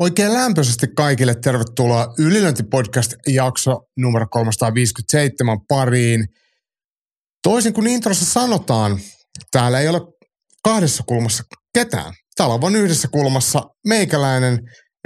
Oikein 0.00 0.32
lämpöisesti 0.32 0.86
kaikille 0.96 1.34
tervetuloa 1.34 2.14
Ylilöinti-podcast-jakso 2.18 3.80
numero 3.96 4.26
357 4.30 5.58
pariin. 5.68 6.26
Toisin 7.42 7.72
kuin 7.72 7.86
introssa 7.86 8.24
sanotaan, 8.24 8.98
täällä 9.50 9.80
ei 9.80 9.88
ole 9.88 10.00
kahdessa 10.64 11.02
kulmassa 11.06 11.44
ketään. 11.74 12.14
Täällä 12.36 12.54
on 12.54 12.60
vain 12.60 12.76
yhdessä 12.76 13.08
kulmassa 13.08 13.62
meikäläinen, 13.86 14.58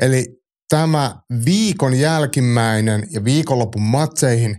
eli 0.03 0.27
tämä 0.69 1.17
viikon 1.45 1.95
jälkimmäinen 1.95 3.07
ja 3.11 3.25
viikonlopun 3.25 3.83
matseihin 3.83 4.57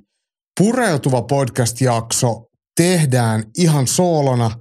pureutuva 0.59 1.21
podcast-jakso 1.21 2.45
tehdään 2.77 3.43
ihan 3.57 3.87
soolona. 3.87 4.51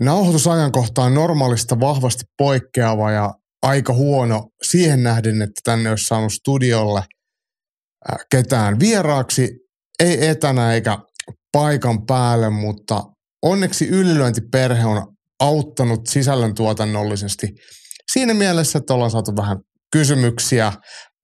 Nauhoitusajankohta 0.00 1.02
on 1.02 1.14
normaalista 1.14 1.80
vahvasti 1.80 2.24
poikkeava 2.38 3.10
ja 3.10 3.34
aika 3.64 3.92
huono 3.92 4.48
siihen 4.62 5.02
nähden, 5.02 5.42
että 5.42 5.60
tänne 5.64 5.90
olisi 5.90 6.06
saanut 6.06 6.32
studiolle 6.32 7.02
ketään 8.30 8.80
vieraaksi, 8.80 9.50
ei 10.00 10.28
etänä 10.28 10.74
eikä 10.74 10.98
paikan 11.52 12.06
päälle, 12.06 12.50
mutta 12.50 13.02
onneksi 13.42 13.88
ylilöintiperhe 13.88 14.84
on 14.84 15.06
auttanut 15.40 16.00
sisällöntuotannollisesti. 16.06 17.48
Siinä 18.12 18.34
mielessä, 18.34 18.78
että 18.78 18.94
ollaan 18.94 19.10
saatu 19.10 19.36
vähän 19.36 19.56
kysymyksiä, 19.92 20.72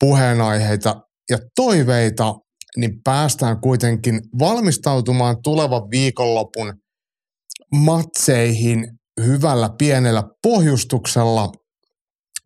puheenaiheita 0.01 0.95
ja 1.31 1.39
toiveita, 1.57 2.35
niin 2.77 2.93
päästään 3.05 3.61
kuitenkin 3.61 4.21
valmistautumaan 4.39 5.37
tulevan 5.43 5.83
viikonlopun 5.91 6.75
matseihin 7.75 8.89
hyvällä 9.27 9.71
pienellä 9.79 10.23
pohjustuksella– 10.43 11.49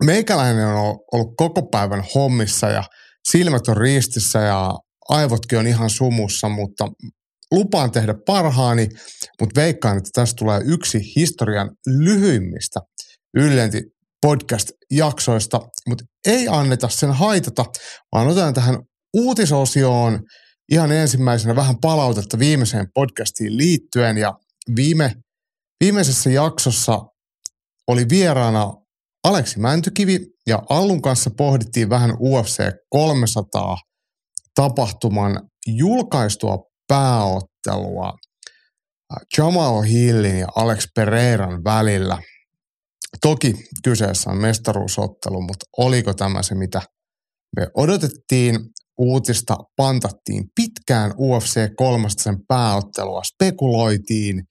meikäläinen 0.05 0.67
on 0.67 0.99
ollut 1.13 1.37
koko 1.37 1.63
päivän 1.63 2.05
hommissa 2.15 2.69
ja 2.69 2.85
silmät 3.31 3.69
on 3.69 3.77
ristissä 3.77 4.39
ja 4.39 4.75
aivotkin 5.09 5.59
on 5.59 5.67
ihan 5.67 5.91
sumussa, 5.91 6.49
mutta 6.49 6.89
lupaan 7.53 7.91
tehdä 7.91 8.15
parhaani, 8.27 8.89
mutta 9.41 9.61
veikkaan, 9.61 9.99
että 9.99 10.11
tästä 10.13 10.39
tulee 10.39 10.61
yksi 10.65 11.01
historian 11.17 11.71
lyhyimmistä 11.87 12.81
ylenti 13.37 13.83
podcast-jaksoista, 14.27 15.61
mutta 15.89 16.05
ei 16.27 16.49
anneta 16.49 16.89
sen 16.89 17.13
haitata, 17.13 17.65
vaan 18.13 18.27
otetaan 18.27 18.55
tähän 18.55 18.79
uutisosioon 19.17 20.21
ihan 20.73 20.93
ensimmäisenä 20.93 21.57
vähän 21.57 21.77
palautetta 21.81 22.39
viimeiseen 22.39 22.87
podcastiin 22.95 23.57
liittyen. 23.57 24.19
Ja 24.19 24.35
viime, 24.77 25.15
viimeisessä 25.85 26.31
jaksossa 26.31 27.01
oli 27.89 28.09
vieraana 28.09 28.73
Aleksi 29.25 29.61
Mäntykivi 29.61 30.19
ja 30.47 30.63
Allun 30.69 31.03
kanssa 31.03 31.31
pohdittiin 31.37 31.89
vähän 31.91 32.17
UFC 32.21 32.63
300 32.89 33.77
tapahtuman 34.55 35.41
julkaistua 35.67 36.59
pääottelua 36.89 38.13
Jamal 39.39 39.83
Hillin 39.83 40.39
ja 40.39 40.47
Alex 40.57 40.87
Pereiran 40.95 41.65
välillä. 41.65 42.23
Toki 43.23 43.55
kyseessä 43.85 44.31
on 44.31 44.37
mestaruusottelu, 44.37 45.41
mutta 45.41 45.67
oliko 45.79 46.15
tämä 46.15 46.43
se, 46.43 46.55
mitä 46.55 46.83
me 47.57 47.69
odotettiin? 47.75 48.61
Uutista 48.99 49.57
pantattiin 49.77 50.45
pitkään 50.55 51.15
UFC 51.19 51.75
300 51.77 52.23
sen 52.25 52.47
pääottelua, 52.49 53.23
spekuloitiin 53.25 54.45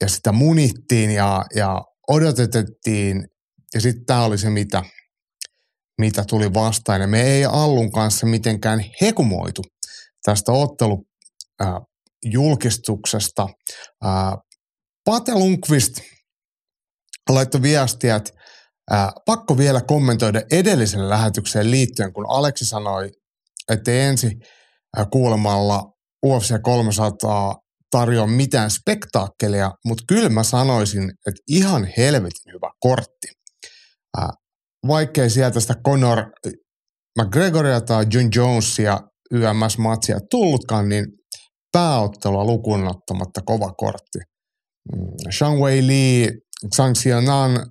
ja 0.00 0.08
sitä 0.08 0.32
munittiin 0.32 1.10
ja, 1.10 1.44
ja 1.54 1.82
odotettiin 2.08 3.29
ja 3.74 3.80
sitten 3.80 4.06
tämä 4.06 4.24
oli 4.24 4.38
se, 4.38 4.50
mitä, 4.50 4.82
mitä 6.00 6.24
tuli 6.24 6.54
vastaan. 6.54 7.00
Ja 7.00 7.06
me 7.06 7.22
ei 7.22 7.44
Allun 7.44 7.92
kanssa 7.92 8.26
mitenkään 8.26 8.84
hekumoitu 9.00 9.62
tästä 10.24 10.52
ottelu 10.52 11.06
äh, 11.62 11.68
julkistuksesta. 12.24 13.48
Äh, 14.04 14.32
Pate 15.04 15.34
Lundqvist 15.34 15.92
laittoi 17.28 17.62
viestiä, 17.62 18.16
että 18.16 18.32
äh, 18.92 19.08
pakko 19.26 19.58
vielä 19.58 19.80
kommentoida 19.80 20.42
edellisen 20.52 21.08
lähetykseen 21.08 21.70
liittyen, 21.70 22.12
kun 22.12 22.26
Aleksi 22.28 22.66
sanoi, 22.66 23.10
että 23.68 23.92
ensi 23.92 24.26
äh, 24.98 25.06
kuulemalla 25.12 25.92
UFC 26.26 26.62
300 26.62 27.56
tarjoa 27.90 28.26
mitään 28.26 28.70
spektaakkelia, 28.70 29.70
mutta 29.84 30.04
kyllä 30.08 30.28
mä 30.28 30.42
sanoisin, 30.42 31.10
että 31.10 31.42
ihan 31.48 31.88
helvetin 31.96 32.52
hyvä 32.52 32.70
kortti 32.80 33.39
äh, 34.18 34.28
vaikkei 34.86 35.30
sieltä 35.30 35.60
sitä 35.60 35.74
Conor 35.86 36.30
McGregoria 37.18 37.80
tai 37.80 38.06
John 38.12 38.28
Jonesia 38.34 39.00
YMS-matsia 39.34 40.20
tullutkaan, 40.30 40.88
niin 40.88 41.06
pääottelua 41.72 42.44
lukuun 42.44 42.88
ottamatta 42.88 43.40
kova 43.44 43.72
kortti. 43.72 44.18
Mm, 44.92 45.30
Shang 45.30 45.60
Wei 45.60 45.86
Lee, 45.86 46.32
Zhang 46.74 46.94
Xianan, 46.94 47.66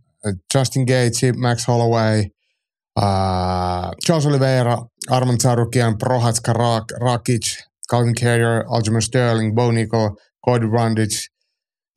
Justin 0.56 0.84
Gaethje, 0.84 1.34
Max 1.34 1.68
Holloway, 1.68 2.20
uh, 3.00 3.06
Charles 4.06 4.26
Oliveira, 4.26 4.78
Arman 5.10 5.38
Tsarukian, 5.38 5.98
Prohatska 5.98 6.54
Rak, 6.54 6.84
Rakic, 7.02 7.58
Calvin 7.92 8.16
Carrier, 8.16 8.64
Aljamain 8.68 9.02
Sterling, 9.02 9.56
Bo 9.56 9.72
Nickel, 9.72 10.10
Cody 10.46 10.68
Brundage, 10.68 11.18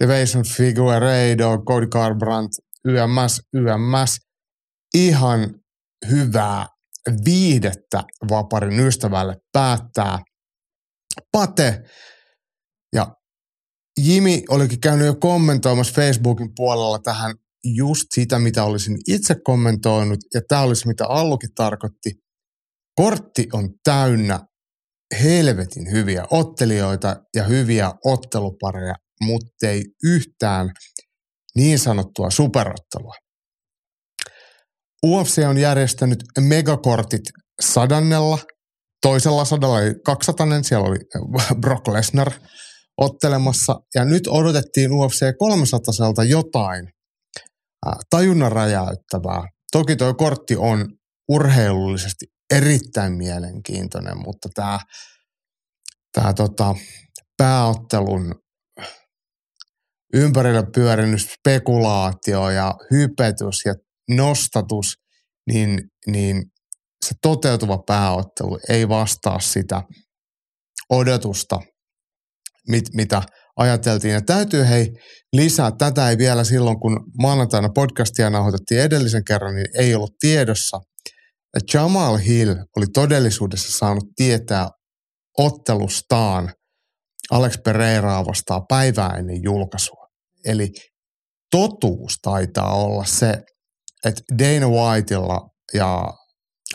Devason 0.03 0.43
Figueiredo, 0.45 1.59
Cody 1.69 1.87
Garbrandt, 1.87 2.53
YMS, 2.89 3.41
YMS– 3.57 4.19
ihan 4.95 5.55
hyvää 6.11 6.67
viihdettä 7.25 8.03
vaparin 8.31 8.81
ystävälle 8.81 9.37
päättää. 9.53 10.19
Pate 11.33 11.83
ja 12.95 13.15
Jimi 14.01 14.43
olikin 14.49 14.81
käynyt 14.81 15.07
jo 15.07 15.15
kommentoimassa 15.15 15.95
Facebookin 15.95 16.51
puolella 16.57 16.99
tähän 16.99 17.35
just 17.65 18.07
sitä, 18.15 18.39
mitä 18.39 18.65
olisin 18.65 18.99
itse 19.09 19.35
kommentoinut, 19.45 20.19
ja 20.35 20.41
tämä 20.49 20.63
olisi 20.63 20.89
mitä 20.89 21.07
Allukin 21.07 21.55
tarkoitti. 21.55 22.13
Kortti 22.95 23.49
on 23.53 23.69
täynnä 23.85 24.41
helvetin 25.23 25.91
hyviä 25.91 26.25
ottelijoita 26.31 27.17
ja 27.37 27.45
hyviä 27.45 27.93
ottelupareja, 28.05 28.95
mutta 29.23 29.67
ei 29.67 29.85
yhtään 30.05 30.71
niin 31.57 31.79
sanottua 31.79 32.31
superottelua. 32.31 33.15
UFC 35.07 35.43
on 35.49 35.59
järjestänyt 35.59 36.19
megakortit 36.41 37.23
sadannella, 37.61 38.39
toisella 39.03 39.45
sadalla 39.45 39.77
oli 39.77 39.95
200, 40.05 40.47
siellä 40.63 40.89
oli 40.89 40.99
Brock 41.61 41.89
Lesnar 41.89 42.33
ottelemassa, 43.01 43.81
ja 43.95 44.05
nyt 44.05 44.27
odotettiin 44.27 44.93
UFC 44.93 45.37
300 45.39 46.25
jotain 46.25 46.89
tajunnan 48.11 48.53
räjäyttävää. 48.53 49.49
Toki 49.73 49.97
tuo 49.97 50.15
kortti 50.15 50.57
on 50.57 50.89
urheilullisesti 51.29 52.27
erittäin 52.55 53.13
mielenkiintoinen, 53.13 54.19
mutta 54.19 54.49
tämä 54.55 54.79
tää 56.13 56.35
tota, 56.35 56.75
pääottelun 57.37 58.35
ympärillä 60.15 60.63
pyörinyt 60.75 61.21
spekulaatio 61.21 62.51
ja 62.51 62.75
hypetys 62.91 63.65
ja 63.65 63.75
nostatus, 64.11 64.95
niin, 65.49 65.81
niin 66.07 66.43
se 67.05 67.15
toteutuva 67.23 67.79
pääottelu 67.87 68.59
ei 68.69 68.89
vastaa 68.89 69.41
sitä 69.41 69.83
odotusta, 70.91 71.61
mit, 72.69 72.85
mitä 72.95 73.23
ajateltiin. 73.57 74.15
Ja 74.15 74.21
täytyy 74.21 74.69
hei 74.69 74.89
lisää, 75.33 75.71
tätä 75.79 76.11
ei 76.11 76.19
vielä 76.19 76.45
silloin, 76.45 76.81
kun 76.81 77.01
maanantaina 77.23 77.69
podcastia 77.75 78.31
nauhoitettiin 78.31 78.81
edellisen 78.81 79.25
kerran, 79.25 79.55
niin 79.55 79.67
ei 79.79 79.95
ollut 79.95 80.15
tiedossa, 80.21 80.81
Jamal 81.75 82.17
Hill 82.17 82.55
oli 82.77 82.87
todellisuudessa 82.95 83.79
saanut 83.79 84.05
tietää 84.17 84.69
ottelustaan 85.39 86.53
Alex 87.31 87.57
Pereiraa 87.65 88.27
vastaan 88.27 88.63
päivää 88.69 89.17
ennen 89.19 89.43
julkaisua. 89.43 90.07
Eli 90.45 90.69
totuus 91.51 92.19
taitaa 92.23 92.75
olla 92.75 93.05
se, 93.05 93.43
että 94.07 94.23
Dana 94.39 94.69
Whiteilla 94.69 95.49
ja 95.75 96.15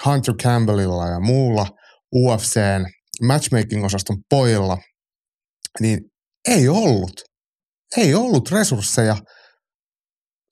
Hunter 0.06 0.36
Campbellilla 0.44 1.08
ja 1.08 1.20
muulla 1.20 1.68
UFCn 2.16 2.86
matchmaking-osaston 3.24 4.18
pojilla, 4.30 4.78
niin 5.80 6.00
ei 6.48 6.70
ollut. 6.70 7.22
Ei 7.98 8.16
ollut 8.16 8.52
resursseja 8.52 9.18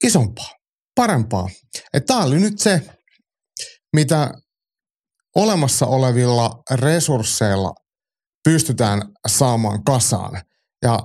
isompaa, 0.04 0.50
parempaa. 0.94 1.48
Tämä 2.06 2.24
oli 2.24 2.40
nyt 2.40 2.58
se, 2.58 2.82
mitä 3.96 4.30
olemassa 5.36 5.86
olevilla 5.86 6.50
resursseilla 6.70 7.72
pystytään 8.44 9.02
saamaan 9.28 9.84
kasaan. 9.84 10.42
Ja 10.82 10.98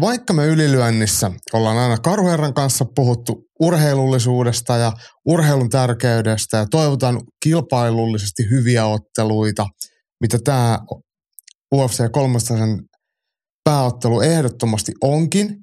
vaikka 0.00 0.32
me 0.32 0.46
ylilyönnissä 0.46 1.30
ollaan 1.52 1.78
aina 1.78 1.98
Karuherran 1.98 2.54
kanssa 2.54 2.84
puhuttu 2.96 3.44
urheilullisuudesta 3.60 4.76
ja 4.76 4.92
urheilun 5.28 5.70
tärkeydestä 5.70 6.56
ja 6.56 6.66
toivotaan 6.70 7.20
kilpailullisesti 7.44 8.50
hyviä 8.50 8.86
otteluita, 8.86 9.66
mitä 10.20 10.38
tämä 10.44 10.78
UFC 11.74 12.10
300 12.12 12.66
pääottelu 13.64 14.20
ehdottomasti 14.20 14.92
onkin, 15.00 15.56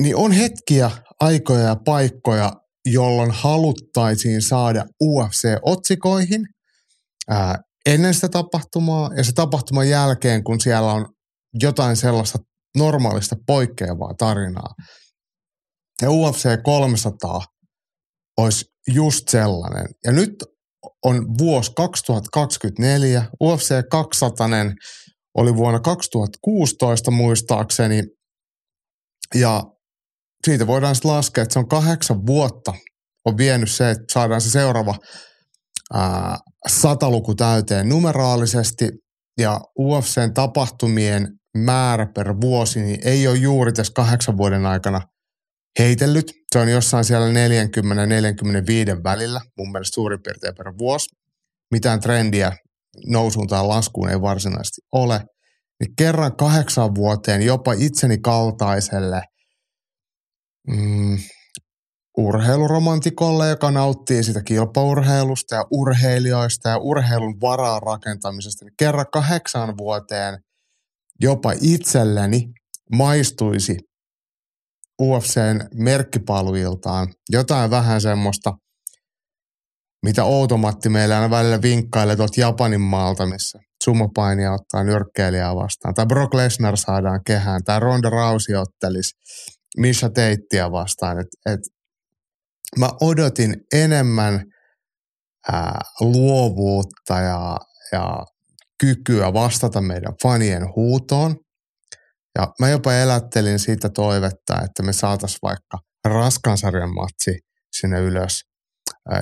niin 0.00 0.16
on 0.16 0.32
hetkiä, 0.32 0.90
aikoja 1.20 1.62
ja 1.62 1.76
paikkoja, 1.84 2.52
jolloin 2.86 3.30
haluttaisiin 3.30 4.42
saada 4.42 4.84
UFC-otsikoihin 5.04 6.46
ää, 7.28 7.58
ennen 7.86 8.14
sitä 8.14 8.28
tapahtumaa 8.28 9.10
ja 9.16 9.24
se 9.24 9.32
tapahtuman 9.32 9.88
jälkeen, 9.88 10.44
kun 10.44 10.60
siellä 10.60 10.92
on 10.92 11.06
jotain 11.62 11.96
sellaista 11.96 12.38
normaalista 12.76 13.36
poikkeavaa 13.46 14.14
tarinaa. 14.18 14.74
Ja 16.02 16.10
UFC 16.10 16.62
300 16.62 17.40
olisi 18.38 18.64
just 18.94 19.28
sellainen. 19.28 19.86
Ja 20.04 20.12
nyt 20.12 20.34
on 21.04 21.38
vuosi 21.38 21.72
2024, 21.76 23.24
UFC 23.42 23.74
200 23.90 24.48
oli 25.34 25.56
vuonna 25.56 25.80
2016 25.80 27.10
muistaakseni, 27.10 28.02
ja 29.34 29.62
siitä 30.46 30.66
voidaan 30.66 30.94
sitten 30.94 31.10
laskea, 31.10 31.42
että 31.42 31.52
se 31.52 31.58
on 31.58 31.68
kahdeksan 31.68 32.26
vuotta 32.26 32.72
on 33.24 33.36
vienyt 33.36 33.70
se, 33.70 33.90
että 33.90 34.04
saadaan 34.12 34.40
se 34.40 34.50
seuraava 34.50 34.94
ää, 35.94 36.38
sataluku 36.68 37.34
täyteen 37.34 37.88
numeraalisesti, 37.88 38.88
ja 39.38 39.60
UFCn 39.78 40.34
tapahtumien 40.34 41.37
määrä 41.56 42.06
per 42.14 42.40
vuosi 42.40 42.82
niin 42.82 43.00
ei 43.04 43.28
ole 43.28 43.36
juuri 43.36 43.72
tässä 43.72 43.92
kahdeksan 43.96 44.36
vuoden 44.36 44.66
aikana 44.66 45.00
heitellyt. 45.78 46.32
Se 46.52 46.58
on 46.58 46.68
jossain 46.68 47.04
siellä 47.04 47.26
40-45 47.28 47.30
välillä, 49.04 49.40
mun 49.58 49.72
mielestä 49.72 49.94
suurin 49.94 50.22
piirtein 50.22 50.54
per 50.54 50.72
vuosi. 50.78 51.08
Mitään 51.70 52.00
trendiä 52.00 52.52
nousuun 53.06 53.46
tai 53.46 53.66
laskuun 53.66 54.10
ei 54.10 54.20
varsinaisesti 54.20 54.80
ole. 54.92 55.20
Niin 55.80 55.96
kerran 55.98 56.36
kahdeksan 56.36 56.94
vuoteen 56.94 57.42
jopa 57.42 57.72
itseni 57.72 58.18
kaltaiselle 58.18 59.22
mm, 60.70 61.18
urheiluromantikolle, 62.18 63.48
joka 63.48 63.70
nauttii 63.70 64.22
sitä 64.22 64.42
kilpaurheilusta 64.42 65.54
ja 65.54 65.64
urheilijoista 65.70 66.68
ja 66.68 66.78
urheilun 66.78 67.40
varaa 67.40 67.80
rakentamisesta, 67.80 68.64
niin 68.64 68.74
kerran 68.78 69.06
kahdeksan 69.12 69.78
vuoteen 69.78 70.38
jopa 71.20 71.52
itselleni 71.60 72.44
maistuisi 72.92 73.76
UFCn 75.02 75.60
merkkipalveluiltaan 75.74 77.08
jotain 77.30 77.70
vähän 77.70 78.00
semmoista, 78.00 78.52
mitä 80.04 80.24
Outomatti 80.24 80.88
meillä 80.88 81.14
aina 81.14 81.30
välillä 81.30 81.62
vinkkailee 81.62 82.16
tuolta 82.16 82.40
Japanin 82.40 82.80
maalta, 82.80 83.26
missä 83.26 83.58
sumopainia 83.84 84.52
ottaa 84.52 84.84
nyrkkeilijää 84.84 85.54
vastaan. 85.56 85.94
Tai 85.94 86.06
Brock 86.06 86.34
Lesnar 86.34 86.76
saadaan 86.76 87.20
kehään. 87.26 87.64
Tai 87.64 87.80
Ronda 87.80 88.10
Rousey 88.10 88.56
ottelisi 88.56 89.10
Misha 89.76 90.10
Teittiä 90.10 90.70
vastaan. 90.70 91.20
Et, 91.20 91.26
et, 91.52 91.60
mä 92.78 92.90
odotin 93.00 93.54
enemmän 93.74 94.44
ää, 95.52 95.80
luovuutta 96.00 97.14
ja, 97.14 97.56
ja 97.92 98.24
kykyä 98.80 99.32
vastata 99.32 99.80
meidän 99.80 100.12
fanien 100.22 100.62
huutoon. 100.76 101.36
Ja 102.38 102.52
mä 102.60 102.68
jopa 102.68 102.92
elättelin 102.92 103.58
siitä 103.58 103.88
toivetta, 103.88 104.60
että 104.64 104.82
me 104.82 104.92
saataisiin 104.92 105.38
vaikka 105.42 105.78
raskansarjan 106.04 106.94
matsi 106.94 107.38
sinne 107.72 108.00
ylös 108.00 108.40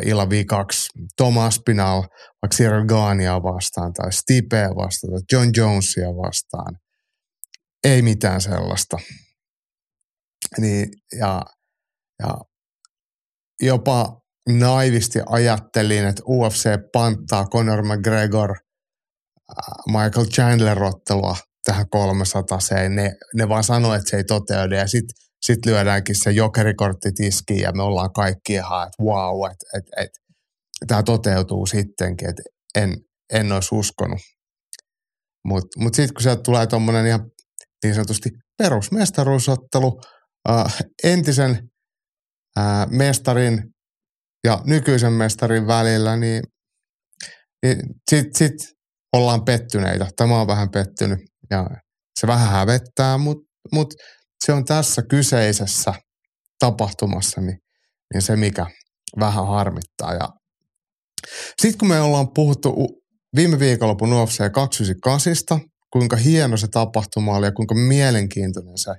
illa 0.03 0.31
viikaksi 0.31 0.89
Thomas 1.17 1.61
Pinal, 1.65 2.03
vaikka 2.43 2.87
Gania 2.89 3.43
vastaan 3.43 3.93
tai 3.93 4.13
Stipe 4.13 4.69
vastaan 4.77 5.13
tai 5.13 5.23
John 5.33 5.51
Jonesia 5.57 6.09
vastaan. 6.09 6.77
Ei 7.85 8.03
mitään 8.03 8.41
sellaista. 8.41 8.97
Niin, 10.59 10.89
ja, 11.19 11.43
ja 12.23 12.39
jopa 13.63 14.21
naivisti 14.49 15.19
ajattelin, 15.27 16.07
että 16.07 16.23
UFC 16.29 16.71
panttaa 16.93 17.47
Conor 17.47 17.83
McGregor 17.83 18.57
Michael 19.87 20.27
Chandler-ottelua 20.27 21.37
tähän 21.65 21.89
300 21.89 22.59
ne, 22.89 23.13
ne 23.35 23.49
vaan 23.49 23.65
sanoo, 23.65 23.95
että 23.95 24.11
se 24.11 24.17
ei 24.17 24.25
toteudu. 24.25 24.75
Ja 24.75 24.87
sitten 24.87 25.17
sit 25.43 25.67
lyödäänkin 25.67 26.17
se 26.23 26.31
jokerikortti 26.31 27.13
tiskiin 27.13 27.61
ja 27.61 27.73
me 27.73 27.83
ollaan 27.83 28.13
kaikki 28.13 28.53
ihan, 28.53 28.87
että 28.87 29.03
wow, 29.03 29.51
että 29.51 29.67
et, 29.79 30.05
et, 30.05 30.11
tämä 30.87 31.03
toteutuu 31.03 31.67
sittenkin, 31.67 32.29
että 32.29 32.43
en, 32.75 32.97
en 33.33 33.53
olisi 33.53 33.75
uskonut. 33.75 34.21
Mutta 35.45 35.81
mut 35.81 35.95
sitten 35.95 36.15
kun 36.15 36.23
sieltä 36.23 36.43
tulee 36.43 36.67
tuommoinen 36.67 37.07
ihan 37.07 37.31
niin 37.85 37.95
sanotusti 37.95 38.31
perusmestaruusottelu 38.59 40.01
äh, 40.51 40.77
entisen 41.05 41.71
äh, 42.59 42.87
mestarin 42.91 43.63
ja 44.45 44.63
nykyisen 44.65 45.13
mestarin 45.13 45.67
välillä, 45.67 46.17
niin, 46.17 46.43
niin 47.63 47.79
sitten 48.11 48.35
sit 48.35 48.76
ollaan 49.13 49.45
pettyneitä. 49.45 50.09
Tämä 50.17 50.41
on 50.41 50.47
vähän 50.47 50.71
pettynyt 50.71 51.19
ja 51.51 51.67
se 52.21 52.27
vähän 52.27 52.49
hävettää, 52.49 53.19
mutta 53.19 53.45
mut 53.73 53.95
se 54.45 54.53
on 54.53 54.65
tässä 54.65 55.03
kyseisessä 55.03 55.95
tapahtumassa 56.59 57.41
niin, 57.41 57.59
niin 58.15 58.23
se, 58.23 58.37
mikä 58.37 58.67
vähän 59.21 59.47
harmittaa. 59.47 60.15
Ja 60.15 60.29
sitten 61.63 61.79
kun 61.79 61.89
me 61.89 62.01
ollaan 62.01 62.33
puhuttu 62.35 62.75
viime 63.37 63.59
viikonlopun 63.59 64.13
UFC 64.13 64.53
298, 64.53 65.61
kuinka 65.93 66.17
hieno 66.17 66.57
se 66.57 66.69
tapahtuma 66.69 67.37
oli 67.37 67.47
ja 67.47 67.53
kuinka 67.53 67.75
mielenkiintoinen 67.75 68.79
se 68.79 68.91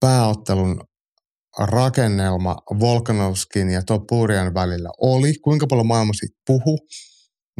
pääottelun 0.00 0.84
rakennelma 1.58 2.56
Volkanovskin 2.80 3.70
ja 3.70 3.82
Topurian 3.82 4.54
välillä 4.54 4.90
oli, 5.00 5.34
kuinka 5.34 5.66
paljon 5.66 5.86
maailma 5.86 6.12
siitä 6.12 6.36
puhu, 6.46 6.78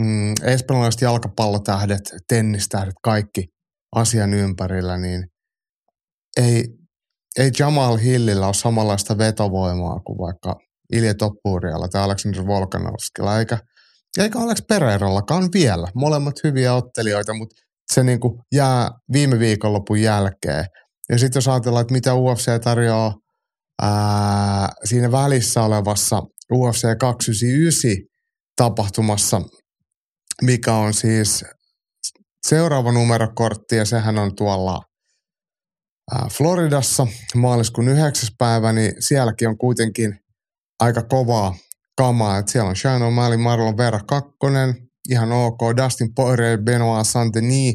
mm, 0.00 0.34
espanjalaiset 0.42 1.00
jalkapallotähdet, 1.00 2.02
tennistähdet, 2.28 2.94
kaikki 3.02 3.44
asian 3.96 4.34
ympärillä, 4.34 4.96
niin 4.96 5.26
ei, 6.36 6.64
ei 7.38 7.50
Jamal 7.58 7.96
Hillillä 7.96 8.46
ole 8.46 8.54
samanlaista 8.54 9.18
vetovoimaa 9.18 10.00
kuin 10.00 10.18
vaikka 10.18 10.56
Ilja 10.92 11.14
Toppurialla 11.14 11.88
tai 11.88 12.02
Aleksander 12.02 12.46
Volkanovskilla, 12.46 13.38
eikä, 13.38 13.58
eikä 14.18 14.38
Alex 14.38 14.58
Pereirallakaan 14.68 15.48
vielä. 15.54 15.88
Molemmat 15.94 16.34
hyviä 16.44 16.74
ottelijoita, 16.74 17.34
mutta 17.34 17.56
se 17.94 18.02
niin 18.02 18.20
kuin 18.20 18.40
jää 18.54 18.90
viime 19.12 19.38
viikonlopun 19.38 20.00
jälkeen. 20.00 20.64
Ja 21.08 21.18
sitten 21.18 21.36
jos 21.36 21.48
ajatellaan, 21.48 21.82
että 21.82 21.94
mitä 21.94 22.14
UFC 22.14 22.62
tarjoaa 22.64 23.14
ää, 23.82 24.68
siinä 24.84 25.12
välissä 25.12 25.62
olevassa 25.62 26.22
UFC 26.52 26.98
299 26.98 27.90
tapahtumassa, 28.56 29.42
mikä 30.42 30.72
on 30.72 30.94
siis 30.94 31.44
seuraava 32.46 32.92
numerokortti 32.92 33.76
ja 33.76 33.84
sehän 33.84 34.18
on 34.18 34.36
tuolla 34.36 34.82
Floridassa 36.32 37.06
maaliskuun 37.34 37.88
9. 37.88 38.28
päivä, 38.38 38.72
niin 38.72 39.02
sielläkin 39.02 39.48
on 39.48 39.58
kuitenkin 39.58 40.18
aika 40.80 41.02
kovaa 41.02 41.54
kamaa. 41.96 42.38
Et 42.38 42.48
siellä 42.48 42.68
on 42.68 42.76
Sean 42.76 43.02
O'Malley, 43.02 43.36
Marlon 43.36 43.76
Vera 43.76 44.00
kakkonen, 44.00 44.74
ihan 45.10 45.32
ok, 45.32 45.60
Dustin 45.76 46.14
Poirier, 46.14 46.62
Benoit 46.62 47.06
Saint-Denis, 47.06 47.74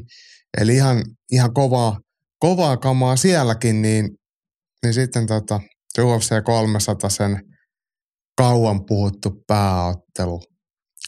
eli 0.58 0.75
ihan, 0.75 1.03
ihan 1.32 1.53
kovaa, 1.53 2.00
kovaa 2.39 2.77
kamaa 2.77 3.15
sielläkin, 3.15 3.82
niin, 3.82 4.10
niin 4.84 4.94
sitten 4.94 5.27
tota, 5.27 5.62
UFC 6.00 6.44
300 6.44 7.10
sen 7.10 7.41
kauan 8.38 8.86
puhuttu 8.86 9.44
pääottelu, 9.48 10.41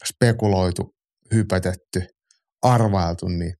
spekuloitu 0.05 0.92
hypätetty, 1.33 2.01
arvailtu, 2.61 3.27
niin 3.27 3.53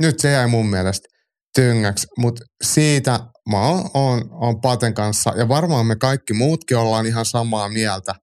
nyt 0.00 0.18
se 0.18 0.30
jäi 0.30 0.46
mun 0.46 0.66
mielestä 0.66 1.08
tyngäksi, 1.54 2.06
mutta 2.18 2.44
siitä 2.64 3.20
mä 3.50 3.68
oon, 3.68 3.90
oon, 3.94 4.28
oon 4.30 4.60
Paten 4.60 4.94
kanssa 4.94 5.32
ja 5.36 5.48
varmaan 5.48 5.86
me 5.86 5.96
kaikki 5.96 6.32
muutkin 6.32 6.76
ollaan 6.76 7.06
ihan 7.06 7.24
samaa 7.24 7.68
mieltä, 7.68 8.14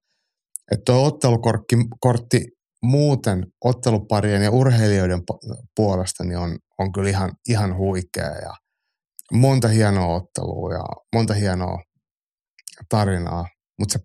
että 0.72 0.84
tuo 0.86 1.06
ottelukortti 1.06 1.76
kortti 2.00 2.46
muuten 2.84 3.44
otteluparien 3.64 4.42
ja 4.42 4.52
urheilijoiden 4.52 5.20
puolesta 5.76 6.24
niin 6.24 6.38
on, 6.38 6.58
on 6.80 6.92
kyllä 6.92 7.10
ihan, 7.10 7.32
ihan 7.50 7.78
huikea 7.78 8.36
ja 8.36 8.54
monta 9.34 9.68
hienoa 9.68 10.16
ottelua 10.16 10.74
ja 10.74 10.84
monta 11.16 11.34
hienoa 11.34 11.78
tarinaa, 12.90 13.46
mutta 13.80 13.94
se 13.94 14.00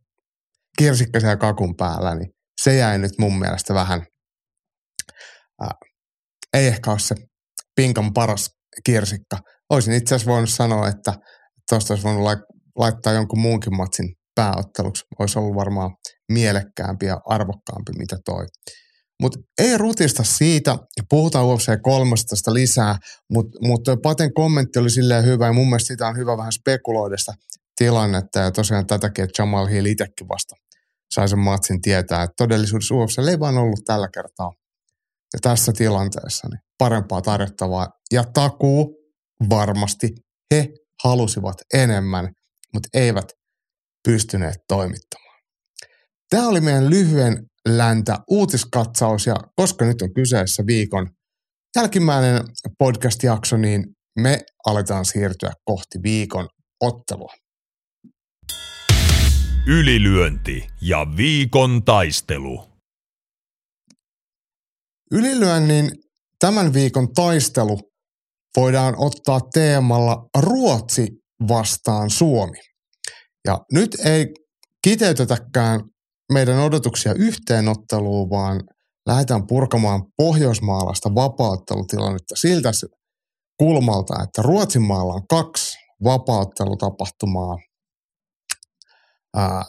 kirsikka 0.79 1.21
siellä 1.21 1.37
kakun 1.37 1.77
päällä, 1.77 2.15
niin 2.15 2.31
se 2.63 2.77
jäi 2.77 2.99
nyt 2.99 3.13
mun 3.19 3.39
mielestä 3.39 3.75
vähän, 3.75 4.07
ei 6.53 6.67
ehkä 6.67 6.91
ole 6.91 6.99
se 6.99 7.15
pinkan 7.77 8.13
paras 8.13 8.51
kirsikka. 8.85 9.39
Olisin 9.71 9.95
itse 9.95 10.15
asiassa 10.15 10.33
voinut 10.33 10.51
sanoa, 10.51 10.89
että 10.89 11.13
tuosta 11.71 11.95
olisi 11.95 12.05
voinut 12.05 12.41
laittaa 12.79 13.13
jonkun 13.13 13.41
muunkin 13.41 13.77
matsin 13.77 14.15
pääotteluksi. 14.35 15.05
Olisi 15.19 15.39
ollut 15.39 15.55
varmaan 15.55 15.91
mielekkäämpi 16.33 17.07
ja 17.07 17.21
arvokkaampi, 17.27 17.93
mitä 17.99 18.17
toi. 18.25 18.47
Mutta 19.23 19.39
ei 19.59 19.79
rutista 19.79 20.25
siitä, 20.25 20.79
puhutaan 21.11 21.47
UFC 21.47 21.83
13 21.83 22.55
lisää, 22.55 22.97
mutta 23.33 23.59
mut 23.63 23.81
Paten 24.03 24.35
kommentti 24.35 24.79
oli 24.79 24.91
silleen 24.91 25.25
hyvä 25.25 25.47
ja 25.47 25.53
mun 25.53 25.67
mielestä 25.67 25.87
sitä 25.87 26.09
on 26.09 26.17
hyvä 26.17 26.37
vähän 26.37 26.53
spekuloida 26.53 27.17
sitä 27.17 27.33
tilannetta 27.77 28.39
ja 28.39 28.51
tosiaan 28.51 28.87
tätäkin, 28.87 29.25
että 29.25 29.43
Jamal 29.43 29.67
Hill 29.67 29.87
itsekin 29.87 30.29
vasta 30.29 30.55
sai 31.15 31.29
sen 31.29 31.39
matsin 31.39 31.81
tietää, 31.81 32.23
että 32.23 32.35
todellisuudessa 32.37 32.95
UFC 32.95 33.19
ei 33.19 33.41
vaan 33.41 33.59
ollut 33.59 33.81
tällä 33.87 34.09
kertaa 34.15 34.53
ja 35.35 35.39
tässä 35.43 35.73
tilanteessa 35.73 36.49
niin 36.49 36.61
parempaa 36.79 37.23
tarjottavaa 37.23 37.89
ja 38.13 38.25
takuu 38.25 38.97
varmasti 39.51 40.09
he 40.55 40.69
halusivat 41.05 41.57
enemmän, 41.75 42.33
mutta 42.75 42.89
eivät 42.95 43.33
pystyneet 44.09 44.57
toimittamaan. 44.69 45.41
Tämä 46.31 46.49
oli 46.49 46.61
meidän 46.61 46.91
lyhyen 46.91 47.47
läntä 47.69 48.19
uutiskatsaus 48.31 49.27
ja 49.27 49.37
koska 49.57 49.85
nyt 49.85 50.03
on 50.03 50.15
kyseessä 50.15 50.63
viikon 50.67 51.11
jälkimmäinen 51.77 52.43
podcast-jakso, 52.79 53.57
niin 53.57 53.85
me 54.19 54.41
aletaan 54.67 55.05
siirtyä 55.05 55.53
kohti 55.65 55.99
viikon 56.03 56.49
ottelua. 56.81 57.33
Ylilyönti 59.67 60.67
ja 60.81 61.07
viikon 61.17 61.85
taistelu. 61.85 62.74
Ylilyönnin 65.15 65.91
tämän 66.39 66.73
viikon 66.73 67.13
taistelu 67.13 67.79
voidaan 68.57 68.95
ottaa 68.99 69.41
teemalla 69.53 70.29
Ruotsi 70.39 71.09
vastaan 71.49 72.11
Suomi. 72.11 72.59
Ja 73.45 73.59
nyt 73.73 73.95
ei 74.05 74.27
kiteytetäkään 74.83 75.81
meidän 76.33 76.59
odotuksia 76.59 77.15
yhteenotteluun, 77.15 78.31
vaan 78.31 78.61
lähdetään 79.07 79.47
purkamaan 79.47 80.03
pohjoismaalaista 80.17 81.15
vapauttelutilannetta 81.15 82.37
siltä 82.37 82.71
kulmalta, 83.59 84.23
että 84.23 84.43
Ruotsin 84.43 84.83
maalla 84.83 85.15
on 85.15 85.27
kaksi 85.29 85.79
vapauttelutapahtumaa, 86.05 87.57
ää, 89.37 89.65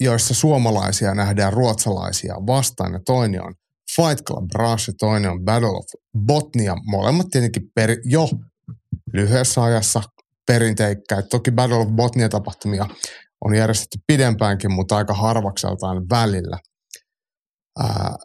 joissa 0.00 0.34
suomalaisia 0.34 1.14
nähdään 1.14 1.52
ruotsalaisia 1.52 2.34
vastaan. 2.34 2.92
Ja 2.92 3.00
toinen 3.06 3.44
on 3.44 3.54
Fight 3.96 4.24
Club 4.26 4.50
Rush 4.54 4.88
ja 4.88 4.94
toinen 4.98 5.30
on 5.30 5.44
Battle 5.44 5.68
of 5.68 5.84
Botnia. 6.26 6.76
Molemmat 6.84 7.26
tietenkin 7.30 7.70
peri, 7.74 7.96
jo 8.04 8.28
lyhyessä 9.12 9.62
ajassa 9.62 10.02
perinteikkäitä. 10.46 11.28
Toki 11.28 11.50
Battle 11.50 11.76
of 11.76 11.88
Botnia 11.88 12.28
tapahtumia 12.28 12.86
on 13.44 13.54
järjestetty 13.54 13.98
pidempäänkin, 14.06 14.72
mutta 14.72 14.96
aika 14.96 15.14
harvakseltaan 15.14 16.08
välillä. 16.10 16.58
Ää, 17.78 18.16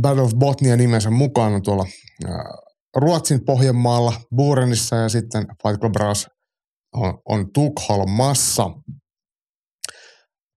Battle 0.00 0.22
of 0.22 0.32
Botnia 0.34 0.76
nimensä 0.76 1.10
mukaan 1.10 1.52
on 1.52 1.62
tuolla 1.62 1.86
ää, 2.28 2.44
Ruotsin 2.96 3.44
Pohjanmaalla, 3.44 4.12
Burenissa 4.36 4.96
ja 4.96 5.08
sitten 5.08 5.46
Fight 5.62 5.80
Club 5.80 5.96
Rush 5.96 6.28
on, 6.94 7.18
on 7.28 7.52
Tukholmassa. 7.52 8.70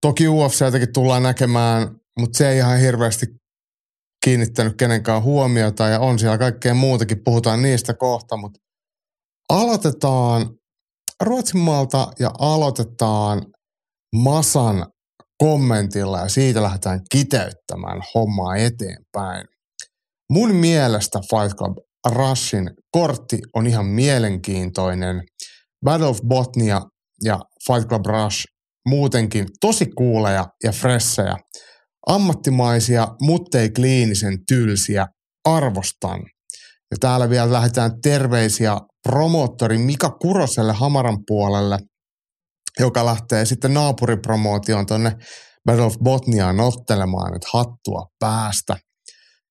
Toki 0.02 0.28
UFCtäkin 0.28 0.94
tullaan 0.94 1.24
näkemään, 1.24 1.88
mutta 2.20 2.38
se 2.38 2.50
ei 2.50 2.58
ihan 2.58 2.80
hirveästi 2.80 3.26
kiinnittänyt 4.24 4.78
kenenkään 4.78 5.24
huomiota 5.24 5.88
ja 5.88 6.00
on 6.00 6.20
siellä 6.20 6.38
kaikkea 6.38 6.74
muutakin, 6.74 7.24
puhutaan 7.24 7.62
niistä 7.62 7.94
kohta, 7.94 8.38
mutta 8.38 8.60
aloitetaan 9.50 10.50
Ruotsin 11.24 11.60
maalta 11.60 12.08
ja 12.20 12.32
aloitetaan 12.40 13.42
Masan 14.16 14.86
kommentilla 15.38 16.20
ja 16.20 16.30
siitä 16.30 16.64
lähdetään 16.64 17.02
kiteyttämään 17.12 18.02
hommaa 18.16 18.56
eteenpäin. 18.56 19.48
Mun 20.30 20.56
mielestä 20.56 21.20
Fight 21.20 21.58
Club 21.58 21.78
Rushin 22.08 22.70
kortti 22.92 23.40
on 23.56 23.68
ihan 23.68 23.86
mielenkiintoinen. 23.86 25.24
Battle 25.86 26.08
of 26.08 26.20
Botnia 26.28 26.82
ja 27.24 27.40
Fight 27.68 27.90
Club 27.90 28.06
Rush 28.06 28.44
muutenkin 28.88 29.48
tosi 29.62 29.86
kuuleja 29.86 30.46
ja 30.64 30.72
fressejä. 30.72 31.36
Ammattimaisia, 32.08 33.08
muttei 33.22 33.70
kliinisen 33.70 34.38
tylsiä. 34.48 35.08
Arvostan. 35.46 36.20
Ja 36.92 36.98
täällä 37.00 37.30
vielä 37.30 37.52
lähdetään 37.52 37.92
terveisiä 38.02 38.78
promoottori 39.04 39.78
Mika 39.78 40.10
Kuroselle 40.10 40.74
Hamaran 40.74 41.18
puolelle– 41.28 41.80
joka 42.80 43.06
lähtee 43.06 43.46
sitten 43.46 43.74
naapuripromootioon 43.74 44.86
tuonne 44.86 45.16
Battle 45.66 45.86
of 45.86 45.96
Botniaan 46.04 46.60
ottelemaan, 46.60 47.36
että 47.36 47.48
hattua 47.54 48.06
päästä. 48.20 48.78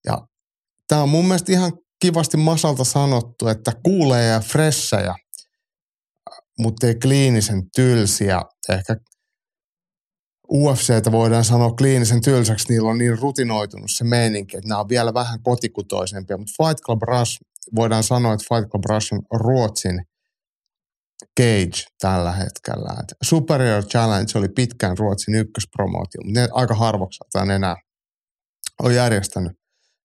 Ja 0.06 0.18
tämä 0.88 1.02
on 1.02 1.09
mun 1.09 1.25
mielestä 1.25 1.52
ihan 1.52 1.73
kivasti 2.02 2.37
Masalta 2.37 2.85
sanottu, 2.85 3.49
että 3.49 3.73
kuulee 3.85 4.26
ja 4.26 4.40
fressejä, 4.40 5.14
mutta 6.59 6.87
ei 6.87 6.94
kliinisen 6.94 7.62
tylsiä. 7.76 8.42
Ehkä 8.68 8.97
UFCtä 10.54 11.12
voidaan 11.12 11.44
sanoa 11.44 11.71
kliinisen 11.71 12.21
tylsäksi, 12.21 12.73
niillä 12.73 12.90
on 12.90 12.99
niin 12.99 13.18
rutinoitunut 13.18 13.90
se 13.90 14.04
meininki, 14.04 14.56
että 14.56 14.68
nämä 14.68 14.80
on 14.80 14.88
vielä 14.88 15.14
vähän 15.14 15.42
kotikutoisempia, 15.42 16.37
mutta 16.38 16.64
Fight 16.64 16.80
Club 16.85 17.02
Rush, 17.02 17.40
voidaan 17.75 18.02
sanoa, 18.02 18.35
että 18.35 18.54
Fight 18.54 18.71
Club 18.71 18.85
Rush 18.88 19.14
on 19.14 19.40
Ruotsin 19.40 20.02
Cage 21.40 21.85
tällä 22.00 22.32
hetkellä. 22.32 22.97
Et 23.00 23.16
Superior 23.23 23.85
Challenge 23.85 24.38
oli 24.38 24.49
pitkään 24.49 24.99
Ruotsin 24.99 25.35
ykköspromootio, 25.35 26.21
mutta 26.25 26.40
ne 26.40 26.49
aika 26.52 26.75
harvakseltaan 26.75 27.50
enää 27.50 27.76
on 28.82 28.94
järjestänyt 28.94 29.52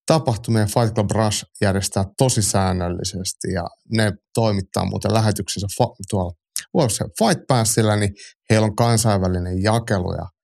tapahtumia. 0.05 0.65
Fight 0.65 0.95
Club 0.95 1.11
Rush 1.11 1.45
järjestää 1.61 2.05
tosi 2.17 2.41
säännöllisesti 2.41 3.51
ja 3.53 3.63
ne 3.91 4.13
toimittaa 4.33 4.85
muuten 4.85 5.13
lähetyksensä 5.13 5.67
fa- 5.81 5.95
tuolla 6.09 6.31
UFC 6.73 6.99
Fight 7.19 7.47
Passilla, 7.47 7.95
niin 7.95 8.13
heillä 8.49 8.65
on 8.65 8.75
kansainvälinen 8.75 9.63
jakelu 9.63 10.13
ja 10.13 10.36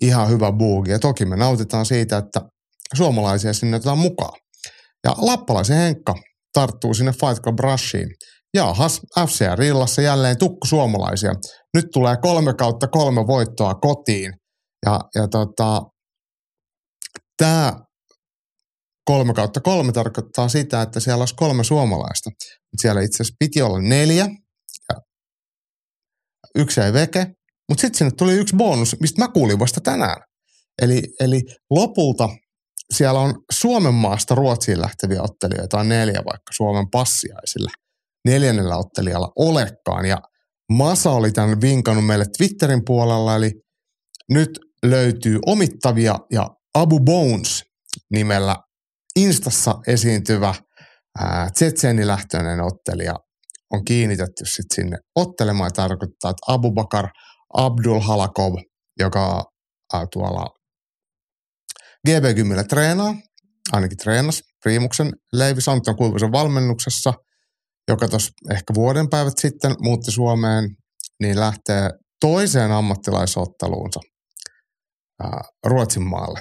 ihan 0.00 0.28
hyvä 0.28 0.52
buugi. 0.52 0.90
Ja 0.90 0.98
toki 0.98 1.24
me 1.24 1.36
nautitaan 1.36 1.86
siitä, 1.86 2.16
että 2.16 2.40
suomalaisia 2.94 3.52
sinne 3.52 3.76
otetaan 3.76 3.98
mukaan. 3.98 4.40
Ja 5.04 5.14
Lappalaisen 5.18 5.76
Henkka 5.76 6.14
tarttuu 6.52 6.94
sinne 6.94 7.12
Fight 7.12 7.42
Club 7.42 7.58
Rushiin– 7.60 8.08
Jaahas, 8.54 9.00
FCR 9.26 9.62
illassa 9.62 10.02
jälleen 10.02 10.38
tukku 10.38 10.66
suomalaisia. 10.66 11.32
Nyt 11.74 11.86
tulee 11.92 12.16
kolme 12.16 12.54
kautta 12.54 12.88
kolme 12.88 13.26
voittoa 13.26 13.74
kotiin. 13.74 14.32
Ja, 14.86 15.00
ja 15.14 15.28
tota, 15.28 15.82
tämä 17.36 17.72
kolme 19.04 19.34
kautta 19.34 19.60
kolme 19.60 19.92
tarkoittaa 19.92 20.48
sitä, 20.48 20.82
että 20.82 21.00
siellä 21.00 21.22
olisi 21.22 21.34
kolme 21.34 21.64
suomalaista. 21.64 22.30
Siellä 22.80 23.00
itse 23.00 23.16
asiassa 23.22 23.36
piti 23.38 23.62
olla 23.62 23.80
neljä 23.80 24.28
yksi 26.54 26.80
ei 26.80 26.92
veke, 26.92 27.26
mutta 27.68 27.80
sitten 27.80 27.98
sinne 27.98 28.10
tuli 28.18 28.32
yksi 28.32 28.56
bonus, 28.56 28.96
mistä 29.00 29.22
mä 29.22 29.28
kuulin 29.28 29.58
vasta 29.58 29.80
tänään. 29.80 30.22
Eli, 30.82 31.02
eli 31.20 31.42
lopulta 31.70 32.28
siellä 32.92 33.20
on 33.20 33.34
Suomen 33.52 33.94
maasta 33.94 34.34
Ruotsiin 34.34 34.80
lähteviä 34.80 35.22
ottelijoita 35.22 35.78
on 35.78 35.88
neljä 35.88 36.22
vaikka 36.24 36.52
Suomen 36.52 36.90
passiaisille– 36.90 37.70
neljännellä 38.24 38.76
ottelijalla 38.76 39.32
olekaan. 39.36 40.06
Ja 40.06 40.18
Masa 40.72 41.10
oli 41.10 41.32
tämän 41.32 41.60
vinkannut 41.60 42.06
meille 42.06 42.24
Twitterin 42.38 42.84
puolella, 42.84 43.36
eli 43.36 43.52
nyt 44.30 44.50
löytyy 44.86 45.38
omittavia 45.46 46.14
ja 46.32 46.48
Abu 46.74 47.00
Bones 47.00 47.64
nimellä 48.10 48.56
Instassa 49.16 49.74
esiintyvä 49.86 50.54
Tsetseni-lähtöinen 51.52 52.60
ottelija 52.60 53.14
on 53.70 53.84
kiinnitetty 53.84 54.44
sitten 54.44 54.74
sinne 54.74 54.98
ottelemaan. 55.16 55.70
Tarkoittaa, 55.72 56.30
että 56.30 56.52
Abu 56.52 56.72
Bakar 56.72 57.08
Abdul 57.54 58.00
Halakov, 58.00 58.54
joka 58.98 59.44
ää, 59.92 60.06
tuolla 60.12 60.46
GB10 62.08 62.66
treenaa, 62.68 63.14
ainakin 63.72 63.98
treenas 63.98 64.42
Priimuksen 64.62 65.12
Leivi 65.32 65.60
Santon 65.60 65.96
kuuluisen 65.96 66.32
valmennuksessa– 66.32 67.12
joka 67.88 68.08
tuossa 68.08 68.30
ehkä 68.50 68.74
vuoden 68.74 69.08
päivät 69.08 69.38
sitten 69.38 69.74
muutti 69.80 70.10
Suomeen, 70.10 70.76
niin 71.20 71.40
lähtee 71.40 71.90
toiseen 72.20 72.72
ammattilaisotteluunsa 72.72 74.00
ää, 75.22 75.42
Ruotsin 75.66 76.02
maalle. 76.02 76.40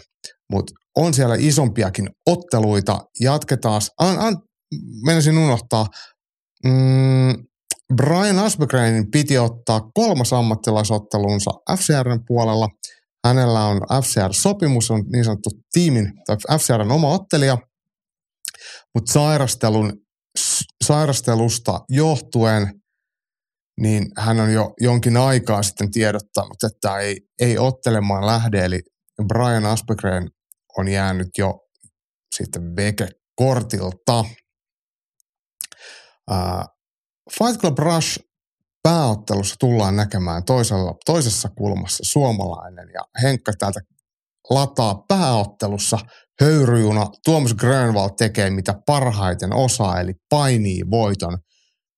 mutta 0.52 0.74
on 0.96 1.14
siellä 1.14 1.36
isompiakin 1.40 2.10
otteluita. 2.26 3.00
Jatketaan. 3.20 3.82
An, 4.00 4.20
an, 4.20 4.38
menisin 5.06 5.38
unohtaa. 5.38 5.88
Mm, 6.66 7.44
Brian 7.96 8.40
Asbegrenin 8.40 9.12
piti 9.12 9.38
ottaa 9.38 9.82
kolmas 9.94 10.34
ammattilaisottelunsa 10.34 11.52
FCRn 11.78 12.20
puolella. 12.28 12.68
Hänellä 13.28 13.66
on 13.66 13.78
FCR-sopimus, 13.78 14.92
on 14.92 15.04
niin 15.12 15.26
sanottu 15.26 15.50
tiimin 15.72 16.14
tai 16.26 16.38
FCRn 16.60 16.92
oma 16.92 17.08
ottelija, 17.08 17.58
mutta 18.96 19.12
sairastelun, 19.12 19.94
sairastelusta 20.84 21.80
johtuen 21.90 22.82
niin 23.82 24.06
hän 24.18 24.40
on 24.40 24.54
jo 24.54 24.74
jonkin 24.82 25.18
aikaa 25.18 25.64
sitten 25.64 25.92
tiedottanut, 25.92 26.64
että 26.64 26.98
ei, 26.98 27.22
ei 27.40 27.58
ottelemaan 27.58 28.26
lähde, 28.26 28.66
eli 28.66 28.82
Brian 29.28 29.66
Asbegren 29.66 30.30
on 30.78 30.88
jäänyt 30.88 31.28
jo 31.38 31.60
sitten 32.36 32.76
veke-kortilta. 32.76 34.20
Uh, 36.32 36.77
Fight 37.32 37.62
Club 37.62 37.80
Rush 37.80 38.20
pääottelussa 38.84 39.56
tullaan 39.60 39.96
näkemään 39.96 40.44
toisella, 40.46 40.96
toisessa 41.06 41.50
kulmassa 41.50 42.04
suomalainen 42.04 42.90
ja 42.94 43.02
Henkka 43.22 43.52
täältä 43.60 43.80
lataa 44.50 45.04
pääottelussa 45.08 46.00
höyryjuna. 46.42 47.08
Tuomas 47.26 47.54
Grönvald 47.54 48.12
tekee 48.18 48.50
mitä 48.50 48.74
parhaiten 48.86 49.54
osaa, 49.54 50.00
eli 50.00 50.14
painii 50.30 50.82
voiton. 50.92 51.38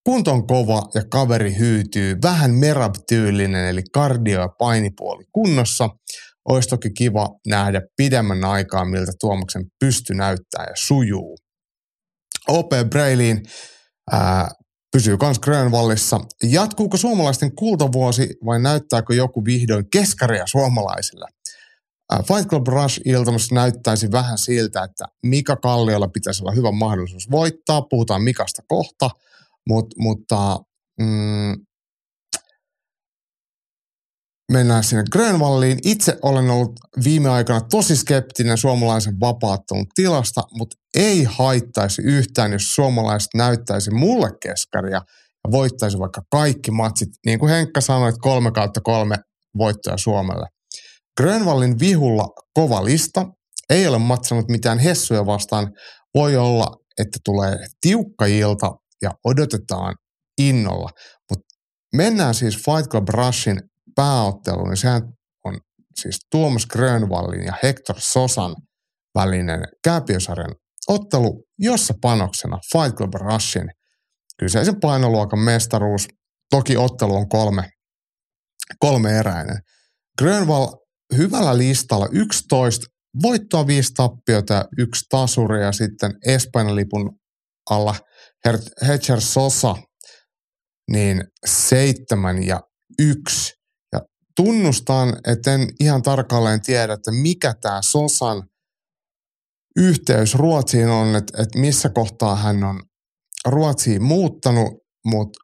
Kunto 0.04 0.32
on 0.32 0.48
kova 0.48 0.90
ja 0.96 1.04
kaveri 1.12 1.58
hyytyy, 1.60 2.18
vähän 2.24 2.52
merab-tyylinen, 2.52 3.70
eli 3.70 3.82
kardio- 3.94 4.42
ja 4.42 4.50
painipuoli 4.60 5.24
kunnossa. 5.32 5.90
Olisi 6.50 6.70
toki 6.70 6.90
kiva 6.98 7.28
nähdä 7.48 7.82
pidemmän 7.98 8.46
aikaa, 8.46 8.86
miltä 8.86 9.12
Tuomaksen 9.20 9.66
pysty 9.80 10.14
näyttää 10.14 10.64
ja 10.64 10.76
sujuu. 10.76 11.38
OP 12.48 12.70
Brailiin 12.90 13.44
pysyy 14.91 15.17
myös 15.22 15.39
Grönvallissa. 15.39 16.19
Jatkuuko 16.43 16.98
suomalaisten 16.98 17.55
kultavuosi 17.55 18.38
vai 18.46 18.62
näyttääkö 18.62 19.15
joku 19.15 19.46
vihdoin 19.46 19.89
keskaria 19.91 20.48
suomalaisille? 20.48 21.25
Fight 22.27 22.50
Club 22.50 22.67
Rush 22.67 23.01
iltamassa 23.05 23.55
näyttäisi 23.55 24.12
vähän 24.12 24.38
siltä, 24.38 24.84
että 24.84 25.05
Mika 25.25 25.55
Kalliolla 25.55 26.08
pitäisi 26.08 26.43
olla 26.43 26.51
hyvä 26.51 26.72
mahdollisuus 26.72 27.31
voittaa. 27.31 27.81
Puhutaan 27.81 28.24
Mikasta 28.24 28.62
kohta, 28.67 29.10
Mut, 29.67 29.88
mutta 29.98 30.60
mm, 31.00 31.65
mennään 34.50 34.84
sinne 34.84 35.03
Grönvalliin. 35.12 35.79
Itse 35.86 36.18
olen 36.22 36.50
ollut 36.50 36.72
viime 37.03 37.29
aikana 37.29 37.62
tosi 37.62 37.96
skeptinen 37.96 38.58
suomalaisen 38.58 39.20
vapaattelun 39.20 39.86
tilasta, 39.96 40.41
mutta 40.58 40.75
ei 40.98 41.24
haittaisi 41.24 42.01
yhtään, 42.01 42.51
jos 42.51 42.74
suomalaiset 42.74 43.29
näyttäisi 43.36 43.91
mulle 43.91 44.29
keskaria 44.41 45.01
ja 45.44 45.51
voittaisi 45.51 46.00
vaikka 46.00 46.22
kaikki 46.32 46.72
matsit. 46.72 47.10
Niin 47.25 47.39
kuin 47.39 47.51
Henkka 47.51 47.82
sanoi, 47.82 48.10
että 48.10 48.22
kolme 48.22 48.51
kautta 48.51 48.82
kolme 48.82 49.15
voittoja 49.58 49.98
Suomelle. 49.98 50.48
Grönvallin 51.18 51.79
vihulla 51.79 52.27
kova 52.53 52.86
lista. 52.86 53.25
Ei 53.70 53.88
ole 53.88 53.98
matsannut 53.98 54.50
mitään 54.50 54.79
hessuja 54.79 55.25
vastaan. 55.25 55.72
Voi 56.15 56.38
olla, 56.38 56.68
että 57.00 57.20
tulee 57.25 57.58
tiukka 57.82 58.25
ilta 58.25 58.72
ja 59.01 59.12
odotetaan 59.25 59.96
innolla. 60.41 60.89
Mutta 61.29 61.46
mennään 61.96 62.34
siis 62.34 62.56
Fight 62.56 62.91
Club 62.91 63.10
Rushin 63.10 63.69
pääotteluun, 64.00 64.70
niin 64.70 64.77
sehän 64.77 65.01
on 65.46 65.60
siis 66.01 66.20
Tuomas 66.32 66.65
Grönvallin 66.65 67.46
ja 67.46 67.53
Hector 67.63 67.96
Sosan 68.00 68.56
välinen 69.15 69.60
kääpiösarjan 69.84 70.56
ottelu, 70.88 71.44
jossa 71.58 71.94
panoksena 72.01 72.60
Fight 72.74 72.97
Club 72.97 73.13
Rushin 73.13 73.69
kyseisen 74.39 74.80
painoluokan 74.80 75.39
mestaruus. 75.39 76.08
Toki 76.50 76.78
ottelu 76.78 77.15
on 77.15 77.30
kolme, 77.30 77.69
kolme 78.80 79.19
eräinen. 79.19 79.58
Grönvall 80.17 80.67
hyvällä 81.17 81.58
listalla 81.58 82.08
11 82.12 82.86
voittoa, 83.21 83.67
viisi 83.67 83.93
tappiota 83.93 84.54
ja 84.54 84.65
yksi 84.78 85.06
tasuri 85.10 85.62
ja 85.62 85.71
sitten 85.71 86.12
Espanjan 86.26 86.76
lipun 86.76 87.19
alla 87.69 87.95
Hedger 88.88 89.21
Sosa 89.21 89.76
niin 90.91 91.24
seitsemän 91.45 92.43
ja 92.43 92.62
yksi. 93.00 93.59
Tunnustan, 94.45 95.17
että 95.28 95.54
en 95.54 95.67
ihan 95.80 96.02
tarkalleen 96.02 96.62
tiedä, 96.62 96.93
että 96.93 97.12
mikä 97.12 97.54
tämä 97.62 97.80
Sosan 97.82 98.43
yhteys 99.75 100.36
Ruotsiin 100.36 100.89
on, 100.89 101.15
että, 101.15 101.43
että 101.43 101.60
missä 101.60 101.89
kohtaa 101.89 102.36
hän 102.36 102.63
on 102.63 102.84
Ruotsiin 103.45 104.04
muuttanut, 104.04 104.73
mutta 105.06 105.39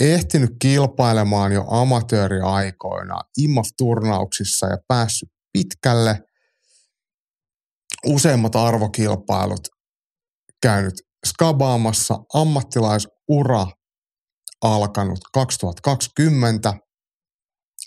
ehtinyt 0.00 0.50
kilpailemaan 0.62 1.52
jo 1.52 1.64
amatööriaikoina 1.70 3.20
IMAF-turnauksissa 3.38 4.66
ja 4.66 4.78
päässyt 4.88 5.28
pitkälle. 5.52 6.22
Useimmat 8.06 8.56
arvokilpailut 8.56 9.68
käynyt 10.62 10.94
skabaamassa 11.26 12.18
ammattilaisura 12.34 13.66
alkanut 14.62 15.20
2020. 15.32 16.74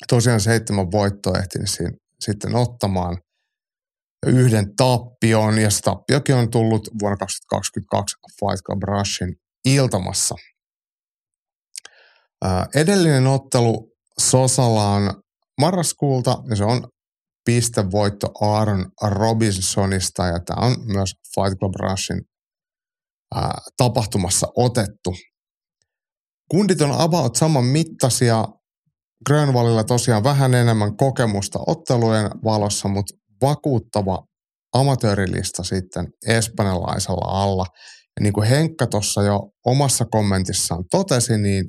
Tosiaan 0.08 0.41
seitsemän 0.41 0.91
voittoa 0.91 1.39
ehtinyt 1.39 1.69
sitten 2.19 2.55
ottamaan 2.55 3.17
yhden 4.25 4.75
tappion, 4.75 5.58
ja 5.58 5.69
se 5.69 5.81
tappiokin 5.81 6.36
on 6.36 6.51
tullut 6.51 6.89
vuonna 7.01 7.17
2022 7.17 8.17
Fight 8.39 8.63
Club 8.65 8.84
Rushin 8.84 9.36
iltamassa. 9.65 10.36
edellinen 12.75 13.27
ottelu 13.27 13.91
Sosala 14.19 14.89
on 14.89 15.23
marraskuulta, 15.62 16.38
ja 16.49 16.55
se 16.55 16.63
on 16.63 16.88
pistevoitto 17.45 18.31
Aaron 18.41 18.91
Robinsonista, 19.01 20.25
ja 20.25 20.39
tämä 20.39 20.65
on 20.65 20.75
myös 20.93 21.13
Fight 21.36 21.60
Club 21.60 21.73
Rushin 21.75 22.21
ää, 23.36 23.58
tapahtumassa 23.77 24.47
otettu. 24.55 25.15
Kundit 26.51 26.81
on 26.81 26.91
about 26.91 27.36
saman 27.36 27.65
mittaisia. 27.65 28.45
Grönvallilla 29.25 29.83
tosiaan 29.83 30.23
vähän 30.23 30.53
enemmän 30.53 30.97
kokemusta 30.97 31.59
ottelujen 31.67 32.29
valossa, 32.43 32.88
mutta 32.88 33.13
vakuuttava 33.41 34.23
amatöörilista 34.73 35.63
sitten 35.63 36.07
espanjalaisella 36.27 37.43
alla. 37.43 37.65
Ja 38.19 38.23
niin 38.23 38.33
kuin 38.33 38.47
Henkka 38.47 38.88
tuossa 38.88 39.23
jo 39.23 39.39
omassa 39.65 40.05
kommentissaan 40.11 40.83
totesi, 40.91 41.38
niin 41.38 41.65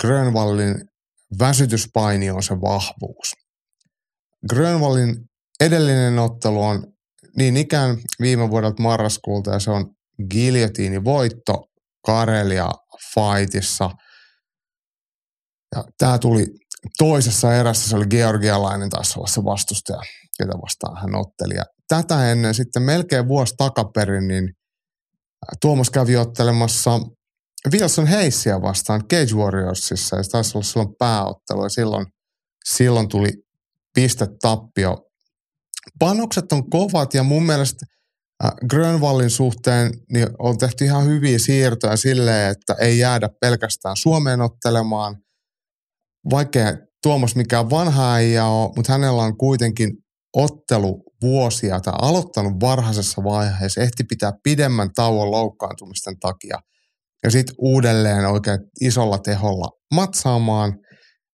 Grönvallin 0.00 0.74
väsytyspaini 1.38 2.30
on 2.30 2.42
se 2.42 2.54
vahvuus. 2.54 3.32
Grönvallin 4.48 5.16
edellinen 5.60 6.18
ottelu 6.18 6.62
on 6.62 6.86
niin 7.36 7.56
ikään 7.56 7.96
viime 8.20 8.50
vuodelta 8.50 8.82
marraskuulta 8.82 9.50
ja 9.50 9.58
se 9.58 9.70
on 9.70 9.86
voitto 11.04 11.64
Karelia 12.06 12.70
fightissa. 13.14 13.90
Ja 15.76 15.84
tämä 15.98 16.18
tuli 16.18 16.46
toisessa 16.98 17.54
erässä, 17.54 17.88
se 17.88 17.96
oli 17.96 18.06
georgialainen, 18.06 18.90
taisi 18.90 19.18
olla 19.18 19.26
se 19.26 19.44
vastustaja, 19.44 20.00
ketä 20.38 20.52
vastaan 20.62 21.00
hän 21.00 21.14
otteli. 21.14 21.54
Ja 21.54 21.64
tätä 21.88 22.32
ennen 22.32 22.54
sitten 22.54 22.82
melkein 22.82 23.28
vuosi 23.28 23.54
takaperin, 23.56 24.28
niin 24.28 24.52
Tuomas 25.60 25.90
kävi 25.90 26.16
ottelemassa 26.16 27.00
Wilson 27.72 28.06
Heissiä 28.06 28.62
vastaan 28.62 29.00
Cage 29.00 29.34
Warriorsissa, 29.34 30.16
ja 30.16 30.22
se 30.22 30.30
taisi 30.30 30.58
olla 30.58 30.64
silloin 30.64 30.94
pääottelu, 30.98 31.62
ja 31.62 31.68
silloin, 31.68 32.06
silloin 32.64 33.08
tuli 33.08 33.32
piste 33.94 34.26
tappio. 34.40 35.06
Panokset 35.98 36.52
on 36.52 36.70
kovat, 36.70 37.14
ja 37.14 37.22
mun 37.22 37.46
mielestä 37.46 37.86
Äh, 38.44 38.52
Grönvallin 38.70 39.30
suhteen 39.30 39.92
niin 40.12 40.28
on 40.38 40.58
tehty 40.58 40.84
ihan 40.84 41.06
hyviä 41.06 41.38
siirtoja 41.38 41.96
silleen, 41.96 42.50
että 42.50 42.74
ei 42.80 42.98
jäädä 42.98 43.28
pelkästään 43.40 43.96
Suomeen 43.96 44.40
ottelemaan. 44.40 45.16
Vaikka 46.30 46.60
Tuomas 47.02 47.36
mikään 47.36 47.70
vanha 47.70 48.18
ei 48.18 48.38
ole, 48.38 48.72
mutta 48.76 48.92
hänellä 48.92 49.22
on 49.22 49.36
kuitenkin 49.36 49.90
ottelu 50.36 51.04
vuosia 51.22 51.80
tai 51.80 51.94
aloittanut 52.02 52.52
varhaisessa 52.60 53.24
vaiheessa, 53.24 53.80
ehti 53.80 54.04
pitää 54.04 54.32
pidemmän 54.42 54.88
tauon 54.94 55.30
loukkaantumisten 55.30 56.18
takia 56.20 56.58
ja 57.24 57.30
sitten 57.30 57.54
uudelleen 57.58 58.26
oikein 58.26 58.58
isolla 58.80 59.18
teholla 59.18 59.68
matsaamaan, 59.94 60.72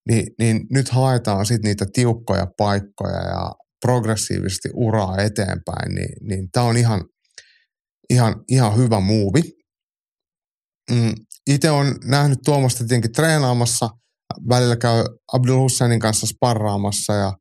niin, 0.09 0.26
niin 0.38 0.61
nyt 0.72 0.88
haetaan 0.88 1.46
sitten 1.46 1.68
niitä 1.68 1.87
tiukkoja 1.92 2.46
paikkoja 2.57 3.22
ja 3.22 3.53
progressiivisesti 3.81 4.68
uraa 4.74 5.16
eteenpäin, 5.16 5.94
niin, 5.94 6.29
niin 6.29 6.48
tämä 6.53 6.66
on 6.66 6.76
ihan, 6.76 7.05
ihan, 8.11 8.35
ihan 8.48 8.76
hyvä 8.76 9.00
muuvi. 9.00 9.42
Mm, 10.90 11.14
Itse 11.50 11.70
on 11.70 11.94
nähnyt 12.05 12.38
Tuomasta 12.44 12.79
tietenkin 12.79 13.12
treenaamassa, 13.12 13.88
välillä 14.49 14.77
käy 14.77 15.05
Abdul 15.33 15.61
Husseinin 15.61 16.01
kanssa 16.01 16.27
sparraamassa 16.27 17.12
ja 17.12 17.33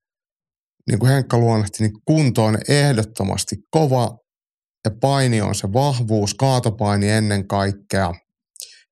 niin 0.87 0.99
kuin 0.99 1.11
Henkka 1.11 1.37
luonnehti, 1.37 1.83
niin 1.83 2.01
kunto 2.05 2.45
on 2.45 2.57
ehdottomasti 2.67 3.55
kova 3.71 4.17
ja 4.85 4.91
paini 5.01 5.41
on 5.41 5.55
se 5.55 5.73
vahvuus, 5.73 6.33
kaatopaini 6.33 7.09
ennen 7.09 7.47
kaikkea. 7.47 8.13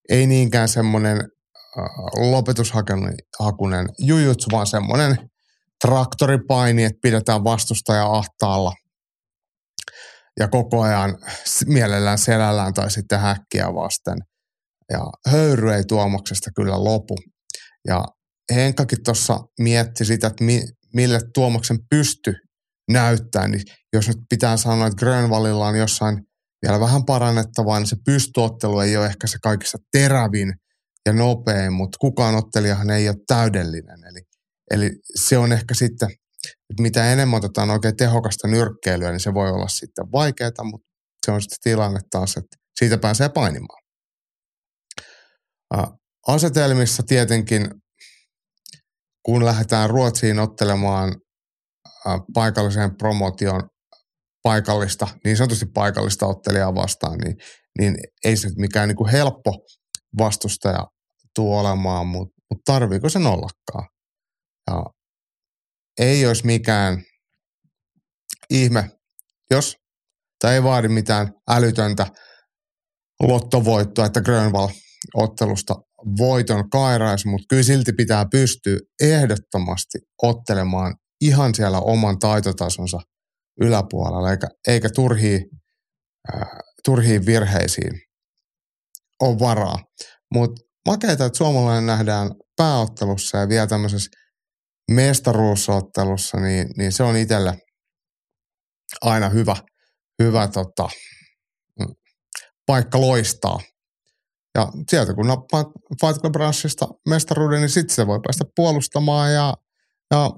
Ei 0.09 0.27
niinkään 0.27 0.69
semmoinen 0.69 1.17
äh, 1.17 2.31
lopetushakunen 2.31 3.87
jujutsu, 3.99 4.49
vaan 4.51 4.67
semmoinen 4.67 5.29
traktoripaini, 5.81 6.83
että 6.83 6.99
pidetään 7.01 7.43
vastustaja 7.43 8.05
ahtaalla 8.05 8.73
ja 10.39 10.47
koko 10.47 10.81
ajan 10.81 11.17
mielellään 11.65 12.17
selällään 12.17 12.73
tai 12.73 12.91
sitten 12.91 13.19
häkkiä 13.19 13.73
vasten. 13.73 14.17
Ja 14.91 14.99
höyry 15.27 15.73
ei 15.73 15.83
Tuomoksesta 15.83 16.49
kyllä 16.55 16.83
lopu. 16.83 17.15
Ja 17.87 18.05
Henkkakin 18.55 19.03
tuossa 19.03 19.39
mietti 19.59 20.05
sitä, 20.05 20.27
että 20.27 20.43
mi, 20.43 20.61
mille 20.93 21.19
Tuomoksen 21.33 21.77
pysty 21.89 22.33
näyttää, 22.91 23.47
niin 23.47 23.61
jos 23.93 24.07
nyt 24.07 24.17
pitää 24.29 24.57
sanoa, 24.57 24.87
että 24.87 24.99
Grönvallilla 24.99 25.67
on 25.67 25.75
jossain 25.77 26.17
vielä 26.65 26.79
vähän 26.79 27.05
parannettavaa, 27.05 27.79
niin 27.79 27.87
se 27.87 27.95
pystyottelu 28.05 28.79
ei 28.79 28.97
ole 28.97 29.05
ehkä 29.05 29.27
se 29.27 29.37
kaikista 29.43 29.77
terävin 29.91 30.53
ja 31.05 31.13
nopein, 31.13 31.73
mutta 31.73 31.97
kukaan 32.01 32.35
ottelijahan 32.35 32.89
ei 32.89 33.09
ole 33.09 33.17
täydellinen. 33.27 33.99
Eli, 34.09 34.21
eli 34.71 34.91
se 35.15 35.37
on 35.37 35.51
ehkä 35.51 35.73
sitten, 35.73 36.09
että 36.69 36.81
mitä 36.81 37.13
enemmän 37.13 37.37
otetaan 37.37 37.69
oikein 37.69 37.97
tehokasta 37.97 38.47
nyrkkeilyä, 38.47 39.11
niin 39.11 39.19
se 39.19 39.33
voi 39.33 39.49
olla 39.49 39.67
sitten 39.67 40.11
vaikeaa, 40.11 40.63
mutta 40.63 40.87
se 41.25 41.31
on 41.31 41.41
sitten 41.41 41.57
tilanne 41.63 41.99
taas, 42.11 42.37
että 42.37 42.57
siitä 42.79 42.97
pääsee 42.97 43.29
painimaan. 43.29 43.83
Asetelmissa 46.27 47.03
tietenkin, 47.03 47.69
kun 49.23 49.45
lähdetään 49.45 49.89
Ruotsiin 49.89 50.39
ottelemaan 50.39 51.15
paikalliseen 52.33 52.97
promotion 52.97 53.69
paikallista, 54.43 55.07
niin 55.23 55.37
sanotusti 55.37 55.65
paikallista 55.65 56.25
ottelijaa 56.25 56.75
vastaan, 56.75 57.17
niin, 57.17 57.37
niin 57.79 57.97
ei 58.25 58.37
se 58.37 58.49
mikään 58.57 58.87
niin 58.87 58.95
kuin 58.95 59.11
helppo 59.11 59.51
vastustaja 60.17 60.87
tule 61.35 61.59
olemaan, 61.59 62.07
mutta, 62.07 62.41
mutta 62.49 62.73
tarviiko 62.73 63.09
sen 63.09 63.27
ollakaan? 63.27 63.89
Ja 64.71 64.83
ei 65.99 66.27
olisi 66.27 66.45
mikään 66.45 67.03
ihme, 68.49 68.89
jos 69.51 69.75
tai 70.39 70.53
ei 70.53 70.63
vaadi 70.63 70.87
mitään 70.87 71.33
älytöntä 71.49 72.07
lottovoittoa, 73.19 74.05
että 74.05 74.21
Grönval 74.21 74.69
ottelusta 75.13 75.75
voiton 76.17 76.69
kairaisi, 76.69 77.27
mutta 77.27 77.45
kyllä 77.49 77.63
silti 77.63 77.93
pitää 77.93 78.25
pystyä 78.31 78.77
ehdottomasti 79.01 79.97
ottelemaan 80.21 80.95
ihan 81.21 81.55
siellä 81.55 81.79
oman 81.79 82.19
taitotasonsa 82.19 82.99
yläpuolella, 83.61 84.31
eikä, 84.31 84.47
eikä 84.67 84.89
turhiin, 84.89 85.45
äh, 86.33 86.47
turhiin 86.85 87.25
virheisiin 87.25 88.01
ole 89.21 89.39
varaa. 89.39 89.79
Mutta 90.33 90.61
makeita, 90.87 91.25
että 91.25 91.37
suomalainen 91.37 91.85
nähdään 91.85 92.31
pääottelussa 92.57 93.37
ja 93.37 93.49
vielä 93.49 93.67
tämmöisessä 93.67 94.09
mestaruusottelussa, 94.91 96.39
niin, 96.39 96.67
niin 96.77 96.91
se 96.91 97.03
on 97.03 97.17
itselle 97.17 97.57
aina 99.01 99.29
hyvä, 99.29 99.55
hyvä 100.23 100.47
tota, 100.47 100.89
mm, 101.79 101.95
paikka 102.65 103.01
loistaa. 103.01 103.59
Ja 104.57 104.71
sieltä 104.89 105.13
kun 105.13 105.27
nappaa 105.27 105.63
Fight 106.01 106.21
Club 106.21 106.35
Rushista 106.35 106.87
mestaruuden, 107.09 107.61
niin 107.61 107.69
sitten 107.69 107.95
se 107.95 108.07
voi 108.07 108.19
päästä 108.27 108.45
puolustamaan 108.55 109.33
ja, 109.33 109.53
ja 110.11 110.31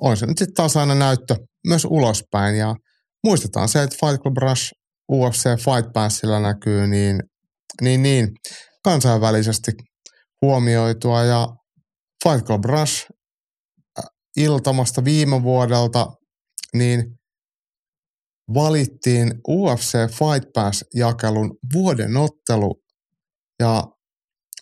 on 0.00 0.16
se 0.16 0.26
nyt 0.26 0.38
sitten 0.38 0.54
taas 0.54 0.76
aina 0.76 0.94
näyttö 0.94 1.36
myös 1.66 1.84
ulospäin. 1.84 2.56
Ja 2.56 2.74
muistetaan 3.24 3.68
se, 3.68 3.82
että 3.82 3.96
Fight 4.06 4.22
Club 4.22 4.36
Rush 4.36 4.72
UFC 5.12 5.44
Fight 5.44 5.92
Passilla 5.92 6.40
näkyy 6.40 6.86
niin, 6.86 7.22
niin, 7.80 8.02
niin 8.02 8.28
kansainvälisesti 8.84 9.72
huomioitua 10.42 11.22
ja 11.24 11.48
Fight 12.24 12.46
Club 12.46 12.64
Rush 12.64 13.06
äh, 13.98 14.04
iltamasta 14.36 15.04
viime 15.04 15.42
vuodelta, 15.42 16.06
niin 16.74 17.04
valittiin 18.54 19.34
UFC 19.48 19.92
Fight 19.92 20.52
Pass-jakelun 20.54 21.56
vuoden 21.72 22.16
ottelu 22.16 22.83
ja 23.60 23.84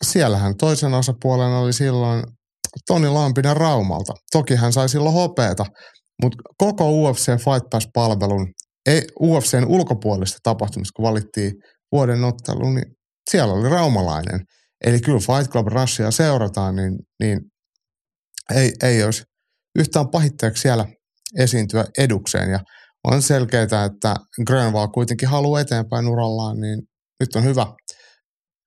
siellähän 0.05 0.57
toisen 0.57 0.95
osapuolen 0.95 1.53
oli 1.53 1.73
silloin 1.73 2.23
Toni 2.87 3.09
Lampinen 3.09 3.57
Raumalta. 3.57 4.13
Toki 4.33 4.55
hän 4.55 4.73
sai 4.73 4.89
silloin 4.89 5.15
hopeeta, 5.15 5.67
mutta 6.23 6.39
koko 6.59 6.91
UFC 6.91 7.27
Fight 7.27 7.71
Pass-palvelun, 7.71 8.47
ei 8.87 9.03
UFCn 9.21 9.65
ulkopuolista 9.67 10.39
tapahtumista, 10.43 10.97
kun 10.97 11.05
valittiin 11.05 11.53
vuoden 11.93 12.25
ottelu, 12.25 12.71
niin 12.71 12.87
siellä 13.31 13.55
oli 13.55 13.69
raumalainen. 13.69 14.41
Eli 14.85 15.01
kyllä 15.01 15.19
Fight 15.19 15.53
Club 15.53 15.67
Rushia 15.67 16.11
seurataan, 16.11 16.77
niin, 16.77 16.99
niin 17.23 17.41
ei, 18.55 18.73
ei 18.83 19.03
olisi 19.05 19.23
yhtään 19.79 20.09
pahitteeksi 20.09 20.61
siellä 20.61 20.87
esiintyä 21.39 21.85
edukseen. 21.99 22.51
Ja 22.51 22.61
on 23.05 23.23
selkeää, 23.23 23.63
että 23.63 24.17
Grönval 24.47 24.89
kuitenkin 24.89 25.29
haluaa 25.29 25.61
eteenpäin 25.61 26.09
urallaan, 26.09 26.61
niin 26.61 26.83
nyt 27.21 27.37
on 27.37 27.45
hyvä, 27.45 27.67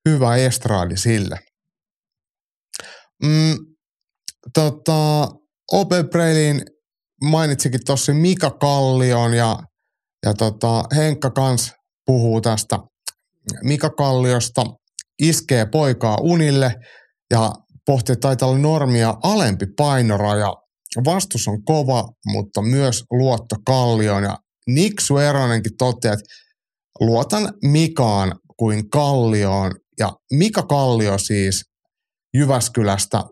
hyvä 0.09 0.35
estraadi 0.35 0.97
sille. 0.97 1.39
Mm, 3.23 3.57
tota, 4.53 5.27
OP 5.71 5.89
Brailin 6.11 6.61
mainitsikin 7.23 7.79
tuossa 7.85 8.13
Mika 8.13 8.51
Kallion 8.51 9.33
ja, 9.33 9.59
ja 10.25 10.33
tota, 10.33 10.83
Henkka 10.95 11.31
kans 11.31 11.73
puhuu 12.05 12.41
tästä 12.41 12.79
Mika 13.63 13.89
Kalliosta, 13.89 14.65
iskee 15.21 15.65
poikaa 15.65 16.17
unille 16.21 16.75
ja 17.31 17.51
pohtii, 17.85 18.13
että 18.13 18.27
taitaa 18.27 18.49
olla 18.49 18.59
normia 18.59 19.13
alempi 19.23 19.65
painoraja. 19.77 20.53
Vastus 21.05 21.47
on 21.47 21.63
kova, 21.63 22.07
mutta 22.25 22.61
myös 22.61 23.03
luotto 23.11 23.55
Kallioon 23.65 24.23
ja 24.23 24.37
Niksu 24.67 25.17
Eronenkin 25.17 25.77
toteaa, 25.77 26.13
että 26.13 26.25
luotan 26.99 27.53
Mikaan 27.63 28.35
kuin 28.57 28.89
Kallioon 28.89 29.71
ja 29.99 30.13
Mika 30.31 30.63
Kallio 30.63 31.17
siis 31.17 31.63
Jyväskylästä 32.33 33.23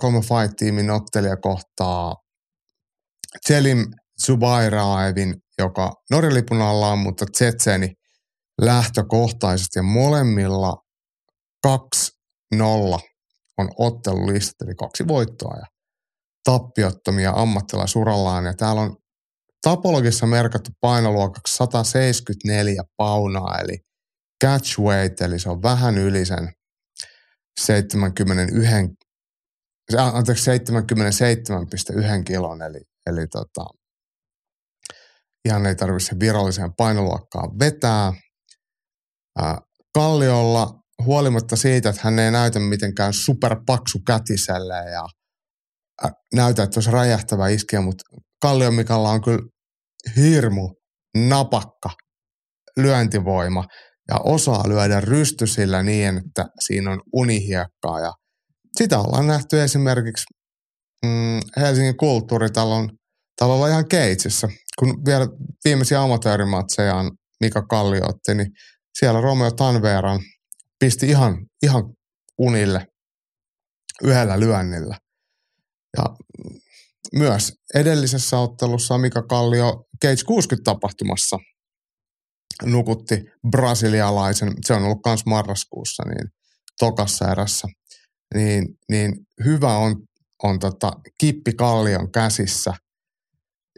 03 0.00 0.20
Fight 0.20 0.56
Teamin 0.56 0.90
ottelija 0.90 1.36
kohtaa 1.36 2.16
Selim 3.46 3.86
Zubairaevin, 4.24 5.34
joka 5.58 5.92
Norjalipun 6.10 6.62
alla 6.62 6.88
on, 6.88 6.98
mutta 6.98 7.26
Tsetseni 7.32 7.94
lähtökohtaisesti 8.60 9.78
ja 9.78 9.82
molemmilla 9.82 10.76
2-0 11.66 11.70
on 13.58 13.68
ottelulistat, 13.78 14.62
eli 14.62 14.74
kaksi 14.74 15.08
voittoa 15.08 15.56
ja 15.56 15.66
tappiottomia 16.44 17.32
ammattilaisurallaan. 17.36 18.44
Ja 18.44 18.54
täällä 18.54 18.82
on 18.82 18.96
tapologissa 19.62 20.26
merkattu 20.26 20.70
painoluokaksi 20.80 21.56
174 21.56 22.82
paunaa, 22.96 23.58
eli 23.58 23.78
catchweight, 24.42 25.20
eli 25.20 25.38
se 25.38 25.50
on 25.50 25.62
vähän 25.62 25.98
yli 25.98 26.24
sen 26.26 26.52
71, 27.60 28.96
anteeksi 29.96 30.50
77,1 30.50 32.24
kilon, 32.24 32.62
eli, 32.62 32.80
eli 33.06 33.26
tota, 33.26 33.66
ihan 35.44 35.66
ei 35.66 35.74
tarvitse 35.74 36.16
viralliseen 36.20 36.74
painoluokkaan 36.74 37.58
vetää. 37.58 38.12
Kalliolla 39.94 40.82
huolimatta 41.04 41.56
siitä, 41.56 41.88
että 41.88 42.00
hän 42.04 42.18
ei 42.18 42.30
näytä 42.30 42.58
mitenkään 42.58 43.12
superpaksu 43.12 43.98
kätiselle 44.06 44.90
ja 44.90 45.06
näytä, 46.34 46.62
että 46.62 46.78
olisi 46.78 46.90
räjähtävä 46.90 47.48
iskeä, 47.48 47.80
mutta 47.80 48.04
Kallio 48.42 48.70
Mikalla 48.70 49.10
on 49.10 49.22
kyllä 49.22 49.42
hirmu 50.16 50.74
napakka 51.16 51.90
lyöntivoima 52.76 53.64
ja 54.08 54.16
osaa 54.24 54.68
lyödä 54.68 55.00
rystysillä 55.00 55.82
niin, 55.82 56.18
että 56.18 56.46
siinä 56.60 56.90
on 56.90 57.02
unihiekkaa 57.12 58.00
ja 58.00 58.12
sitä 58.76 58.98
ollaan 58.98 59.26
nähty 59.26 59.62
esimerkiksi 59.62 60.24
mm, 61.04 61.40
Helsingin 61.56 61.96
kulttuuritalon 61.96 62.90
talolla 63.36 63.68
ihan 63.68 63.88
Keitsissä. 63.88 64.48
Kun 64.78 65.04
vielä 65.06 65.28
viimeisiä 65.64 66.02
amatöörimatsejaan 66.02 67.10
Mika 67.40 67.62
Kallio 67.62 68.08
otti, 68.08 68.34
niin 68.34 68.50
siellä 68.98 69.20
Romeo 69.20 69.50
Tanveran 69.50 70.20
pisti 70.78 71.08
ihan, 71.08 71.46
ihan 71.62 71.82
unille 72.38 72.86
yhdellä 74.02 74.40
lyönnillä. 74.40 74.98
Ja 75.96 76.04
myös 77.12 77.52
edellisessä 77.74 78.38
ottelussa 78.38 78.98
Mika 78.98 79.22
Kallio 79.22 79.84
Cage 80.04 80.22
60-tapahtumassa 80.22 81.51
nukutti 82.64 83.24
brasilialaisen, 83.50 84.52
se 84.66 84.74
on 84.74 84.82
ollut 84.82 85.06
myös 85.06 85.26
marraskuussa, 85.26 86.02
niin 86.08 86.28
tokassa 86.78 87.32
erässä. 87.32 87.68
Niin, 88.34 88.68
niin 88.90 89.12
hyvä 89.44 89.76
on, 89.76 89.96
on 90.42 90.58
tota 90.58 90.92
Kippi 91.18 91.52
Kallion 91.52 92.12
käsissä. 92.12 92.74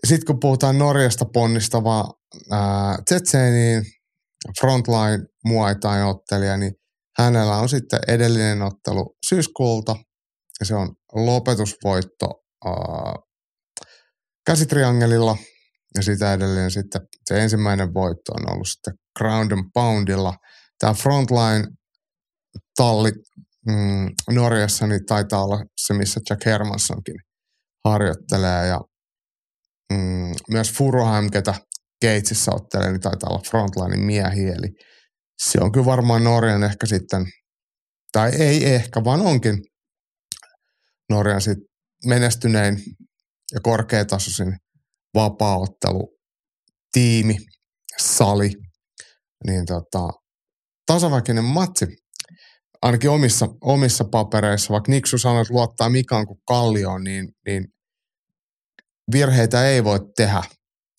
Sitten 0.07 0.27
kun 0.27 0.41
puhutaan 0.41 0.79
Norjasta 0.79 1.25
ponnistavaa 1.25 2.13
Tsetseeniin, 3.05 3.85
frontline 4.61 5.27
Muay 5.45 5.75
ottelija, 6.09 6.57
niin 6.57 6.73
hänellä 7.19 7.57
on 7.57 7.69
sitten 7.69 8.01
edellinen 8.09 8.63
ottelu 8.63 9.17
syyskuulta. 9.29 9.97
Ja 10.61 10.67
se 10.67 10.75
on 10.75 10.95
lopetusvoitto 11.15 12.27
ää, 12.65 13.15
käsitriangelilla 14.47 15.37
ja 15.95 16.03
sitä 16.03 16.33
edelleen 16.33 16.71
sitten 16.71 17.01
se 17.29 17.43
ensimmäinen 17.43 17.95
voitto 17.95 18.33
on 18.33 18.53
ollut 18.53 18.69
sitten 18.69 18.95
ground 19.19 19.53
and 19.53 19.71
poundilla. 19.75 20.35
Tämä 20.79 20.95
frontline 20.95 21.67
talli 22.77 23.13
mm, 23.67 24.11
Norjassa 24.31 24.87
niin 24.87 25.07
taitaa 25.07 25.45
olla 25.45 25.65
se, 25.77 25.95
missä 25.95 26.21
Jack 26.31 26.47
Hermanssonkin 26.47 27.17
harjoittelee 27.85 28.67
ja 28.67 28.81
mm, 29.93 30.33
myös 30.51 30.73
Furuheim, 30.73 31.31
ketä 31.31 31.55
Keitsissä 32.01 32.53
ottelee, 32.55 32.91
niin 32.91 33.01
taitaa 33.01 33.31
olla 33.31 33.43
frontlinein 33.51 34.05
miehiä, 34.05 34.53
eli 34.53 34.69
se 35.43 35.59
on 35.61 35.73
kyllä 35.73 35.87
varmaan 35.87 36.25
Norjan 36.25 36.63
ehkä 36.63 36.87
sitten, 36.87 37.27
tai 38.13 38.31
ei 38.31 38.75
ehkä, 38.75 39.05
vaan 39.05 39.21
onkin 39.21 39.63
Norjan 41.11 41.41
sitten 41.41 41.67
menestynein 42.07 42.79
ja 43.53 43.61
korkeatasoisin 43.63 44.57
vapaaottelu 45.15 46.19
tiimi, 46.93 47.37
sali, 48.03 48.51
niin 49.47 49.67
tota, 49.67 50.09
tasaväkinen 50.87 51.45
matsi, 51.45 51.87
ainakin 52.83 53.11
omissa, 53.11 53.49
omissa 53.61 54.05
papereissa, 54.05 54.73
vaikka 54.73 54.93
Niksu 54.93 55.19
sanoi, 55.19 55.43
että 55.43 55.55
luottaa 55.55 55.89
Mikaan 55.89 56.27
kuin 56.27 56.39
Kallioon, 56.49 57.05
niin, 57.05 57.29
niin 57.47 57.65
virheitä 59.13 59.69
ei 59.69 59.85
voi 59.85 59.99
tehdä 60.17 60.43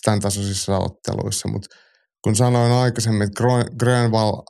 tämän 0.06 0.20
tasoisissa 0.20 0.78
otteluissa, 0.78 1.48
mutta 1.48 1.76
kun 2.24 2.36
sanoin 2.36 2.72
aikaisemmin, 2.72 3.22
että 3.22 3.44
Grönval 3.80 4.44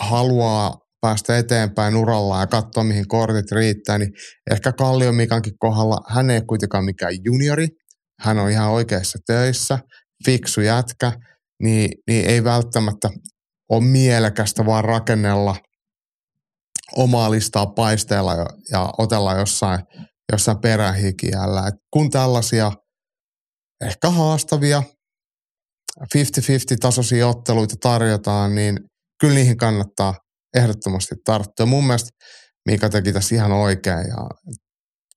haluaa 0.00 0.78
päästä 1.00 1.38
eteenpäin 1.38 1.96
uralla 1.96 2.40
ja 2.40 2.46
katsoa, 2.46 2.84
mihin 2.84 3.08
kortit 3.08 3.52
riittää, 3.52 3.98
niin 3.98 4.12
ehkä 4.50 4.72
Kallion 4.72 5.14
Mikankin 5.14 5.58
kohdalla 5.58 5.96
hän 6.08 6.30
ei 6.30 6.42
kuitenkaan 6.42 6.84
mikään 6.84 7.12
juniori, 7.24 7.68
hän 8.20 8.38
on 8.38 8.50
ihan 8.50 8.70
oikeassa 8.70 9.18
töissä, 9.26 9.78
fiksu 10.24 10.60
jätkä, 10.60 11.12
niin, 11.62 11.90
niin 12.06 12.26
ei 12.26 12.44
välttämättä 12.44 13.10
ole 13.68 13.84
mielekästä 13.84 14.66
vaan 14.66 14.84
rakennella 14.84 15.56
omaa 16.96 17.30
listaa 17.30 17.66
paisteella 17.66 18.34
ja, 18.72 18.92
otella 18.98 19.34
jossain, 19.34 19.80
jossain 20.32 20.60
perähikiällä. 20.60 21.66
Et 21.66 21.74
kun 21.90 22.10
tällaisia 22.10 22.72
ehkä 23.84 24.10
haastavia 24.10 24.82
50-50 26.00 26.10
tasoisia 26.80 27.28
otteluita 27.28 27.74
tarjotaan, 27.80 28.54
niin 28.54 28.78
kyllä 29.20 29.34
niihin 29.34 29.56
kannattaa 29.56 30.14
ehdottomasti 30.56 31.14
tarttua. 31.24 31.66
Mun 31.66 31.84
mielestä 31.86 32.10
Mika 32.68 32.88
teki 32.88 33.12
tässä 33.12 33.34
ihan 33.34 33.52
oikein. 33.52 34.08
Ja 34.08 34.28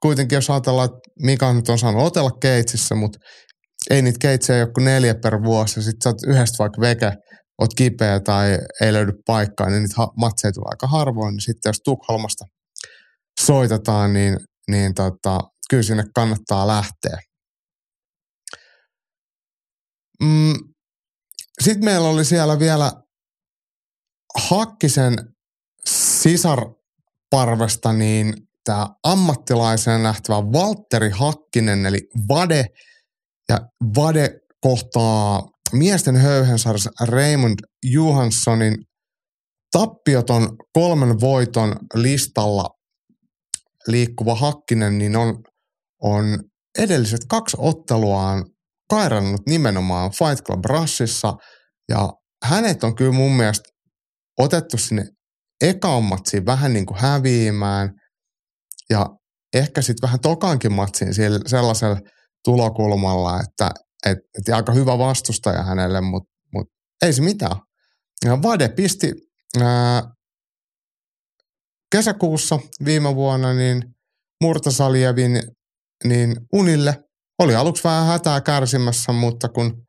kuitenkin 0.02 0.36
jos 0.36 0.50
ajatellaan, 0.50 0.86
että 0.86 1.00
Mika 1.20 1.54
nyt 1.54 1.70
on 1.70 1.80
saanut 1.80 2.08
otella 2.08 2.32
keitsissä, 2.42 2.96
mutta 2.96 3.20
ei 3.90 4.02
niitä 4.02 4.18
keitsejä 4.22 4.60
joku 4.60 4.82
neljä 4.82 5.16
per 5.24 5.44
vuosi, 5.44 5.80
ja 5.80 5.84
sitten 5.84 6.02
sä 6.04 6.10
oot 6.10 6.24
yhdestä 6.28 6.56
vaikka 6.60 6.82
veke, 6.82 7.12
oot 7.62 7.74
kipeä 7.78 8.20
tai 8.20 8.58
ei 8.82 8.94
löydy 8.94 9.12
paikkaa, 9.28 9.70
niin 9.70 9.82
niitä 9.82 9.96
matseja 10.18 10.52
tulee 10.52 10.70
aika 10.70 10.88
harvoin. 10.88 11.34
Niin 11.34 11.42
sitten 11.42 11.70
jos 11.70 11.80
Tukholmasta 11.86 12.46
soitetaan, 13.42 14.14
niin, 14.14 14.38
niin 14.72 14.94
tota, 14.94 15.40
kyllä 15.70 15.84
sinne 15.84 16.04
kannattaa 16.16 16.68
lähteä. 16.68 17.20
Mm, 20.24 20.54
sitten 21.62 21.86
meillä 21.86 22.08
oli 22.08 22.26
siellä 22.26 22.60
vielä 22.60 22.92
Hakkisen 24.50 25.16
sisarparvesta 25.86 27.94
niin 27.94 28.34
tämä 28.64 28.88
ammattilaisen 29.04 30.04
lähtevä 30.04 30.38
Valtteri 30.38 31.10
Hakkinen, 31.10 31.86
eli 31.86 32.00
Vade, 32.30 32.66
ja 33.50 33.60
Vade 33.96 34.40
kohtaa 34.62 35.50
miesten 35.74 36.16
höyhensarjassa 36.16 36.92
Raymond 37.02 37.60
Johanssonin 37.84 38.76
tappioton 39.72 40.56
kolmen 40.74 41.20
voiton 41.20 41.76
listalla 41.94 42.70
liikkuva 43.88 44.36
Hakkinen, 44.36 44.98
niin 44.98 45.16
on, 45.16 45.44
on 46.02 46.40
edelliset 46.80 47.22
kaksi 47.30 47.58
otteluaan 47.60 48.46
kairannut 48.90 49.42
nimenomaan 49.50 50.12
Fight 50.12 50.46
Club 50.46 50.66
Rushissa 50.66 51.34
ja 51.90 52.10
hänet 52.46 52.84
on 52.84 52.96
kyllä 52.96 53.12
mun 53.12 53.32
mielestä 53.32 53.70
otettu 54.40 54.78
sinne 54.78 55.06
ekaan 55.62 56.04
vähän 56.46 56.74
niin 56.74 56.86
kuin 56.86 57.00
häviämään 57.00 57.90
ja 58.92 59.06
ehkä 59.54 59.82
sitten 59.82 60.08
vähän 60.08 60.20
tokankin 60.20 60.74
matsiin 60.74 61.14
sellaisella 61.46 61.98
tulokulmalla, 62.46 63.40
että 63.40 63.72
et, 64.06 64.18
et 64.18 64.54
aika 64.54 64.72
hyvä 64.72 64.98
vastustaja 64.98 65.64
hänelle, 65.64 66.02
mutta 66.02 66.32
mut 66.54 66.68
ei 67.06 67.14
se 67.14 67.22
mitään. 67.22 67.56
Ja 68.26 68.42
Vade 68.42 68.70
pisti 68.70 69.12
ää, 69.62 70.04
kesäkuussa 71.92 72.60
viime 72.86 73.16
vuonna 73.16 73.54
niin 73.54 73.84
Murtasalievin 74.44 75.42
niin 76.04 76.36
unille. 76.54 77.04
Oli 77.40 77.56
aluksi 77.56 77.84
vähän 77.84 78.08
hätää 78.08 78.42
kärsimässä, 78.42 79.12
mutta 79.12 79.50
kun 79.50 79.84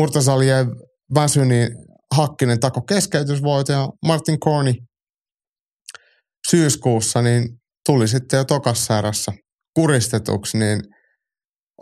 Murtasaliev 0.00 0.68
väsyi, 1.14 1.46
niin 1.46 1.68
Hakkinen 2.14 2.60
tako 2.60 2.82
keskeytysvoito 2.82 3.72
ja 3.72 3.88
Martin 4.06 4.40
Korni 4.40 4.74
syyskuussa 6.50 7.22
niin 7.22 7.48
tuli 7.86 8.08
sitten 8.08 8.38
jo 8.38 8.44
tokassa 8.44 8.98
erässä 8.98 9.32
kuristetuksi, 9.74 10.58
niin 10.58 10.80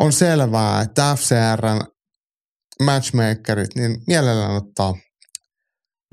on 0.01 0.13
selvää, 0.13 0.83
että 0.83 1.17
FCRn 1.17 1.81
matchmakerit 2.83 3.75
niin 3.75 3.99
mielellään 4.07 4.57
ottaa 4.57 4.95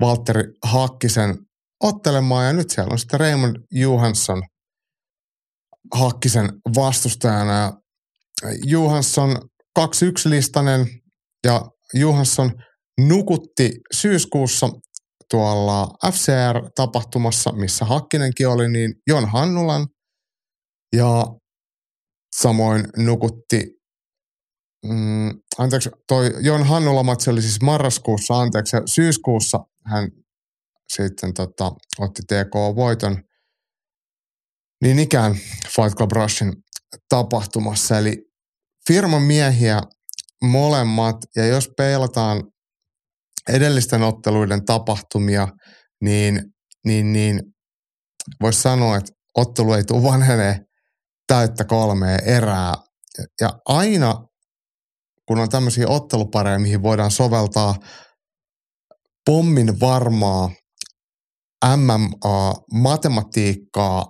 Valtteri 0.00 0.44
Hakkisen 0.62 1.38
ottelemaan 1.80 2.46
ja 2.46 2.52
nyt 2.52 2.70
siellä 2.70 2.92
on 2.92 2.98
sitten 2.98 3.20
Raymond 3.20 3.56
Johansson 3.70 4.42
Hakkisen 5.94 6.48
vastustajana. 6.74 7.72
Johansson 8.64 9.36
2-1 9.78 9.82
listanen 10.24 10.86
ja 11.46 11.62
Johansson 11.94 12.52
nukutti 13.00 13.70
syyskuussa 13.94 14.68
tuolla 15.32 15.88
FCR-tapahtumassa, 16.10 17.52
missä 17.52 17.84
Hakkinenkin 17.84 18.48
oli, 18.48 18.68
niin 18.68 18.94
Jon 19.06 19.28
Hannulan. 19.28 19.86
Ja 20.96 21.26
samoin 22.36 22.84
nukutti, 22.96 23.80
mm, 24.86 25.30
anteeksi, 25.58 25.90
toi 26.08 26.30
Jon 26.40 26.66
Hannula-matsi 26.66 27.30
oli 27.30 27.42
siis 27.42 27.60
marraskuussa, 27.62 28.40
anteeksi, 28.40 28.76
syyskuussa. 28.86 29.58
Hän 29.86 30.08
sitten 30.92 31.34
tota, 31.34 31.72
otti 31.98 32.22
TK-voiton 32.22 33.22
niin 34.82 34.98
ikään 34.98 35.34
Fight 35.76 35.96
Club 35.96 36.12
Rushin 36.12 36.52
tapahtumassa. 37.08 37.98
Eli 37.98 38.16
firman 38.88 39.22
miehiä 39.22 39.80
molemmat, 40.42 41.16
ja 41.36 41.46
jos 41.46 41.70
peilataan 41.76 42.51
edellisten 43.48 44.02
otteluiden 44.02 44.64
tapahtumia, 44.64 45.48
niin, 46.02 46.42
niin, 46.84 47.12
niin 47.12 47.42
voisi 48.40 48.62
sanoa, 48.62 48.96
että 48.96 49.12
ottelu 49.36 49.72
ei 49.72 49.84
tule 49.84 50.02
vanhenee 50.02 50.60
täyttä 51.26 51.64
kolmea 51.64 52.16
erää. 52.16 52.74
Ja 53.40 53.50
aina, 53.64 54.14
kun 55.28 55.38
on 55.38 55.48
tämmöisiä 55.48 55.88
ottelupareja, 55.88 56.58
mihin 56.58 56.82
voidaan 56.82 57.10
soveltaa 57.10 57.74
pommin 59.26 59.80
varmaa 59.80 60.50
MMA-matematiikkaa, 61.66 64.06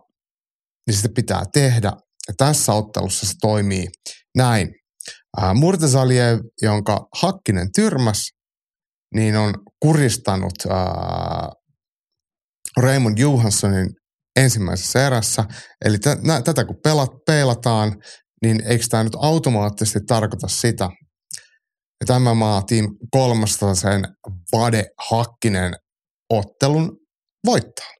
niin 0.87 0.97
sitä 0.97 1.09
pitää 1.14 1.42
tehdä. 1.53 1.92
Ja 2.29 2.35
tässä 2.37 2.73
ottelussa 2.73 3.27
se 3.27 3.33
toimii 3.40 3.88
näin. 4.37 4.75
Murtazaliev, 5.55 6.38
jonka 6.62 7.07
Hakkinen 7.23 7.68
tyrmäs, 7.75 8.31
niin 9.14 9.37
on 9.37 9.55
kuristanut 9.81 10.55
ää, 10.70 11.53
Raymond 12.77 13.18
Johanssonin 13.18 13.90
ensimmäisessä 14.37 15.07
erässä. 15.07 15.44
Eli 15.85 15.98
t- 15.98 16.22
nä- 16.22 16.42
tätä 16.42 16.64
kun 16.64 16.81
pelat, 16.85 17.11
peilataan, 17.27 17.96
niin 18.42 18.62
eikö 18.66 18.85
tämä 18.90 19.05
nyt 19.05 19.16
automaattisesti 19.16 20.01
tarkoita 20.07 20.48
sitä, 20.48 20.90
että 22.01 22.18
maa 22.18 22.62
Team 22.62 22.96
300 23.11 23.75
sen 23.75 24.03
Vade 24.53 24.85
Hakkinen 25.11 25.75
ottelun 26.31 26.96
voittaa. 27.46 27.90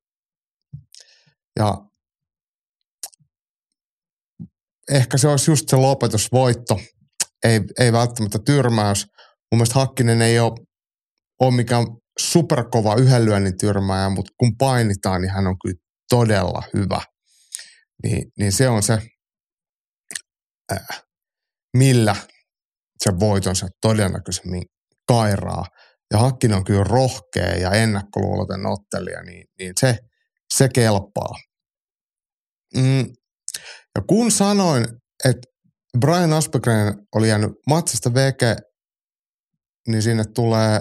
Ja 1.59 1.79
ehkä 4.91 5.19
se 5.19 5.29
olisi 5.29 5.51
just 5.51 5.69
se 5.69 5.77
lopetusvoitto 5.77 6.81
ei, 7.45 7.61
ei 7.81 7.93
välttämättä 7.93 8.39
tyrmäys. 8.47 9.07
Mun 9.53 9.59
mielestä 9.59 9.75
Hakkinen 9.79 10.23
ei 10.23 10.39
ole, 10.39 10.53
ole 11.41 11.55
mikään 11.55 11.87
superkova 12.19 12.95
yhden 12.95 13.25
lyönnin 13.25 13.59
tyrmääjä, 13.59 14.09
mutta 14.09 14.33
kun 14.39 14.57
painitaan, 14.59 15.21
niin 15.23 15.33
hän 15.33 15.47
on 15.47 15.57
kyllä 15.65 15.79
todella 16.09 16.63
hyvä. 16.75 17.01
Niin, 18.03 18.33
niin 18.39 18.53
se 18.53 18.69
on 18.69 18.83
se, 18.83 18.99
äh, 20.73 21.03
millä 21.77 22.17
se 23.05 23.11
voitonsa 23.21 23.69
todennäköisemmin 23.81 24.63
kairaa. 25.09 25.65
Ja 26.13 26.19
Hakkinen 26.19 26.57
on 26.57 26.65
kyllä 26.65 26.85
rohkea 26.85 27.57
ja 27.61 27.71
ennakkoluuloten 27.71 28.67
ottelija, 28.67 29.23
niin, 29.23 29.47
niin 29.59 29.73
se, 29.81 29.99
se 30.55 30.69
kelpaa. 30.75 31.35
Mm. 32.77 33.07
Ja 33.95 34.03
kun 34.07 34.31
sanoin, 34.31 34.87
että 35.25 35.49
Brian 36.01 36.33
Aspegren 36.33 36.95
oli 37.15 37.29
jäänyt 37.29 37.51
matsista 37.67 38.15
veke, 38.15 38.57
niin 39.89 40.03
sinne 40.03 40.25
tulee 40.35 40.81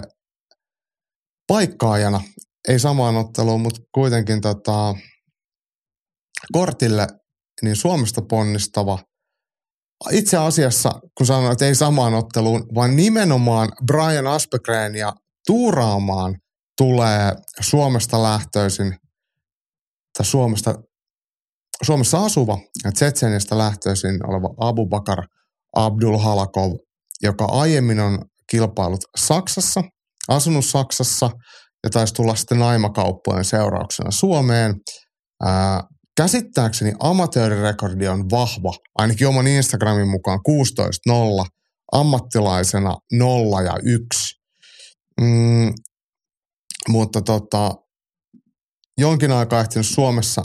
paikkaajana, 1.52 2.20
ei 2.68 2.78
samaan 2.78 3.16
otteluun, 3.16 3.60
mutta 3.60 3.80
kuitenkin 3.94 4.40
tota, 4.40 4.94
kortille 6.52 7.06
niin 7.62 7.76
Suomesta 7.76 8.22
ponnistava. 8.22 8.98
Itse 10.10 10.36
asiassa, 10.36 11.00
kun 11.18 11.26
sanoin, 11.26 11.52
että 11.52 11.66
ei 11.66 11.74
samaan 11.74 12.14
otteluun, 12.14 12.66
vaan 12.74 12.96
nimenomaan 12.96 13.68
Brian 13.86 14.26
Aspegren 14.26 14.94
ja 14.94 15.12
tuuraamaan 15.46 16.36
tulee 16.78 17.32
Suomesta 17.60 18.22
lähtöisin, 18.22 18.96
tai 20.18 20.26
Suomesta, 20.26 20.74
Suomessa 21.82 22.24
asuva 22.24 22.58
ja 22.84 22.92
Tsetsenistä 22.92 23.58
lähtöisin 23.58 24.26
oleva 24.26 24.54
Abu 24.58 24.86
Bakar 24.86 25.26
Abdul 25.76 26.18
Halakov, 26.18 26.72
joka 27.22 27.44
aiemmin 27.44 28.00
on 28.00 28.18
kilpailut 28.50 29.00
Saksassa, 29.16 29.82
asunut 30.28 30.64
Saksassa 30.64 31.30
ja 31.84 31.90
taisi 31.90 32.14
tulla 32.14 32.34
sitten 32.34 32.58
naimakauppojen 32.58 33.44
seurauksena 33.44 34.10
Suomeen. 34.10 34.74
Ää, 35.44 35.82
käsittääkseni 36.16 36.92
amatöörirekordi 37.00 38.08
on 38.08 38.30
vahva, 38.30 38.72
ainakin 38.94 39.28
oman 39.28 39.46
Instagramin 39.46 40.08
mukaan 40.08 40.40
16-0, 41.10 41.46
ammattilaisena 41.92 42.96
0 43.12 43.62
ja 43.62 43.76
1. 43.82 44.34
Mm, 45.20 45.72
mutta 46.88 47.22
tota, 47.22 47.74
jonkin 48.98 49.32
aikaa 49.32 49.60
ehtinyt 49.60 49.86
Suomessa 49.86 50.42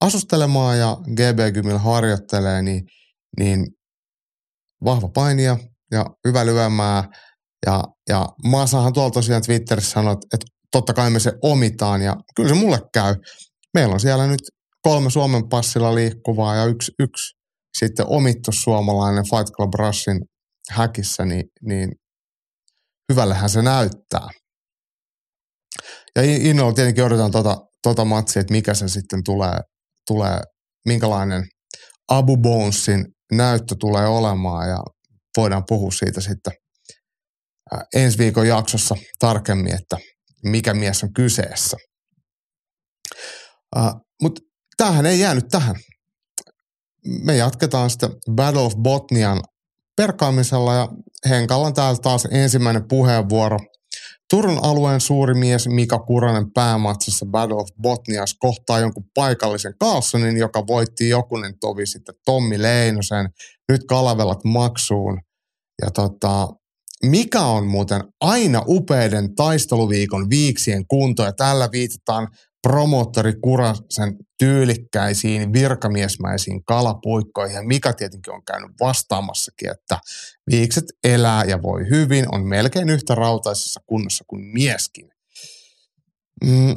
asustelemaan 0.00 0.78
ja 0.78 0.96
GB 1.14 1.54
Gymillä 1.54 1.78
harjoittelee, 1.78 2.62
niin, 2.62 2.82
niin 3.38 3.66
vahva 4.84 5.08
painia 5.08 5.56
ja 5.90 6.06
hyvä 6.28 6.46
lyömää. 6.46 7.04
Ja, 7.66 7.84
ja 8.08 8.28
Maasahan 8.44 8.92
tuolla 8.92 9.10
tosiaan 9.10 9.42
Twitterissä 9.42 9.90
sanoi, 9.90 10.12
että 10.12 10.46
totta 10.72 10.94
kai 10.94 11.10
me 11.10 11.20
se 11.20 11.32
omitaan 11.42 12.02
ja 12.02 12.16
kyllä 12.36 12.48
se 12.48 12.54
mulle 12.54 12.78
käy. 12.94 13.14
Meillä 13.74 13.94
on 13.94 14.00
siellä 14.00 14.26
nyt 14.26 14.40
kolme 14.82 15.10
Suomen 15.10 15.48
passilla 15.48 15.94
liikkuvaa 15.94 16.56
ja 16.56 16.64
yksi, 16.64 16.92
yksi 16.98 17.36
sitten 17.78 18.06
omittu 18.08 18.52
suomalainen 18.52 19.24
Fight 19.24 19.54
Club 19.56 19.74
Rushin 19.74 20.20
häkissä, 20.70 21.24
niin, 21.24 21.44
niin 21.62 21.90
hyvällehän 23.12 23.50
se 23.50 23.62
näyttää. 23.62 24.28
Ja 26.16 26.22
innolla 26.22 26.72
tietenkin 26.72 27.04
odotetaan 27.04 27.30
tota, 27.30 27.56
tota 27.82 28.04
matsia, 28.04 28.40
että 28.40 28.52
mikä 28.52 28.74
se 28.74 28.88
sitten 28.88 29.24
tulee, 29.24 29.58
tulee 30.06 30.40
minkälainen 30.86 31.44
Abu 32.08 32.36
Bonesin 32.36 33.06
näyttö 33.32 33.74
tulee 33.80 34.06
olemaan 34.06 34.68
ja 34.68 34.78
voidaan 35.36 35.64
puhua 35.68 35.90
siitä 35.90 36.20
sitten 36.20 36.52
ensi 37.94 38.18
viikon 38.18 38.48
jaksossa 38.48 38.94
tarkemmin, 39.18 39.74
että 39.74 39.96
mikä 40.44 40.74
mies 40.74 41.04
on 41.04 41.12
kyseessä. 41.12 41.76
Mutta 44.22 44.42
tämähän 44.76 45.06
ei 45.06 45.20
jäänyt 45.20 45.48
tähän. 45.50 45.76
Me 47.24 47.36
jatketaan 47.36 47.90
sitten 47.90 48.10
Battle 48.34 48.62
of 48.62 48.72
Botnian 48.76 49.42
perkaamisella 49.96 50.74
ja 50.74 50.88
Henkalla 51.28 51.66
on 51.66 51.74
täällä 51.74 51.98
taas 52.02 52.28
ensimmäinen 52.30 52.88
puheenvuoro. 52.88 53.58
Turun 54.30 54.58
alueen 54.62 55.00
suuri 55.00 55.34
mies 55.34 55.68
Mika 55.68 55.98
Kuranen 55.98 56.52
päämatsissa 56.52 57.26
Battle 57.26 57.56
of 57.56 57.68
Botnias 57.82 58.34
kohtaa 58.38 58.78
jonkun 58.78 59.04
paikallisen 59.14 59.74
Carlsonin, 59.82 60.36
joka 60.36 60.66
voitti 60.66 61.08
jokunen 61.08 61.54
tovi 61.60 61.86
sitten 61.86 62.14
Tommi 62.24 62.62
Leinosen. 62.62 63.28
Nyt 63.68 63.80
kalavelat 63.88 64.44
maksuun. 64.44 65.20
Ja 65.82 65.90
tota, 65.90 66.48
mikä 67.04 67.40
on 67.40 67.66
muuten 67.66 68.04
aina 68.20 68.64
upeiden 68.66 69.34
taisteluviikon 69.34 70.30
viiksien 70.30 70.86
kunto, 70.86 71.24
ja 71.24 71.32
tällä 71.32 71.68
viitataan 71.72 72.28
promoottori 72.62 73.32
Kurasen 73.42 74.16
tyylikkäisiin 74.38 75.52
virkamiesmäisiin 75.52 76.64
kalapuikkoihin. 76.64 77.54
Ja 77.54 77.62
Mika 77.62 77.92
tietenkin 77.92 78.34
on 78.34 78.44
käynyt 78.44 78.70
vastaamassakin, 78.80 79.70
että 79.70 79.98
viikset 80.50 80.84
elää 81.04 81.44
ja 81.44 81.62
voi 81.62 81.90
hyvin, 81.90 82.34
on 82.34 82.48
melkein 82.48 82.88
yhtä 82.88 83.14
rautaisessa 83.14 83.80
kunnossa 83.86 84.24
kuin 84.26 84.42
mieskin. 84.42 85.10
Mm. 86.44 86.76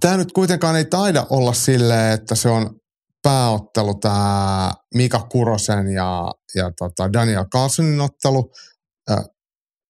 Tämä 0.00 0.16
nyt 0.16 0.32
kuitenkaan 0.32 0.76
ei 0.76 0.84
taida 0.84 1.26
olla 1.30 1.52
silleen, 1.52 2.14
että 2.14 2.34
se 2.34 2.48
on 2.48 2.80
pääottelu 3.22 3.94
tämä 3.94 4.72
Mika 4.94 5.26
Kurosen 5.30 5.88
ja, 5.88 6.32
ja 6.54 6.70
tota 6.78 7.12
Daniel 7.12 7.44
Carlsonin 7.44 8.00
ottelu. 8.00 8.52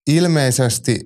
Ilmeisesti 0.06 1.00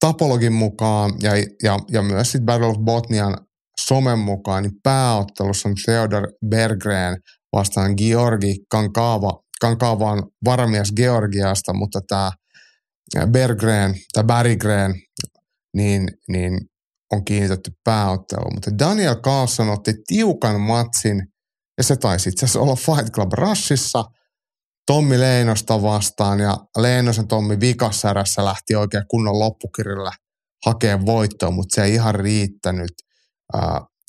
Tapologin 0.00 0.52
mukaan 0.52 1.12
ja, 1.22 1.32
ja, 1.62 1.78
ja 1.90 2.02
myös 2.02 2.32
sitten 2.32 2.46
Battle 2.46 2.66
of 2.66 2.76
Botnian 2.78 3.36
somen 3.80 4.18
mukaan, 4.18 4.62
niin 4.62 4.72
pääottelussa 4.82 5.68
on 5.68 5.74
Theodor 5.84 6.28
Berggren 6.48 7.16
vastaan 7.52 7.94
Georgi 7.96 8.56
Kankava. 8.70 9.42
Kankava 9.60 10.10
on 10.10 10.30
varamies 10.44 10.92
Georgiasta, 10.96 11.72
mutta 11.72 12.00
tämä 12.08 12.30
Berggren 13.26 13.94
tai 14.12 14.24
Berggren 14.24 14.94
niin, 15.76 16.08
niin 16.28 16.60
on 17.12 17.24
kiinnitetty 17.24 17.70
pääotteluun. 17.84 18.54
Mutta 18.54 18.78
Daniel 18.78 19.16
Carlson 19.16 19.68
otti 19.68 19.94
tiukan 20.06 20.60
matsin 20.60 21.22
ja 21.78 21.84
se 21.84 21.96
taisi 21.96 22.28
itse 22.28 22.46
asiassa 22.46 22.60
olla 22.60 22.76
Fight 22.76 23.14
Club 23.14 23.32
Rushissa– 23.32 24.04
Tommi 24.88 25.20
Leinosta 25.20 25.82
vastaan 25.82 26.40
ja 26.40 26.56
Leinosen 26.78 27.28
Tommi 27.28 27.60
vikassärässä 27.60 28.44
lähti 28.44 28.74
oikein 28.74 29.04
kunnon 29.08 29.38
loppukirjalla 29.38 30.12
hakemaan 30.66 31.06
voittoa, 31.06 31.50
mutta 31.50 31.74
se 31.74 31.82
ei 31.82 31.94
ihan 31.94 32.14
riittänyt. 32.14 32.92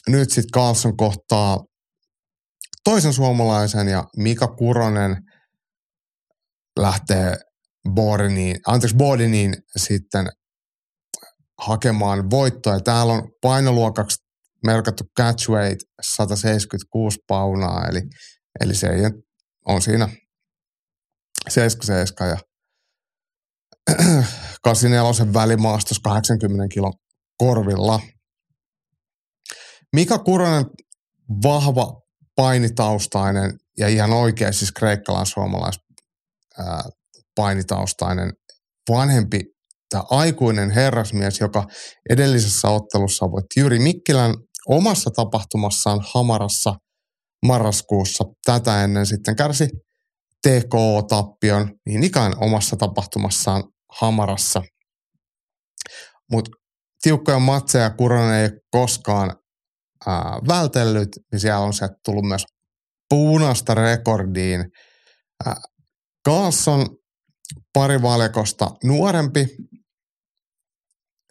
Nyt 0.07 0.29
sitten 0.29 0.51
Carlson 0.53 0.97
kohtaa 0.97 1.59
toisen 2.83 3.13
suomalaisen 3.13 3.87
ja 3.87 4.03
Mika 4.17 4.47
Kuronen 4.47 5.17
lähtee 6.79 7.37
Boriniin, 7.93 8.59
anteeksi 8.67 8.97
Bodiniin 8.97 9.55
sitten 9.77 10.29
hakemaan 11.57 12.29
voittoa. 12.29 12.73
Ja 12.73 12.79
täällä 12.79 13.13
on 13.13 13.31
painoluokaksi 13.41 14.23
merkattu 14.65 15.03
catchweight 15.19 15.81
176 16.01 17.17
paunaa, 17.27 17.87
eli, 17.87 18.01
eli 18.61 18.75
se 18.75 18.87
ei 18.87 19.01
on 19.65 19.81
siinä 19.81 20.09
77 21.49 22.29
ja 22.29 22.37
84 24.61 25.33
välimaastos 25.33 25.99
80 25.99 26.73
kilon 26.73 26.93
korvilla. 27.37 27.99
Mika 29.95 30.17
Kuronen, 30.17 30.65
vahva 31.43 32.01
painitaustainen 32.35 33.57
ja 33.77 33.87
ihan 33.87 34.13
oikein 34.13 34.53
siis 34.53 34.71
kreikkalan 34.71 35.25
suomalais 35.25 35.79
ää, 36.57 36.83
painitaustainen 37.35 38.33
vanhempi 38.89 39.43
tämä 39.89 40.03
aikuinen 40.09 40.71
herrasmies, 40.71 41.39
joka 41.39 41.67
edellisessä 42.09 42.67
ottelussa 42.67 43.31
voitti 43.31 43.59
Jyri 43.59 43.79
Mikkilän 43.79 44.35
omassa 44.67 45.09
tapahtumassaan 45.15 45.99
Hamarassa 46.13 46.75
marraskuussa. 47.45 48.23
Tätä 48.45 48.83
ennen 48.83 49.05
sitten 49.05 49.35
kärsi 49.35 49.69
TKO-tappion 50.47 51.71
niin 51.85 52.03
ikään 52.03 52.33
omassa 52.41 52.75
tapahtumassaan 52.75 53.63
Hamarassa. 53.99 54.61
Mutta 56.31 56.51
tiukkoja 57.01 57.39
matseja 57.39 57.89
Kuronen 57.89 58.33
ei 58.33 58.49
koskaan 58.71 59.35
ää, 60.07 60.39
vältellyt, 60.47 61.09
niin 61.31 61.39
siellä 61.39 61.59
on 61.59 61.73
se 61.73 61.87
tullut 62.05 62.25
myös 62.25 62.45
punaista 63.09 63.73
rekordiin. 63.73 64.65
Kaas 66.25 66.67
on 66.67 66.87
pari 67.73 68.01
valikosta 68.01 68.71
nuorempi. 68.83 69.47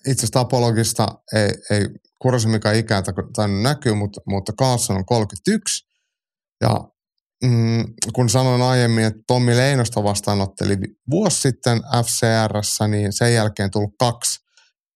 Itse 0.08 0.26
asiassa 0.26 0.40
apologista 0.40 1.08
ei, 1.34 1.50
ei 1.70 1.86
Kurosen 2.18 2.50
mikä 2.50 2.72
ikää 2.72 3.02
tai 3.36 3.48
näkyy, 3.48 3.94
mutta, 3.94 4.20
mutta 4.26 4.52
Kaas 4.58 4.90
on 4.90 5.04
31. 5.06 5.84
Ja 6.60 6.88
mm, 7.44 7.84
kun 8.12 8.28
sanoin 8.28 8.62
aiemmin, 8.62 9.04
että 9.04 9.20
Tommi 9.26 9.56
Leinosta 9.56 10.02
vastaanotteli 10.02 10.76
vuosi 11.10 11.40
sitten 11.40 11.80
FCRssä, 12.04 12.88
niin 12.88 13.12
sen 13.12 13.34
jälkeen 13.34 13.70
tullut 13.70 13.94
kaksi 13.98 14.38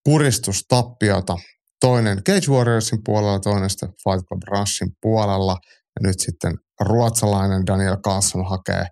kuristustappiota. 0.04 1.36
Toinen 1.80 2.24
Cage 2.24 2.46
Warriorsin 2.48 2.98
puolella, 3.04 3.40
toinen 3.40 3.70
sitten 3.70 3.88
Fight 3.88 4.28
Club 4.28 4.42
Rushin 4.48 4.88
puolella. 5.00 5.58
Ja 5.64 6.08
nyt 6.08 6.20
sitten 6.20 6.58
ruotsalainen 6.80 7.66
Daniel 7.66 7.96
Carlson 7.96 8.48
hakee 8.48 8.86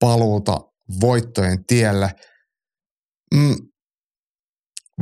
paluuta 0.00 0.60
voittojen 1.00 1.64
tielle. 1.66 2.10
Mm, 3.34 3.56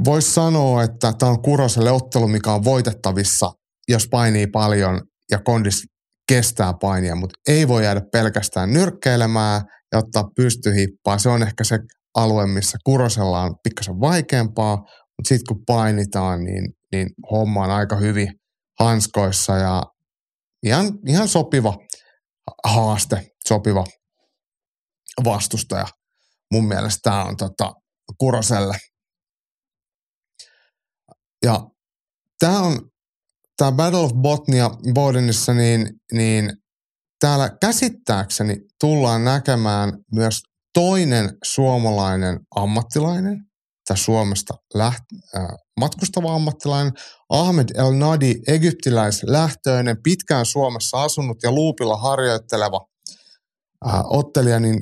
Voisi 0.04 0.30
sanoa, 0.30 0.82
että 0.82 1.12
tämä 1.18 1.32
on 1.32 1.42
Kuroselle 1.42 1.90
ottelu, 1.90 2.28
mikä 2.28 2.52
on 2.52 2.64
voitettavissa, 2.64 3.52
jos 3.88 4.08
painii 4.08 4.46
paljon 4.46 5.00
ja 5.30 5.38
kondis 5.38 5.86
kestää 6.33 6.72
painia, 6.80 7.14
mutta 7.14 7.39
ei 7.49 7.68
voi 7.68 7.85
jäädä 7.85 8.01
pelkästään 8.12 8.72
nyrkkeilemään 8.72 9.62
ja 9.93 9.99
ottaa 9.99 10.24
pystyhippaa. 10.37 11.18
Se 11.18 11.28
on 11.28 11.43
ehkä 11.43 11.64
se 11.64 11.78
alue, 12.14 12.47
missä 12.47 12.78
Kurosella 12.85 13.41
on 13.41 13.55
pikkasen 13.62 14.01
vaikeampaa, 14.01 14.76
mutta 14.76 15.28
sitten 15.28 15.57
kun 15.57 15.64
painitaan, 15.66 16.45
niin, 16.45 16.72
niin 16.93 17.09
homma 17.30 17.64
on 17.64 17.70
aika 17.70 17.97
hyvin 17.97 18.28
hanskoissa 18.80 19.57
ja 19.57 19.83
ihan, 20.62 20.93
ihan 21.09 21.28
sopiva 21.28 21.76
haaste, 22.64 23.26
sopiva 23.49 23.85
vastustaja. 25.24 25.87
Mun 26.53 26.68
mielestä 26.68 27.01
tämä 27.03 27.24
on 27.24 27.37
tota, 27.37 27.72
Kuroselle. 28.18 28.76
Ja 31.45 31.61
tämä 32.39 32.61
on 32.61 32.91
tämä 33.62 33.72
Battle 33.72 34.00
of 34.00 34.12
Botnia 34.14 34.70
Bodenissa, 34.94 35.54
niin, 35.54 35.90
niin 36.12 36.52
täällä 37.20 37.50
käsittääkseni 37.60 38.56
tullaan 38.80 39.24
näkemään 39.24 39.92
myös 40.12 40.42
toinen 40.74 41.36
suomalainen 41.44 42.40
ammattilainen, 42.56 43.38
tai 43.88 43.96
Suomesta 43.96 44.54
läht, 44.74 45.02
äh, 45.36 45.48
matkustava 45.80 46.34
ammattilainen, 46.34 46.92
Ahmed 47.28 47.68
El 47.74 47.92
Nadi, 47.92 48.34
egyptiläislähtöinen, 48.46 50.02
pitkään 50.02 50.46
Suomessa 50.46 51.02
asunut 51.02 51.36
ja 51.42 51.52
luupilla 51.52 51.96
harjoitteleva 51.96 52.86
äh, 53.86 54.00
ottelija, 54.04 54.60
niin, 54.60 54.80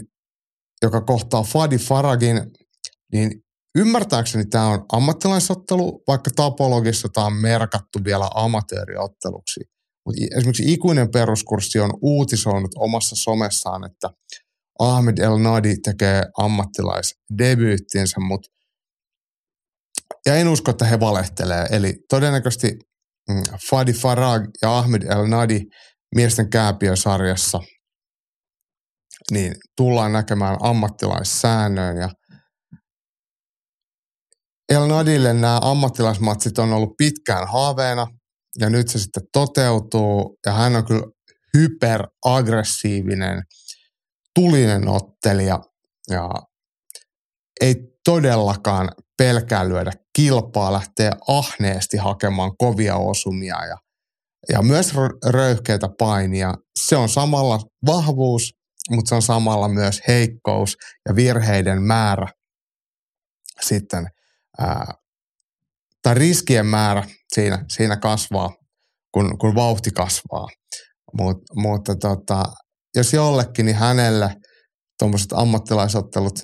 joka 0.82 1.00
kohtaa 1.00 1.42
Fadi 1.42 1.78
Faragin, 1.78 2.40
niin 3.12 3.30
Ymmärtääkseni 3.74 4.46
tämä 4.46 4.66
on 4.66 4.84
ammattilaisottelu, 4.92 6.02
vaikka 6.08 6.30
tapologissa 6.36 7.08
tämä 7.08 7.26
on 7.26 7.32
merkattu 7.32 7.98
vielä 8.04 8.28
amatööriotteluksi. 8.34 9.60
Mutta 10.06 10.36
esimerkiksi 10.36 10.72
ikuinen 10.72 11.10
peruskurssi 11.10 11.80
on 11.80 11.90
uutisoinut 12.02 12.70
omassa 12.76 13.16
somessaan, 13.16 13.84
että 13.84 14.10
Ahmed 14.78 15.18
El 15.18 15.38
Nadi 15.38 15.76
tekee 15.84 16.22
ammattilaisdebyyttinsä, 16.38 18.20
mutta 18.20 18.48
ja 20.26 20.36
en 20.36 20.48
usko, 20.48 20.70
että 20.70 20.84
he 20.84 21.00
valehtelee. 21.00 21.66
Eli 21.70 21.94
todennäköisesti 22.08 22.78
mm, 23.28 23.42
Fadi 23.70 23.92
Farag 23.92 24.44
ja 24.62 24.78
Ahmed 24.78 25.02
El 25.02 25.26
Nadi 25.26 25.60
miesten 26.14 26.50
kääpiösarjassa 26.50 27.60
niin 29.30 29.54
tullaan 29.76 30.12
näkemään 30.12 30.56
ammattilaissäännöön 30.60 31.96
ja 31.96 32.08
El 34.70 34.86
Nadille 34.86 35.34
nämä 35.34 35.58
ammattilaismatsit 35.62 36.58
on 36.58 36.72
ollut 36.72 36.96
pitkään 36.96 37.48
haaveena 37.48 38.06
ja 38.58 38.70
nyt 38.70 38.88
se 38.88 38.98
sitten 38.98 39.22
toteutuu 39.32 40.38
ja 40.46 40.52
hän 40.52 40.76
on 40.76 40.84
kyllä 40.84 41.06
hyperaggressiivinen, 41.56 43.42
tulinen 44.34 44.88
ottelija 44.88 45.60
ja 46.10 46.30
ei 47.60 47.74
todellakaan 48.04 48.88
pelkää 49.18 49.68
lyödä 49.68 49.92
kilpaa, 50.16 50.72
lähtee 50.72 51.10
ahneesti 51.28 51.96
hakemaan 51.96 52.56
kovia 52.58 52.96
osumia 52.96 53.66
ja, 53.66 53.76
ja 54.48 54.62
myös 54.62 54.92
röyhkeitä 55.26 55.88
painia. 55.98 56.54
Se 56.78 56.96
on 56.96 57.08
samalla 57.08 57.60
vahvuus, 57.86 58.54
mutta 58.90 59.08
se 59.08 59.14
on 59.14 59.22
samalla 59.22 59.68
myös 59.68 60.00
heikkous 60.08 60.76
ja 61.08 61.16
virheiden 61.16 61.82
määrä 61.82 62.28
sitten– 63.60 64.06
tai 66.02 66.14
riskien 66.14 66.66
määrä 66.66 67.04
siinä, 67.34 67.64
siinä 67.68 67.96
kasvaa, 67.96 68.50
kun, 69.14 69.38
kun 69.38 69.54
vauhti 69.54 69.90
kasvaa. 69.90 70.48
Mut, 71.18 71.36
mutta 71.54 71.96
tota, 71.96 72.42
jos 72.96 73.12
jollekin, 73.12 73.66
niin 73.66 73.76
hänelle 73.76 74.34
tuommoiset 74.98 75.32
ammattilaisottelut 75.32 76.40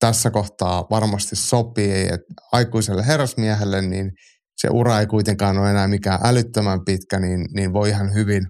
tässä 0.00 0.30
kohtaa 0.30 0.86
varmasti 0.90 1.36
sopii, 1.36 2.02
että 2.02 2.34
aikuiselle 2.52 3.06
herrasmiehelle 3.06 3.82
niin 3.82 4.10
se 4.56 4.68
ura 4.70 5.00
ei 5.00 5.06
kuitenkaan 5.06 5.58
ole 5.58 5.70
enää 5.70 5.88
mikään 5.88 6.20
älyttömän 6.24 6.80
pitkä, 6.84 7.18
niin, 7.18 7.46
niin 7.54 7.72
voi 7.72 7.88
ihan 7.88 8.14
hyvin 8.14 8.46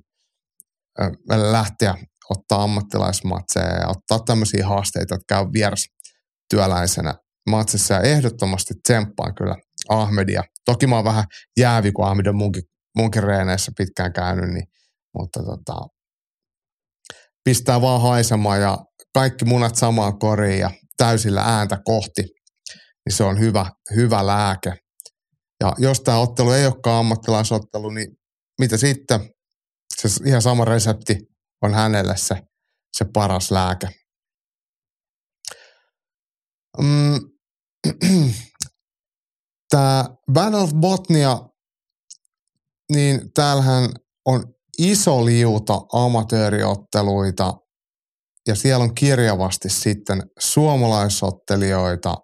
äh, 1.01 1.11
lähteä 1.28 1.94
ottaa 2.30 2.62
ammattilaismatseja 2.62 3.72
ja 3.72 3.88
ottaa 3.88 4.18
tämmöisiä 4.26 4.66
haasteita, 4.66 5.14
että 5.14 5.34
käy 5.34 5.44
vieras 5.53 5.86
työläisenä 6.51 7.14
matsissa 7.47 7.94
ja 7.94 8.01
ehdottomasti 8.01 8.74
tsemppaan 8.82 9.34
kyllä 9.34 9.57
Ahmedia. 9.88 10.42
Toki 10.64 10.86
mä 10.86 10.97
oon 10.97 11.05
vähän 11.05 11.24
jäävi, 11.59 11.92
kun 11.92 12.07
Ahmed 12.07 12.26
on 12.26 12.36
munkin, 12.36 12.62
munkin 12.97 13.22
reeneissä 13.22 13.72
pitkään 13.76 14.12
käynyt, 14.12 14.51
niin, 14.51 14.66
mutta 15.18 15.42
tota, 15.42 15.88
pistää 17.44 17.80
vaan 17.80 18.03
haisemaan 18.03 18.61
ja 18.61 18.78
kaikki 19.14 19.44
munat 19.44 19.76
samaan 19.76 20.18
koriin 20.18 20.59
ja 20.59 20.70
täysillä 20.97 21.42
ääntä 21.42 21.78
kohti, 21.84 22.22
niin 23.07 23.16
se 23.16 23.24
on 23.24 23.38
hyvä, 23.38 23.66
hyvä 23.94 24.26
lääke. 24.26 24.72
Ja 25.61 25.72
jos 25.78 26.01
tämä 26.01 26.18
ottelu 26.18 26.51
ei 26.51 26.66
olekaan 26.66 27.01
ammattilaisottelu, 27.01 27.90
niin 27.90 28.09
mitä 28.61 28.76
sitten? 28.76 29.20
Se 29.97 30.09
ihan 30.24 30.42
sama 30.42 30.64
resepti 30.64 31.18
on 31.62 31.74
hänelle 31.74 32.16
se, 32.16 32.36
se 32.97 33.05
paras 33.14 33.51
lääke. 33.51 33.88
Mm, 36.82 37.20
tämä 39.70 40.05
Battle 40.32 40.61
of 40.61 40.70
Botnia, 40.74 41.41
niin 42.93 43.32
täällähän 43.34 43.91
on 44.24 44.55
iso 44.78 45.24
liuta 45.24 45.80
amatööriotteluita 45.93 47.55
ja 48.47 48.55
siellä 48.55 48.82
on 48.82 48.95
kirjavasti 48.95 49.68
sitten 49.68 50.22
suomalaisottelijoita. 50.39 52.16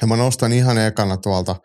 Ja 0.00 0.06
mä 0.06 0.16
nostan 0.16 0.52
ihan 0.52 0.78
ekana 0.78 1.16
tuolta 1.16 1.56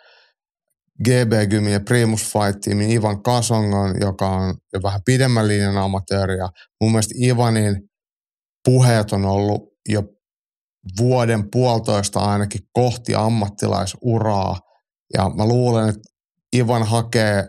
GB 1.03 1.49
Gymin 1.49 1.74
ja 1.74 1.80
Primus 1.80 2.24
Fight 2.24 2.62
Teamin 2.62 2.91
Ivan 2.91 3.24
Kasongon, 3.24 3.95
joka 4.01 4.30
on 4.30 4.55
jo 4.74 4.80
vähän 4.84 5.01
pidemmän 5.05 5.47
linjan 5.47 5.78
amatööri. 5.78 6.38
Ja 6.38 6.49
mun 6.82 6.91
mielestä 6.91 7.14
Ivanin 7.22 7.76
puheet 8.66 9.12
on 9.12 9.26
ollut 9.26 9.62
jo 9.89 10.03
vuoden 10.99 11.51
puolitoista 11.51 12.19
ainakin 12.19 12.61
kohti 12.73 13.15
ammattilaisuraa. 13.15 14.59
Ja 15.13 15.29
mä 15.29 15.45
luulen, 15.45 15.89
että 15.89 16.09
Ivan 16.55 16.83
hakee 16.83 17.45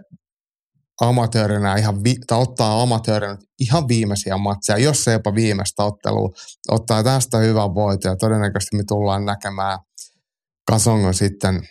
amatöörinä 1.00 1.76
ihan, 1.76 2.04
vi- 2.04 2.20
tai 2.26 2.38
ottaa 2.38 2.82
amatöörinä 2.82 3.36
ihan 3.60 3.88
viimeisiä 3.88 4.36
matseja, 4.36 4.78
jos 4.78 5.04
se 5.04 5.12
jopa 5.12 5.34
viimeistä 5.34 5.84
ottelua, 5.84 6.28
ottaa 6.68 7.02
tästä 7.02 7.38
hyvän 7.38 7.74
voiton 7.74 8.12
ja 8.12 8.16
todennäköisesti 8.16 8.76
me 8.76 8.82
tullaan 8.88 9.24
näkemään 9.24 9.78
Kasongon 10.70 11.14
sitten 11.14 11.62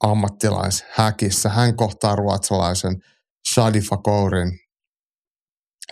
ammattilaishäkissä. 0.00 1.48
Hän 1.48 1.76
kohtaa 1.76 2.16
ruotsalaisen 2.16 2.96
Shadi 3.54 3.80
Fakourin. 3.80 4.58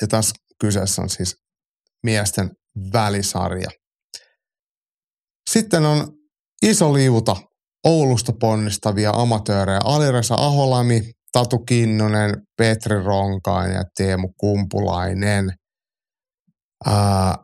Ja 0.00 0.06
tässä 0.06 0.34
kyseessä 0.60 1.02
on 1.02 1.10
siis 1.10 1.36
miesten 2.02 2.50
välisarja. 2.92 3.70
Sitten 5.50 5.86
on 5.86 6.12
iso 6.62 6.92
liuta 6.92 7.36
Oulusta 7.84 8.32
ponnistavia 8.40 9.10
amatöörejä. 9.10 9.80
Aliresa 9.84 10.34
Aholami, 10.34 11.00
Tatu 11.32 11.58
Kinnunen, 11.58 12.34
Petri 12.58 13.02
Ronkainen 13.02 13.74
ja 13.74 13.84
Teemu 13.96 14.28
Kumpulainen. 14.40 15.52
Ää, 16.86 17.34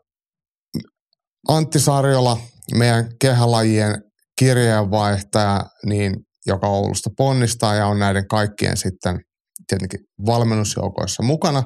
Antti 1.48 1.80
Sarjola, 1.80 2.38
meidän 2.74 3.08
kehälajien 3.20 3.94
kirjeenvaihtaja, 4.38 5.60
niin, 5.86 6.16
joka 6.46 6.68
Oulusta 6.68 7.10
ponnistaa 7.16 7.74
ja 7.74 7.86
on 7.86 7.98
näiden 7.98 8.28
kaikkien 8.28 8.76
sitten 8.76 9.20
tietenkin 9.68 10.00
valmennusjoukoissa 10.26 11.22
mukana, 11.22 11.62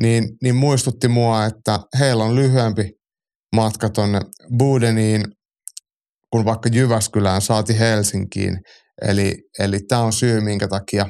niin, 0.00 0.28
niin 0.42 0.56
muistutti 0.56 1.08
mua, 1.08 1.44
että 1.44 1.78
heillä 1.98 2.24
on 2.24 2.34
lyhyempi 2.34 2.90
matka 3.56 3.88
tuonne 3.88 4.20
Budeniin 4.58 5.24
kun 6.32 6.44
vaikka 6.44 6.68
Jyväskylään 6.72 7.42
saati 7.42 7.78
Helsinkiin. 7.78 8.58
Eli, 9.02 9.34
eli 9.58 9.78
tämä 9.88 10.02
on 10.02 10.12
syy, 10.12 10.40
minkä 10.40 10.68
takia 10.68 11.06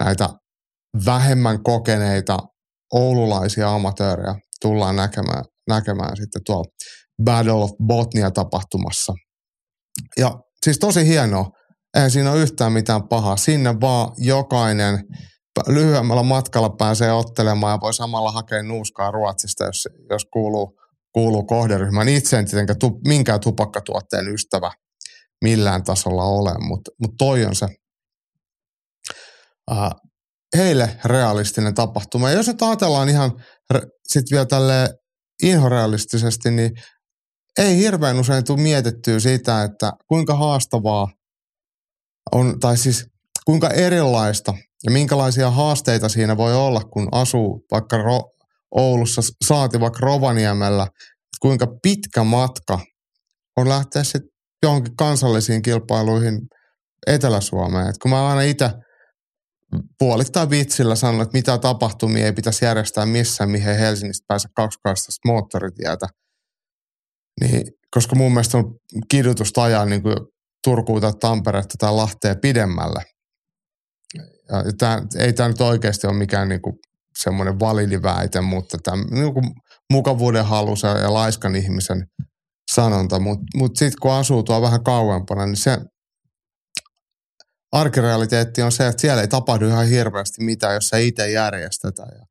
näitä 0.00 0.28
vähemmän 1.06 1.62
kokeneita 1.62 2.38
oululaisia 2.92 3.74
amatöörejä 3.74 4.34
tullaan 4.60 4.96
näkemään, 4.96 5.44
näkemään 5.68 6.16
sitten 6.16 6.42
tuolla 6.46 6.72
Battle 7.24 7.52
of 7.52 7.70
Botnia 7.86 8.30
tapahtumassa. 8.30 9.12
Ja 10.18 10.38
siis 10.64 10.78
tosi 10.78 11.06
hienoa. 11.06 11.46
Eihän 11.96 12.10
siinä 12.10 12.32
ole 12.32 12.40
yhtään 12.40 12.72
mitään 12.72 13.08
pahaa. 13.08 13.36
Sinne 13.36 13.80
vaan 13.80 14.12
jokainen 14.18 15.04
lyhyemmällä 15.68 16.22
matkalla 16.22 16.70
pääsee 16.70 17.12
ottelemaan 17.12 17.72
ja 17.72 17.80
voi 17.80 17.94
samalla 17.94 18.32
hakea 18.32 18.62
nuuskaa 18.62 19.10
Ruotsista, 19.10 19.64
jos, 19.64 19.88
jos 20.10 20.24
kuuluu, 20.32 20.78
kuuluu 21.12 21.44
kohderyhmään. 21.44 22.08
Itse 22.08 22.38
en 22.38 22.44
tietenkään 22.44 22.78
tu, 22.78 23.00
minkään 23.06 23.40
tupakkatuotteen 23.40 24.28
ystävä 24.28 24.72
millään 25.44 25.84
tasolla 25.84 26.24
ole, 26.24 26.54
mutta 26.58 26.90
mut 27.00 27.14
toi 27.18 27.44
on 27.44 27.54
se 27.54 27.66
uh, 29.70 30.10
heille 30.56 30.98
realistinen 31.04 31.74
tapahtuma. 31.74 32.30
Ja 32.30 32.36
jos 32.36 32.46
nyt 32.46 32.62
ajatellaan 32.62 33.08
ihan 33.08 33.32
sitten 34.08 34.34
vielä 34.36 34.46
tälle 34.46 34.94
inhorealistisesti, 35.42 36.50
niin 36.50 36.70
ei 37.58 37.76
hirveän 37.76 38.20
usein 38.20 38.44
tule 38.44 38.62
mietittyä 38.62 39.20
sitä, 39.20 39.62
että 39.62 39.92
kuinka 40.08 40.34
haastavaa 40.34 41.08
on, 42.32 42.60
tai 42.60 42.76
siis 42.76 43.06
kuinka 43.44 43.70
erilaista 43.70 44.54
ja 44.84 44.90
minkälaisia 44.90 45.50
haasteita 45.50 46.08
siinä 46.08 46.36
voi 46.36 46.54
olla, 46.54 46.80
kun 46.80 47.08
asuu 47.12 47.66
vaikka 47.70 47.96
Ro- 47.96 48.30
Oulussa, 48.76 49.22
saati 49.46 49.80
vaikka 49.80 49.98
Rovaniemellä, 50.00 50.86
kuinka 51.40 51.66
pitkä 51.82 52.24
matka 52.24 52.78
on 53.56 53.68
lähteä 53.68 54.04
sitten 54.04 54.30
johonkin 54.62 54.96
kansallisiin 54.96 55.62
kilpailuihin 55.62 56.40
Etelä-Suomeen. 57.06 57.88
Et 57.88 57.98
kun 58.02 58.10
mä 58.10 58.28
aina 58.28 58.42
itse 58.42 58.70
puolittain 59.98 60.50
vitsillä 60.50 60.94
sanon, 60.94 61.20
että 61.20 61.38
mitä 61.38 61.58
tapahtumia 61.58 62.26
ei 62.26 62.32
pitäisi 62.32 62.64
järjestää 62.64 63.06
missään, 63.06 63.50
mihin 63.50 63.76
Helsingistä 63.76 64.24
pääse 64.28 64.48
kaksikaistaista 64.56 65.28
moottoritietä, 65.28 66.06
niin 67.40 67.62
koska 67.94 68.16
mun 68.16 68.32
mielestä 68.32 68.58
on 68.58 68.74
kidutusta 69.08 69.62
ajaa 69.62 69.84
niin 69.84 70.02
kuin 70.02 70.16
Turkuun 70.64 71.00
tai 71.00 71.12
Tamperetta 71.20 71.74
tai 71.78 71.92
Lahteen 71.92 72.40
pidemmälle. 72.40 73.02
Ja 74.48 74.62
tämä, 74.78 75.02
ei 75.18 75.32
tämä 75.32 75.48
nyt 75.48 75.60
oikeasti 75.60 76.06
ole 76.06 76.16
mikään 76.16 76.48
niin 76.48 76.62
kuin 76.62 76.76
semmoinen 77.22 77.60
validi 77.60 78.02
väite, 78.02 78.40
mutta 78.40 78.78
tämä 78.82 79.04
niin 79.10 79.34
kuin 79.34 79.44
mukavuuden 79.92 80.44
halusa 80.44 80.88
ja 80.88 81.14
laiskan 81.14 81.56
ihmisen 81.56 82.06
sanonta, 82.72 83.20
mutta 83.20 83.44
mut 83.54 83.76
sitten 83.76 84.00
kun 84.02 84.12
asuu 84.12 84.42
tuo 84.42 84.62
vähän 84.62 84.84
kauempana, 84.84 85.46
niin 85.46 85.56
se 85.56 85.78
arkirealiteetti 87.72 88.62
on 88.62 88.72
se, 88.72 88.86
että 88.86 89.00
siellä 89.00 89.22
ei 89.22 89.28
tapahdu 89.28 89.68
ihan 89.68 89.86
hirveästi 89.86 90.44
mitään, 90.44 90.74
jos 90.74 90.88
se 90.88 91.02
itse 91.02 91.30
järjestetään. 91.30 92.08
Ja, 92.18 92.26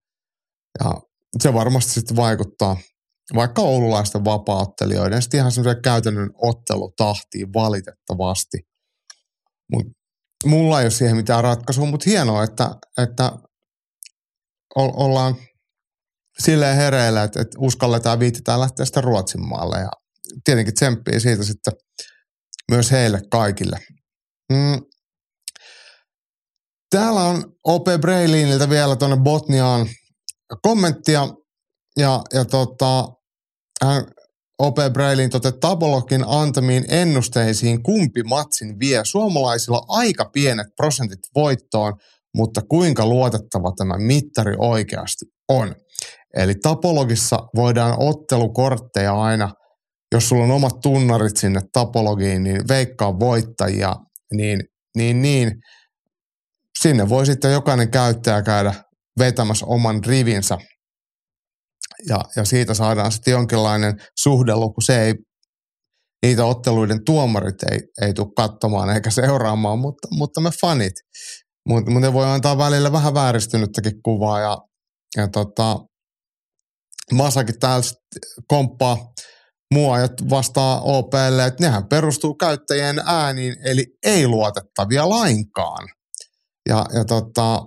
ja 0.80 0.94
se 1.40 1.54
varmasti 1.54 1.92
sitten 1.92 2.18
vaikuttaa 2.18 2.78
vaikka 3.36 3.62
oululaisten 3.62 4.26
vapaattelijoiden 4.26 5.22
sitten 5.22 5.38
ihan 5.38 5.52
semmoisen 5.52 5.82
käytännön 5.82 6.30
ottelutahtiin 6.36 7.54
valitettavasti. 7.54 8.58
Mut 9.72 9.86
mulla 10.46 10.80
ei 10.80 10.86
ole 10.86 10.92
siihen 10.92 11.16
mitään 11.16 11.44
ratkaisua, 11.44 11.86
mutta 11.86 12.10
hienoa, 12.10 12.44
että, 12.44 12.76
että 12.98 13.32
ollaan 14.76 15.36
silleen 16.40 16.76
hereillä, 16.76 17.24
että, 17.24 17.42
että 17.42 17.58
uskalletaan 17.60 18.20
viitetään 18.20 18.60
lähteä 18.60 18.86
sitten 18.86 19.04
Ruotsin 19.04 19.48
maalle 19.48 19.80
ja 19.80 19.90
tietenkin 20.44 20.74
tsemppii 20.74 21.20
siitä 21.20 21.44
sitten 21.44 21.74
myös 22.72 22.92
heille 22.92 23.22
kaikille. 23.32 23.80
Mm. 24.52 24.82
Täällä 26.90 27.24
on 27.24 27.56
OP 27.64 27.86
Breiliniltä 28.02 28.70
vielä 28.70 28.96
tuonne 28.96 29.18
Botniaan 29.18 29.90
kommenttia 30.62 31.28
ja, 31.98 32.22
ja 32.34 32.46
tota, 32.46 33.08
hän 33.84 34.06
OP 34.62 34.76
Brailin 34.94 35.30
tote 35.30 35.52
Tabolokin 35.52 36.24
antamiin 36.28 36.86
ennusteisiin 36.88 37.84
kumpi 37.84 38.24
matsin 38.24 38.80
vie 38.80 39.06
suomalaisilla 39.06 39.86
aika 39.88 40.26
pienet 40.26 40.68
prosentit 40.76 41.20
voittoon, 41.36 41.94
mutta 42.36 42.62
kuinka 42.70 43.06
luotettava 43.06 43.72
tämä 43.78 43.98
mittari 43.98 44.56
oikeasti 44.58 45.26
on. 45.50 45.76
Eli 46.38 46.56
Tapologissa 46.56 47.38
voidaan 47.56 47.96
ottelukortteja 48.00 49.22
aina, 49.22 49.54
jos 50.12 50.30
sulla 50.30 50.44
on 50.44 50.52
omat 50.52 50.80
tunnarit 50.84 51.38
sinne 51.38 51.62
Tapologiin, 51.74 52.44
niin 52.44 52.68
veikkaa 52.68 53.20
voittajia, 53.20 53.96
niin, 54.34 54.64
niin, 54.98 55.22
niin 55.22 55.52
sinne 56.80 57.10
voi 57.10 57.26
sitten 57.26 57.54
jokainen 57.54 57.92
käyttäjä 57.92 58.42
käydä 58.42 58.74
vetämässä 59.20 59.66
oman 59.66 60.04
rivinsä 60.04 60.58
ja, 62.10 62.20
ja 62.36 62.46
siitä 62.46 62.74
saadaan 62.74 63.12
sitten 63.12 63.32
jonkinlainen 63.32 64.02
suhdeluku. 64.20 64.82
Se 64.82 65.02
ei, 65.02 65.16
niitä 66.26 66.46
otteluiden 66.46 67.06
tuomarit 67.06 67.64
ei, 67.72 67.80
ei 68.02 68.14
tule 68.14 68.28
katsomaan 68.36 68.90
eikä 68.90 69.10
seuraamaan, 69.10 69.80
mutta, 69.80 70.08
mutta 70.12 70.42
me 70.42 70.50
fanit. 70.62 70.94
Mutta 71.68 71.92
mut 71.92 72.02
ne 72.02 72.14
voi 72.14 72.26
antaa 72.26 72.58
välillä 72.58 72.92
vähän 72.92 73.14
vääristynyttäkin 73.14 74.02
kuvaa 74.04 74.40
ja, 74.40 74.58
ja 75.18 75.28
tota, 75.28 75.80
Masakin 77.14 77.60
täällä 77.60 77.86
komppaa 78.48 78.98
mua 79.74 80.00
ja 80.00 80.08
vastaa 80.30 80.82
OPlle, 80.82 81.46
että 81.46 81.64
nehän 81.64 81.88
perustuu 81.88 82.36
käyttäjien 82.36 83.02
ääniin, 83.06 83.56
eli 83.66 83.86
ei 84.06 84.28
luotettavia 84.28 85.10
lainkaan. 85.10 85.88
Ja, 86.70 86.86
ja 86.94 87.06
tota, 87.06 87.66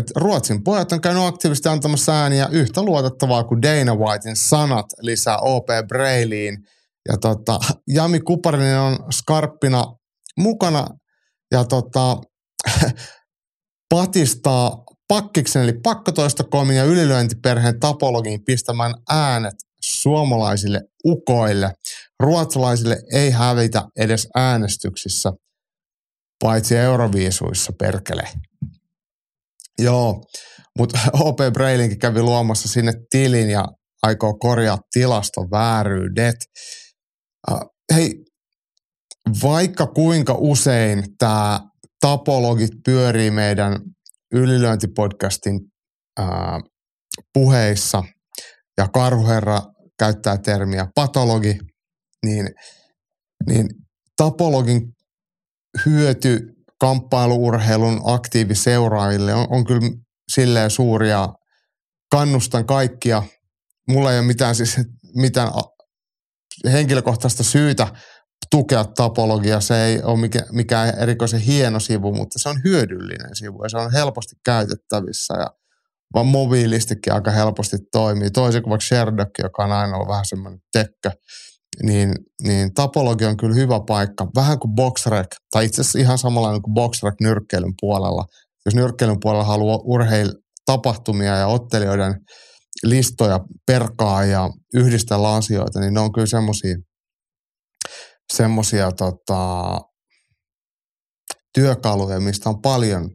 että 0.00 0.12
Ruotsin 0.16 0.64
pojat 0.64 0.92
on 0.92 1.00
käynyt 1.00 1.24
aktiivisesti 1.24 1.68
antamassa 1.68 2.22
ääniä 2.22 2.48
yhtä 2.52 2.82
luotettavaa 2.82 3.44
kuin 3.44 3.62
Dana 3.62 3.94
Whitein 3.94 4.36
sanat 4.36 4.86
lisää 5.00 5.38
OP 5.38 5.66
Brailiin. 5.88 6.56
Ja 7.08 7.18
tota, 7.18 7.58
Jami 7.88 8.20
Kuparinen 8.20 8.78
on 8.78 8.98
skarppina 9.12 9.84
mukana 10.38 10.86
ja 11.52 11.64
tota, 11.64 12.16
patistaa 13.92 14.84
pakkiksen 15.08 15.62
eli 15.62 15.72
pakkotoistokomin 15.72 16.76
ja 16.76 16.84
ylilyöntiperheen 16.84 17.80
tapologiin 17.80 18.44
pistämään 18.44 18.94
äänet 19.10 19.54
suomalaisille 19.80 20.80
ukoille. 21.06 21.72
Ruotsalaisille 22.20 22.96
ei 23.12 23.30
hävitä 23.30 23.82
edes 23.96 24.28
äänestyksissä, 24.34 25.32
paitsi 26.42 26.76
euroviisuissa 26.76 27.72
perkele. 27.78 28.28
Joo, 29.78 30.24
mutta 30.78 30.98
OP 31.20 31.38
Brailinkin 31.52 31.98
kävi 31.98 32.22
luomassa 32.22 32.68
sinne 32.68 32.92
tilin 33.10 33.50
ja 33.50 33.64
aikoo 34.02 34.34
korjaa 34.34 34.78
tilastovääryydet. 34.92 36.36
Uh, 37.50 37.60
hei, 37.94 38.24
vaikka 39.42 39.86
kuinka 39.86 40.34
usein 40.38 41.04
tämä 41.18 41.71
tapologit 42.02 42.70
pyörii 42.84 43.30
meidän 43.30 43.76
ylilöintipodcastin 44.32 45.60
uh, 46.20 46.70
puheissa 47.34 48.02
ja 48.78 48.88
Karhuherra 48.88 49.62
käyttää 49.98 50.38
termiä 50.38 50.86
patologi, 50.94 51.58
niin, 52.26 52.48
niin 53.46 53.66
tapologin 54.16 54.80
hyöty 55.86 56.40
kamppailuurheilun 56.80 58.00
aktiiviseuraajille 58.04 59.34
on, 59.34 59.46
on 59.50 59.64
kyllä 59.64 59.90
silleen 60.32 60.70
suuria. 60.70 61.28
Kannustan 62.10 62.66
kaikkia. 62.66 63.22
Mulla 63.88 64.12
ei 64.12 64.18
ole 64.18 64.26
mitään, 64.26 64.54
siis, 64.54 64.76
mitään 65.14 65.48
henkilökohtaista 66.72 67.42
syytä 67.42 67.86
tukea 68.50 68.84
tapologia. 68.84 69.60
Se 69.60 69.84
ei 69.84 70.02
ole 70.02 70.18
mikään, 70.18 70.46
mikään 70.52 70.98
erikoisen 70.98 71.40
hieno 71.40 71.80
sivu, 71.80 72.14
mutta 72.14 72.38
se 72.38 72.48
on 72.48 72.60
hyödyllinen 72.64 73.36
sivu 73.36 73.62
ja 73.62 73.68
se 73.68 73.76
on 73.76 73.92
helposti 73.92 74.36
käytettävissä 74.44 75.34
ja 75.34 75.46
vaan 76.14 76.26
mobiilistikin 76.26 77.12
aika 77.12 77.30
helposti 77.30 77.76
toimii. 77.92 78.30
Toisin 78.30 78.62
kuin 78.62 78.70
vaikka 78.70 78.86
Sherdock, 78.86 79.30
joka 79.42 79.64
on 79.64 79.72
aina 79.72 79.96
ollut 79.96 80.08
vähän 80.08 80.24
semmoinen 80.24 80.60
tekkö 80.72 81.10
niin, 81.82 82.14
niin 82.42 82.74
tapologia 82.74 83.28
on 83.28 83.36
kyllä 83.36 83.54
hyvä 83.54 83.80
paikka. 83.86 84.26
Vähän 84.34 84.58
kuin 84.58 84.74
boxrec, 84.74 85.26
tai 85.50 85.64
itse 85.64 85.80
asiassa 85.80 85.98
ihan 85.98 86.18
samanlainen 86.18 86.62
kuin 86.62 86.74
boxrec 86.74 87.14
nyrkkeilyn 87.20 87.74
puolella. 87.80 88.24
Jos 88.64 88.74
nyrkkeilyn 88.74 89.20
puolella 89.22 89.44
haluaa 89.44 89.78
urheil 89.84 90.32
tapahtumia 90.66 91.36
ja 91.36 91.46
ottelijoiden 91.46 92.14
listoja 92.82 93.40
perkaa 93.66 94.24
ja 94.24 94.50
yhdistellä 94.74 95.34
asioita, 95.34 95.80
niin 95.80 95.94
ne 95.94 96.00
on 96.00 96.12
kyllä 96.12 96.26
semmoisia 96.26 96.76
semmosia, 98.36 98.92
tota, 98.92 99.80
työkaluja, 101.54 102.20
mistä 102.20 102.48
on 102.48 102.62
paljon 102.62 103.10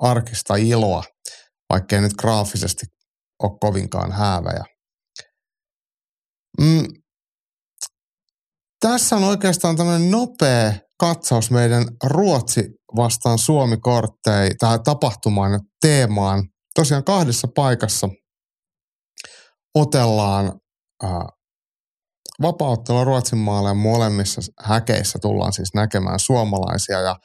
arkista 0.00 0.56
iloa, 0.56 1.04
vaikkei 1.70 2.00
nyt 2.00 2.14
graafisesti 2.14 2.86
ole 3.42 3.58
kovinkaan 3.60 4.12
häävejä. 4.12 4.64
Mm, 6.60 6.86
tässä 8.80 9.16
on 9.16 9.24
oikeastaan 9.24 9.76
tämmöinen 9.76 10.10
nopea 10.10 10.72
katsaus 10.98 11.50
meidän 11.50 11.84
Ruotsi 12.04 12.62
vastaan 12.96 13.38
Suomi-kortteihin 13.38 14.58
tähän 14.58 14.82
tapahtumaan 14.82 15.52
ja 15.52 15.58
teemaan. 15.80 16.48
Tosiaan 16.74 17.04
kahdessa 17.04 17.48
paikassa 17.54 18.08
otellaan 19.74 20.60
äh, 21.04 21.10
vapauttelua 22.42 23.04
Ruotsin 23.04 23.38
maalle 23.38 23.74
molemmissa 23.74 24.40
häkeissä 24.60 25.18
tullaan 25.22 25.52
siis 25.52 25.74
näkemään 25.74 26.20
suomalaisia 26.20 27.00
ja 27.00 27.16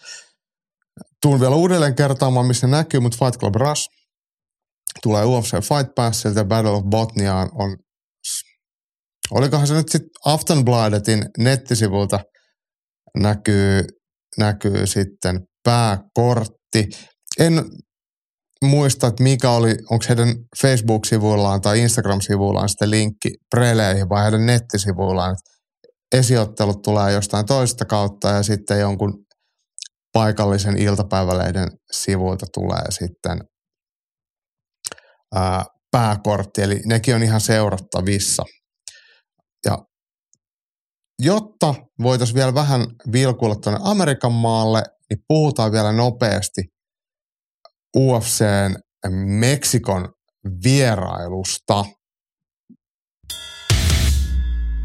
tuun 1.21 1.39
vielä 1.39 1.55
uudelleen 1.55 1.95
kertaamaan, 1.95 2.45
missä 2.45 2.67
näkyy, 2.67 2.99
mutta 2.99 3.17
Fight 3.25 3.39
Club 3.39 3.55
Rush 3.55 3.89
tulee 5.03 5.25
UFC 5.25 5.51
Fight 5.51 5.95
Passilta 5.95 6.45
Battle 6.45 6.71
of 6.71 6.83
Botniaan 6.83 7.49
on, 7.53 7.77
olikohan 9.31 9.67
se 9.67 9.73
nyt 9.73 9.89
sitten 9.89 10.11
Aftonbladetin 10.25 11.25
nettisivulta 11.37 12.19
näkyy, 13.17 13.83
näkyy 14.37 14.87
sitten 14.87 15.47
pääkortti. 15.63 16.89
En 17.39 17.65
muista, 18.65 19.07
että 19.07 19.23
mikä 19.23 19.51
oli, 19.51 19.69
onko 19.69 20.05
heidän 20.09 20.35
Facebook-sivuillaan 20.61 21.61
tai 21.61 21.79
Instagram-sivuillaan 21.79 22.69
sitten 22.69 22.91
linkki 22.91 23.29
preleihin 23.55 24.09
vai 24.09 24.23
heidän 24.23 24.45
nettisivuillaan. 24.45 25.35
Esiottelut 26.15 26.81
tulee 26.81 27.11
jostain 27.11 27.45
toista 27.45 27.85
kautta 27.85 28.27
ja 28.27 28.43
sitten 28.43 28.79
jonkun 28.79 29.25
paikallisen 30.13 30.77
iltapäivälehden 30.77 31.67
sivuilta 31.91 32.45
tulee 32.53 32.83
sitten 32.89 33.39
ää, 35.35 35.65
pääkortti, 35.91 36.61
eli 36.61 36.81
nekin 36.85 37.15
on 37.15 37.23
ihan 37.23 37.41
seurattavissa. 37.41 38.43
Ja 39.65 39.77
jotta 41.19 41.75
voitaisiin 42.03 42.35
vielä 42.35 42.53
vähän 42.53 42.81
vilkuilla 43.11 43.55
tuonne 43.55 43.79
Amerikan 43.83 44.31
maalle, 44.31 44.83
niin 45.09 45.23
puhutaan 45.27 45.71
vielä 45.71 45.91
nopeasti 45.91 46.72
UFCn 47.97 48.75
Meksikon 49.25 50.13
vierailusta. 50.63 51.85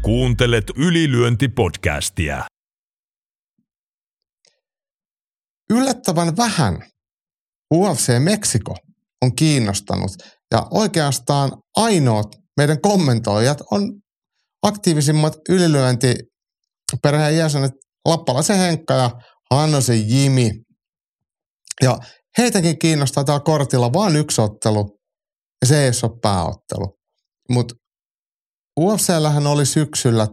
Kuuntelet 0.01 0.63
ylilyöntipodcastia. 0.77 2.45
Yllättävän 5.69 6.37
vähän 6.37 6.89
UFC 7.73 8.19
Meksiko 8.19 8.75
on 9.21 9.35
kiinnostanut 9.35 10.11
ja 10.51 10.67
oikeastaan 10.71 11.51
ainoat 11.75 12.27
meidän 12.57 12.81
kommentoijat 12.81 13.57
on 13.71 14.01
aktiivisimmat 14.61 15.33
ylilyöntiperheen 15.49 17.37
jäsenet 17.37 17.71
Lappalaisen 18.05 18.57
Henkka 18.57 18.93
ja 18.93 19.11
Hannosen 19.51 20.09
Jimi. 20.09 20.51
Ja 21.81 21.97
heitäkin 22.37 22.79
kiinnostaa 22.79 23.23
tämä 23.23 23.39
kortilla 23.39 23.93
vain 23.93 24.15
yksi 24.15 24.41
ottelu 24.41 24.99
ja 25.61 25.67
se 25.67 25.83
ei 25.83 25.91
ole 26.03 26.19
pääottelu. 26.21 26.99
Mutta 27.49 27.75
UFCllähän 28.79 29.47
oli 29.47 29.65
syksyllä 29.65 30.27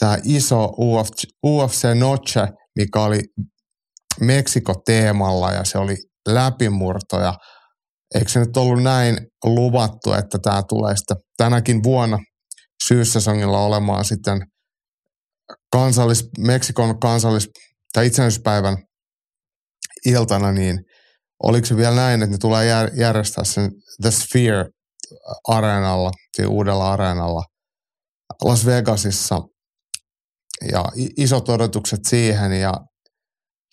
tämä 0.00 0.18
iso 0.24 0.64
UFC, 0.64 1.24
UFC 1.46 1.84
Noche, 1.98 2.48
mikä 2.76 3.00
oli 3.00 3.20
Meksiko-teemalla 4.20 5.52
ja 5.52 5.64
se 5.64 5.78
oli 5.78 5.96
läpimurto 6.28 7.20
ja 7.20 7.34
eikö 8.14 8.30
se 8.30 8.40
nyt 8.40 8.56
ollut 8.56 8.82
näin 8.82 9.18
luvattu, 9.44 10.12
että 10.12 10.38
tämä 10.38 10.62
tulee 10.68 10.96
sitten 10.96 11.16
tänäkin 11.36 11.82
vuonna 11.82 12.18
syyssesongilla 12.88 13.60
olemaan 13.60 14.04
sitten 14.04 14.40
kansallis, 15.72 16.28
Meksikon 16.38 16.98
kansallis- 16.98 17.50
tai 17.92 18.06
itsenäisyyspäivän 18.06 18.76
iltana, 20.06 20.52
niin 20.52 20.78
oliko 21.44 21.66
se 21.66 21.76
vielä 21.76 21.94
näin, 21.94 22.22
että 22.22 22.32
ne 22.32 22.38
tulee 22.38 22.66
järjestää 22.96 23.44
sen 23.44 23.70
The 24.02 24.10
Sphere-areenalla, 24.10 26.10
siis 26.36 26.48
uudella 26.48 26.92
areenalla 26.92 27.44
Las 28.44 28.66
Vegasissa? 28.66 29.40
Ja 30.72 30.84
isot 31.16 31.48
odotukset 31.48 32.00
siihen 32.04 32.52
ja 32.52 32.74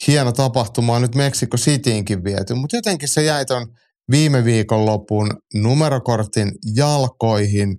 hieno 0.07 0.31
tapahtuma 0.31 0.95
on 0.95 1.01
nyt 1.01 1.15
Meksiko 1.15 1.57
Cityinkin 1.57 2.23
viety, 2.23 2.53
mutta 2.53 2.75
jotenkin 2.75 3.09
se 3.09 3.23
jäi 3.23 3.45
ton 3.45 3.67
viime 4.11 4.45
viikonlopun 4.45 5.29
numerokortin 5.53 6.51
jalkoihin, 6.75 7.77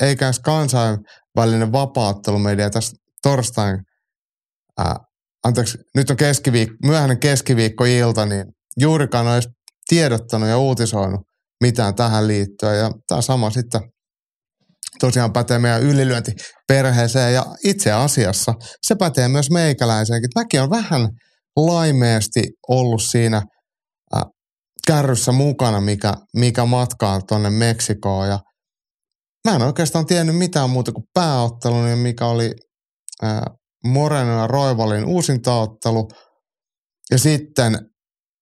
eikä 0.00 0.26
edes 0.26 0.40
kansainvälinen 0.40 1.72
vapaattelumedia 1.72 2.70
tässä 2.70 2.96
torstain, 3.22 3.78
ää, 4.78 4.96
anteeksi, 5.44 5.78
nyt 5.94 6.10
on 6.10 6.16
keskiviikko, 6.16 6.76
myöhäinen 6.84 7.20
keskiviikko-ilta, 7.20 8.26
niin 8.26 8.44
juurikaan 8.80 9.26
olisi 9.26 9.48
tiedottanut 9.88 10.48
ja 10.48 10.58
uutisoinut 10.58 11.20
mitään 11.62 11.94
tähän 11.94 12.28
liittyen. 12.28 12.78
Ja 12.78 12.90
tämä 13.08 13.20
sama 13.20 13.50
sitten 13.50 13.80
tosiaan 15.00 15.32
pätee 15.32 15.58
meidän 15.58 15.82
ylilyöntiperheeseen 15.82 17.34
ja 17.34 17.46
itse 17.64 17.92
asiassa 17.92 18.54
se 18.86 18.94
pätee 18.94 19.28
myös 19.28 19.50
meikäläiseenkin. 19.50 20.30
Mäkin 20.34 20.62
on 20.62 20.70
vähän 20.70 21.08
laimeesti 21.56 22.42
ollut 22.68 23.02
siinä 23.02 23.42
kärryssä 24.86 25.32
mukana, 25.32 25.80
mikä, 25.80 26.14
mikä 26.36 26.64
matkaa 26.64 27.20
tuonne 27.28 27.50
Meksikoon 27.50 28.28
ja 28.28 28.38
mä 29.48 29.56
en 29.56 29.62
oikeastaan 29.62 30.06
tiennyt 30.06 30.36
mitään 30.36 30.70
muuta 30.70 30.92
kuin 30.92 31.04
pääottelun, 31.14 31.84
niin 31.84 31.98
mikä 31.98 32.26
oli 32.26 32.52
äh, 33.24 33.40
Moreno 33.86 34.38
ja 34.38 34.46
Roivalin 34.46 35.04
uusintaottelu 35.04 36.08
ja 37.10 37.18
sitten 37.18 37.78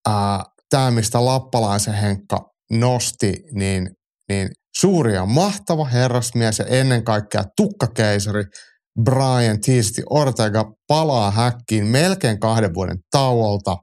äh, 0.09 0.41
tämä, 0.71 0.91
mistä 0.91 1.25
Lappalaisen 1.25 1.95
Henkka 1.95 2.51
nosti, 2.71 3.35
niin, 3.53 3.91
niin 4.29 4.49
suuri 4.77 5.15
ja 5.15 5.27
mahtava 5.27 5.85
herrasmies 5.85 6.59
ja 6.59 6.65
ennen 6.65 7.05
kaikkea 7.05 7.45
tukkakeisari 7.57 8.45
Brian 9.05 9.61
Tiisti 9.61 10.03
Ortega 10.11 10.73
palaa 10.89 11.31
häkkiin 11.31 11.87
melkein 11.87 12.41
kahden 12.41 12.75
vuoden 12.75 12.99
tauolta 13.11 13.77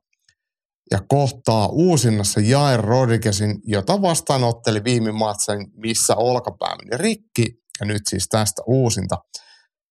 ja 0.91 0.99
kohtaa 1.07 1.67
uusinnassa 1.67 2.39
Jair 2.39 2.81
Rodriguezin, 2.81 3.59
jota 3.63 4.01
vastaanotteli 4.01 4.83
viime 4.83 5.11
matsin, 5.11 5.67
missä 5.75 6.15
olkapää 6.15 6.75
meni 6.75 6.97
rikki 6.97 7.45
ja 7.79 7.85
nyt 7.85 8.01
siis 8.09 8.27
tästä 8.29 8.61
uusinta. 8.67 9.17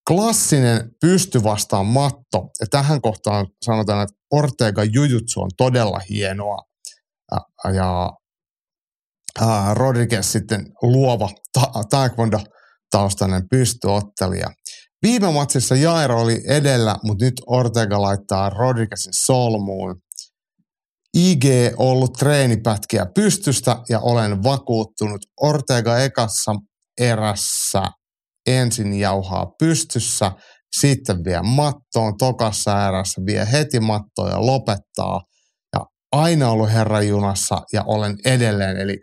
Klassinen 0.09 0.91
pysty 1.01 1.43
vastaan 1.43 1.87
matto 1.87 2.49
ja 2.61 2.67
tähän 2.71 3.01
kohtaan 3.01 3.47
sanotaan, 3.65 4.03
että 4.03 4.18
Ortega 4.31 4.85
Jujutsu 4.85 5.41
on 5.41 5.51
todella 5.57 6.01
hienoa 6.11 6.59
ja, 7.33 7.41
ja 7.73 8.11
Rodriguez 9.75 10.27
sitten 10.27 10.73
luova 10.83 11.31
ta- 11.53 11.73
taekwondo-taustainen 11.91 13.49
pystyottelija. 13.51 14.51
Viime 15.03 15.33
matsissa 15.33 15.77
Jairo 15.77 16.21
oli 16.21 16.43
edellä, 16.47 16.97
mutta 17.05 17.25
nyt 17.25 17.35
Ortega 17.47 18.03
laittaa 18.03 18.51
Rodriguezin 18.51 19.13
solmuun. 19.13 20.03
IG 21.17 21.45
ollut 21.77 22.13
treenipätkiä 22.13 23.07
pystystä 23.15 23.77
ja 23.89 24.01
olen 24.01 24.43
vakuuttunut. 24.43 25.21
Ortega 25.41 25.99
ekassa 25.99 26.53
erässä 27.01 27.83
ensin 28.47 28.95
jauhaa 28.95 29.47
pystyssä, 29.59 30.33
sitten 30.77 31.25
vie 31.25 31.43
mattoon, 31.43 32.17
tokassa 32.19 32.89
erässä 32.89 33.21
vie 33.27 33.49
heti 33.53 33.81
mattoon 33.81 34.31
ja 34.31 34.47
lopettaa. 34.47 35.21
Ja 35.73 35.85
aina 36.13 36.51
ollut 36.51 36.73
herran 36.73 37.09
junassa 37.09 37.63
ja 37.73 37.85
olen 37.87 38.17
edelleen. 38.25 38.77
Eli 38.77 38.99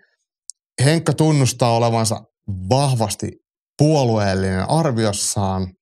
Henkka 0.83 1.13
tunnustaa 1.13 1.75
olevansa 1.75 2.19
vahvasti 2.69 3.31
puolueellinen 3.77 4.69
arviossaan– 4.69 5.67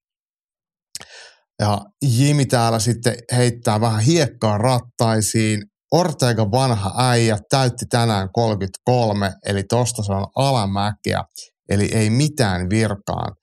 ja 1.60 1.82
Jimi 2.02 2.46
täällä 2.46 2.80
sitten 2.80 3.16
heittää 3.36 3.82
vähän 3.82 4.02
hiekkaa 4.02 4.58
rattaisiin. 4.58 5.64
Ortega 5.92 6.52
vanha 6.52 7.10
äijä 7.10 7.38
täytti 7.50 7.86
tänään 7.90 8.30
33, 8.34 9.34
eli 9.46 9.64
tosta 9.64 10.04
se 10.04 10.14
on 10.14 10.28
alamäkeä, 10.36 11.24
eli 11.70 11.90
ei 11.94 12.10
mitään 12.10 12.70
virkaan. 12.70 13.36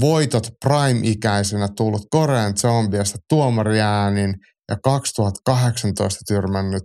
Voitot 0.00 0.48
Prime-ikäisenä 0.64 1.68
tullut 1.76 2.02
Korean 2.10 2.56
zombiasta 2.56 3.18
tuomariäänin 3.28 4.34
ja 4.68 4.76
2018 4.82 6.20
tyrmännyt 6.28 6.84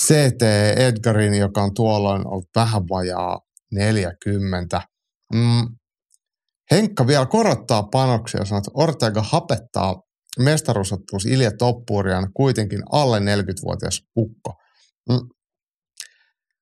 CT 0.00 0.42
Edgarin, 0.76 1.34
joka 1.34 1.62
on 1.62 1.74
tuolloin 1.74 2.26
ollut 2.26 2.48
vähän 2.56 2.82
vajaa 2.88 3.40
40. 3.72 4.80
Mm, 5.34 5.76
Henkka 6.70 7.06
vielä 7.06 7.26
korottaa 7.26 7.82
panoksia 7.82 8.44
sanoo, 8.44 8.58
että 8.58 8.70
Ortega 8.74 9.22
hapettaa 9.22 10.02
mestaruusottelussa 10.38 11.28
Ilja 11.28 11.50
Toppurian 11.58 12.32
kuitenkin 12.34 12.82
alle 12.92 13.18
40-vuotias 13.18 14.02
ukko. 14.16 14.54
Mm. 15.08 15.28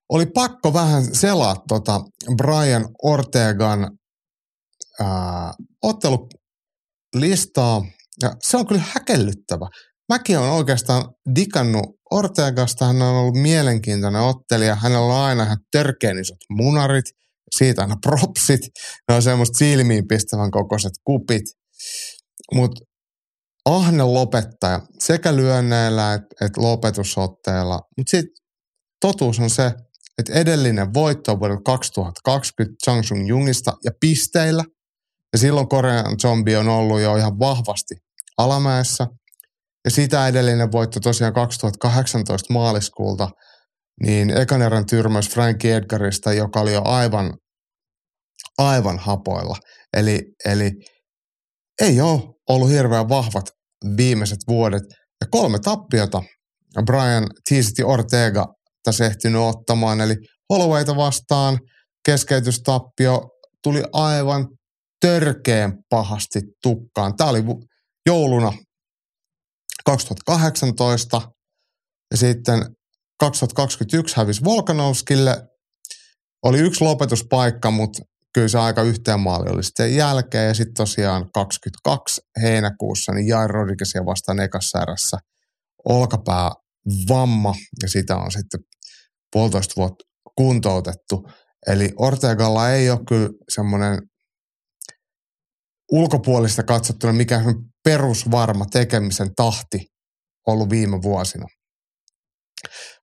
Oli 0.08 0.26
pakko 0.26 0.72
vähän 0.72 1.14
selaa 1.14 1.56
tota 1.68 2.00
Brian 2.36 2.88
Ortegan 3.02 3.90
ää, 5.02 5.54
ottelulistaa, 5.82 7.84
ja 8.22 8.32
se 8.42 8.56
on 8.56 8.66
kyllä 8.66 8.82
häkellyttävä. 8.94 9.68
Mäkin 10.08 10.38
olen 10.38 10.50
oikeastaan 10.50 11.04
digannut 11.34 11.86
Ortegasta, 12.10 12.84
hän 12.84 13.02
on 13.02 13.14
ollut 13.14 13.42
mielenkiintoinen 13.42 14.22
ottelija, 14.22 14.74
hänellä 14.74 15.06
on 15.06 15.24
aina 15.24 15.42
ihan 15.42 15.58
törkeän 15.72 16.18
isot 16.18 16.38
munarit, 16.50 17.04
siitä 17.56 17.82
aina 17.82 17.96
propsit. 18.02 18.60
Ne 19.08 19.14
on 19.14 19.22
semmoista 19.22 19.58
silmiin 19.58 20.08
pistävän 20.08 20.50
kokoiset 20.50 20.92
kupit. 21.04 21.44
Mutta 22.54 22.80
ahne 23.64 24.02
lopettaja 24.02 24.80
sekä 24.98 25.36
lyönneillä 25.36 26.14
että 26.14 26.44
et 26.44 26.56
lopetusotteella. 26.56 27.80
Mutta 27.96 28.10
sitten 28.10 28.44
totuus 29.00 29.40
on 29.40 29.50
se, 29.50 29.72
että 30.18 30.32
edellinen 30.32 30.94
voitto 30.94 31.32
on 31.32 31.40
vuodelta 31.40 31.62
2020 31.64 32.76
Changsung 32.84 33.28
Jungista 33.28 33.72
ja 33.84 33.90
pisteillä. 34.00 34.64
Ja 35.32 35.38
silloin 35.38 35.68
Korean 35.68 36.20
zombi 36.20 36.56
on 36.56 36.68
ollut 36.68 37.00
jo 37.00 37.16
ihan 37.16 37.38
vahvasti 37.38 37.94
alamäessä. 38.38 39.06
Ja 39.84 39.90
sitä 39.90 40.28
edellinen 40.28 40.72
voitto 40.72 41.00
tosiaan 41.00 41.32
2018 41.32 42.52
maaliskuulta, 42.52 43.28
niin 44.02 44.30
ekan 44.30 44.62
erän 44.62 44.86
tyrmäys 44.86 45.28
Frankie 45.28 45.76
Edgarista, 45.76 46.32
joka 46.32 46.60
oli 46.60 46.72
jo 46.72 46.82
aivan, 46.84 47.34
aivan 48.58 48.98
hapoilla. 48.98 49.56
Eli, 49.96 50.20
eli 50.44 50.70
ei 51.80 52.00
ole 52.00 52.20
ollut 52.48 52.70
hirveän 52.70 53.08
vahvat 53.08 53.44
viimeiset 53.96 54.38
vuodet. 54.48 54.82
Ja 55.20 55.26
kolme 55.30 55.58
tappiota 55.58 56.22
Brian 56.84 57.26
T. 57.48 57.50
Ortega 57.84 58.46
tässä 58.84 59.06
ehtinyt 59.06 59.40
ottamaan. 59.40 60.00
Eli 60.00 60.16
Hollowayta 60.50 60.96
vastaan 60.96 61.58
keskeytystappio 62.06 63.28
tuli 63.62 63.82
aivan 63.92 64.48
törkeen 65.02 65.84
pahasti 65.90 66.40
tukkaan. 66.62 67.16
Tämä 67.16 67.30
oli 67.30 67.44
jouluna 68.06 68.52
2018 69.84 71.22
ja 72.10 72.16
sitten 72.16 72.58
2021 73.20 74.16
hävisi 74.16 74.44
Volkanovskille. 74.44 75.48
Oli 76.42 76.58
yksi 76.58 76.84
lopetuspaikka, 76.84 77.70
mutta 77.70 78.02
kyllä 78.34 78.48
se 78.48 78.58
aika 78.58 78.82
yhteen 78.82 79.20
maali 79.20 79.50
oli 79.50 79.64
sitten 79.64 79.96
jälkeen. 79.96 80.48
Ja 80.48 80.54
sitten 80.54 80.74
tosiaan 80.74 81.30
22 81.34 82.20
heinäkuussa 82.42 83.12
niin 83.12 83.26
Jair 83.26 83.50
Rodriguezia 83.50 84.06
vastaan 84.06 84.40
ekassa 84.40 84.82
erässä 84.82 85.18
olkapää 85.84 86.50
vamma 87.08 87.54
ja 87.82 87.88
sitä 87.88 88.16
on 88.16 88.32
sitten 88.32 88.60
puolitoista 89.32 89.74
vuotta 89.76 90.04
kuntoutettu. 90.36 91.28
Eli 91.66 91.92
Ortegalla 91.96 92.70
ei 92.70 92.90
ole 92.90 93.00
kyllä 93.08 93.28
semmoinen 93.48 93.98
ulkopuolista 95.92 96.62
katsottuna 96.62 97.12
mikä 97.12 97.40
perusvarma 97.84 98.66
tekemisen 98.66 99.34
tahti 99.34 99.86
ollut 100.46 100.70
viime 100.70 101.02
vuosina. 101.02 101.46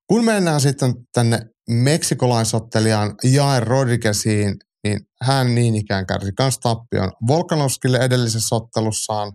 Kun 0.07 0.25
mennään 0.25 0.61
sitten 0.61 0.93
tänne 1.13 1.39
meksikolaisottelijaan 1.69 3.15
Jair 3.23 3.63
Rodrigueziin, 3.63 4.55
niin 4.83 4.99
hän 5.21 5.55
niin 5.55 5.75
ikään 5.75 6.05
kärsi 6.05 6.31
kans 6.37 6.59
tappion 6.59 7.11
Volkanovskille 7.27 7.97
edellisessä 7.97 8.55
ottelussaan 8.55 9.31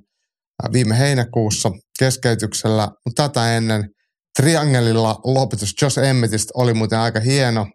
viime 0.73 0.99
heinäkuussa 0.99 1.71
keskeytyksellä, 1.99 2.89
mutta 3.07 3.29
tätä 3.29 3.57
ennen 3.57 3.91
Triangelilla 4.41 5.21
lopetus 5.25 5.75
Josh 5.83 5.99
Emmetistä 5.99 6.53
oli 6.55 6.75
muuten 6.75 6.99
aika 6.99 7.21
hieno. 7.21 7.67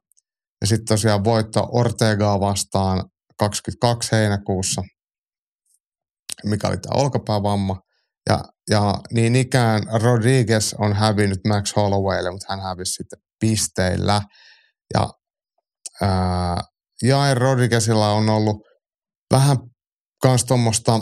Ja 0.62 0.68
sitten 0.68 0.86
tosiaan 0.86 1.24
voitto 1.24 1.68
Ortegaa 1.72 2.40
vastaan 2.40 3.04
22 3.40 4.12
heinäkuussa, 4.12 4.84
mikä 6.46 6.68
oli 6.68 6.78
tämä 6.78 7.02
olkapäävamma. 7.02 7.82
Ja, 8.30 8.44
ja 8.70 8.96
niin 9.14 9.36
ikään 9.36 9.84
Rodriguez 10.02 10.74
on 10.78 10.94
hävinnyt 10.94 11.40
Max 11.48 11.76
Hollowaylle, 11.76 12.32
mutta 12.32 12.46
hän 12.50 12.60
hävisi 12.60 12.94
sitten 12.94 13.20
pisteillä. 13.40 14.22
Ja 14.94 15.10
Jair 17.04 17.38
Rodriguezilla 17.38 18.12
on 18.12 18.30
ollut 18.30 18.58
vähän 19.34 19.58
kans 20.22 20.46
tuommoista 20.46 21.00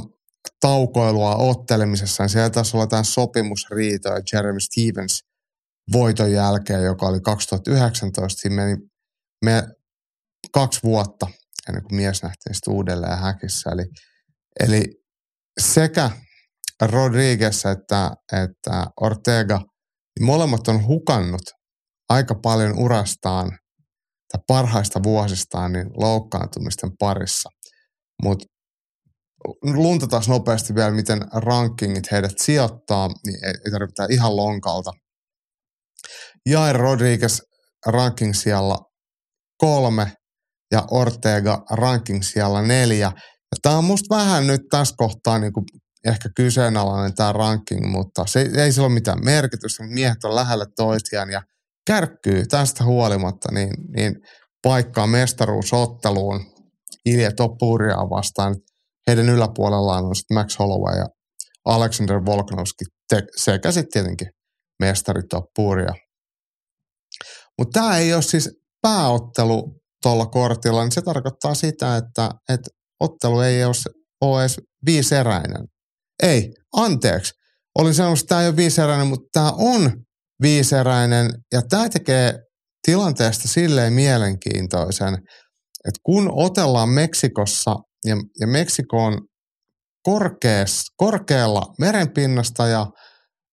taukoilua 0.61 1.35
ottelemisessa. 1.35 2.23
Ja 2.23 2.27
siellä 2.27 2.49
taisi 2.49 2.77
olla 2.77 2.87
tämä 2.87 3.03
sopimusriito 3.03 4.09
ja 4.09 4.21
Jeremy 4.33 4.59
Stevens 4.59 5.23
voiton 5.93 6.31
jälkeen, 6.31 6.83
joka 6.83 7.05
oli 7.05 7.19
2019. 7.21 8.41
Siinä 8.41 8.55
meni 8.55 8.75
me 9.45 9.63
kaksi 10.53 10.79
vuotta 10.83 11.27
ennen 11.67 11.83
kuin 11.83 11.95
mies 11.95 12.23
nähtiin 12.23 12.55
sitten 12.55 12.73
uudelleen 12.73 13.17
häkissä. 13.17 13.69
Eli, 13.69 13.85
eli 14.59 14.85
sekä 15.61 16.11
Rodriguez 16.81 17.65
että, 17.65 18.11
että 18.43 18.85
Ortega, 19.01 19.57
niin 20.19 20.25
molemmat 20.25 20.67
on 20.67 20.85
hukannut 20.85 21.41
aika 22.09 22.35
paljon 22.35 22.79
urastaan 22.79 23.57
tai 24.31 24.41
parhaista 24.47 25.03
vuosistaan 25.03 25.73
niin 25.73 25.87
loukkaantumisten 25.97 26.91
parissa. 26.99 27.49
Mutta 28.23 28.45
lunta 29.63 30.07
taas 30.07 30.27
nopeasti 30.27 30.75
vielä, 30.75 30.91
miten 30.91 31.19
rankingit 31.33 32.11
heidät 32.11 32.37
sijoittaa, 32.37 33.09
niin 33.25 33.45
ei, 33.45 33.53
ei 33.65 34.07
ihan 34.09 34.35
lonkalta. 34.35 34.91
Jair 36.49 36.75
Rodriguez 36.75 37.41
ranking 37.85 38.33
siellä 38.33 38.77
kolme 39.57 40.11
ja 40.71 40.85
Ortega 40.91 41.63
ranking 41.71 42.23
siellä 42.23 42.61
neljä. 42.61 43.11
Tämä 43.61 43.77
on 43.77 43.83
musta 43.83 44.15
vähän 44.15 44.47
nyt 44.47 44.61
tässä 44.69 44.95
kohtaa 44.97 45.39
niin 45.39 45.53
kuin 45.53 45.65
ehkä 46.05 46.29
kyseenalainen 46.35 47.15
tämä 47.15 47.33
ranking, 47.33 47.91
mutta 47.91 48.23
se 48.27 48.49
ei 48.57 48.71
sillä 48.71 48.85
ole 48.85 48.93
mitään 48.93 49.25
merkitystä. 49.25 49.83
Miehet 49.83 50.23
on 50.23 50.35
lähellä 50.35 50.65
toisiaan 50.75 51.29
ja 51.29 51.41
kärkkyy 51.87 52.45
tästä 52.45 52.83
huolimatta 52.83 53.51
niin, 53.51 53.73
niin 53.95 54.15
paikkaa 54.63 55.07
mestaruusotteluun 55.07 56.45
Ilja 57.05 57.31
Topuria 57.31 57.95
vastaan. 57.95 58.55
Heidän 59.07 59.29
yläpuolellaan 59.29 60.05
on 60.05 60.15
sitten 60.15 60.35
Max 60.35 60.59
Holloway 60.59 60.97
ja 60.97 61.05
Alexander 61.65 62.25
Volkanovski 62.25 62.85
sekä 63.35 63.71
sitten 63.71 63.91
tietenkin 63.93 64.27
mestari 64.79 65.21
Topuria. 65.29 65.93
Mutta 67.57 67.79
tämä 67.79 67.97
ei 67.97 68.13
ole 68.13 68.21
siis 68.21 68.49
pääottelu 68.81 69.81
tuolla 70.03 70.25
kortilla, 70.25 70.83
niin 70.83 70.91
se 70.91 71.01
tarkoittaa 71.01 71.53
sitä, 71.53 71.97
että, 71.97 72.29
että 72.49 72.69
ottelu 72.99 73.39
ei 73.39 73.63
ole, 73.63 74.41
edes 74.41 74.57
viiseräinen. 74.85 75.65
Ei, 76.23 76.51
anteeksi. 76.73 77.33
Olin 77.79 77.93
sanonut, 77.93 78.19
että 78.19 78.27
tämä 78.27 78.41
ei 78.41 78.47
ole 78.47 78.55
viiseräinen, 78.55 79.07
mutta 79.07 79.27
tämä 79.33 79.51
on 79.51 79.91
viiseräinen 80.41 81.29
ja 81.53 81.61
tämä 81.69 81.89
tekee 81.89 82.39
tilanteesta 82.85 83.47
silleen 83.47 83.93
mielenkiintoisen, 83.93 85.13
että 85.87 85.99
kun 86.03 86.31
otellaan 86.33 86.89
Meksikossa 86.89 87.75
ja, 88.05 88.15
ja 88.39 88.47
Meksiko 88.47 89.03
on 89.03 89.21
korkeas, 90.03 90.85
korkealla 90.97 91.65
merenpinnasta 91.79 92.67
ja, 92.67 92.87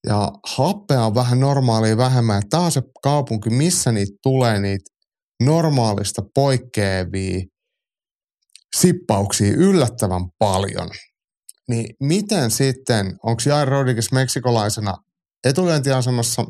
ja 0.06 0.32
happea 0.56 1.06
on 1.06 1.14
vähän 1.14 1.40
normaalia 1.40 1.96
vähemmän. 1.96 2.42
Tämä 2.50 2.62
on 2.62 2.72
se 2.72 2.82
kaupunki, 3.02 3.50
missä 3.50 3.92
niitä 3.92 4.12
tulee 4.22 4.60
niitä 4.60 4.90
normaalista 5.42 6.22
poikkeavia 6.34 7.40
sippauksia 8.74 9.52
yllättävän 9.56 10.22
paljon. 10.38 10.90
Niin 11.68 11.94
miten 12.00 12.50
sitten, 12.50 13.06
onko 13.22 13.42
Jair 13.46 13.68
Rodriguez 13.68 14.12
meksikolaisena 14.12 14.94
etulyöntiasemassa, 15.44 16.44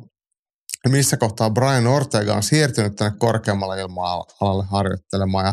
missä 0.89 1.17
kohtaa 1.17 1.51
Brian 1.51 1.87
Ortega 1.87 2.35
on 2.35 2.43
siirtynyt 2.43 2.97
tänne 2.97 3.19
korkeammalle 3.19 3.81
ilma-alalle 3.81 4.65
harjoittelemaan. 4.71 5.47
Ja 5.47 5.53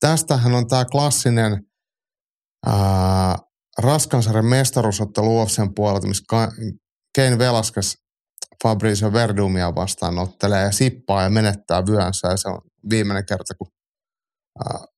tästähän 0.00 0.54
on 0.54 0.68
tämä 0.68 0.84
klassinen 0.84 1.60
ää, 2.66 3.36
Raskansarjan 3.78 4.46
mestaruusottelu 4.46 5.42
UFCn 5.42 5.74
puolelta, 5.74 6.06
missä 6.06 6.24
Kane 7.16 7.38
Velasquez 7.38 7.94
Fabrizio 8.62 9.12
Verdumia 9.12 9.74
vastaan 9.74 10.18
ottelee 10.18 10.62
ja 10.62 10.72
sippaa 10.72 11.22
ja 11.22 11.30
menettää 11.30 11.86
vyönsä. 11.86 12.28
Ja 12.28 12.36
se 12.36 12.48
on 12.48 12.60
viimeinen 12.90 13.26
kerta, 13.26 13.54
kun 13.58 13.66
ää, 14.58 14.91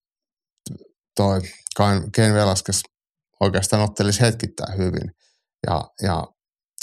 toi 1.16 1.40
Kane 2.16 2.34
Velasquez 2.34 2.80
oikeastaan 3.40 3.82
ottelisi 3.82 4.20
hetkittäin 4.20 4.78
hyvin. 4.78 5.10
Ja, 5.66 5.84
ja 6.02 6.26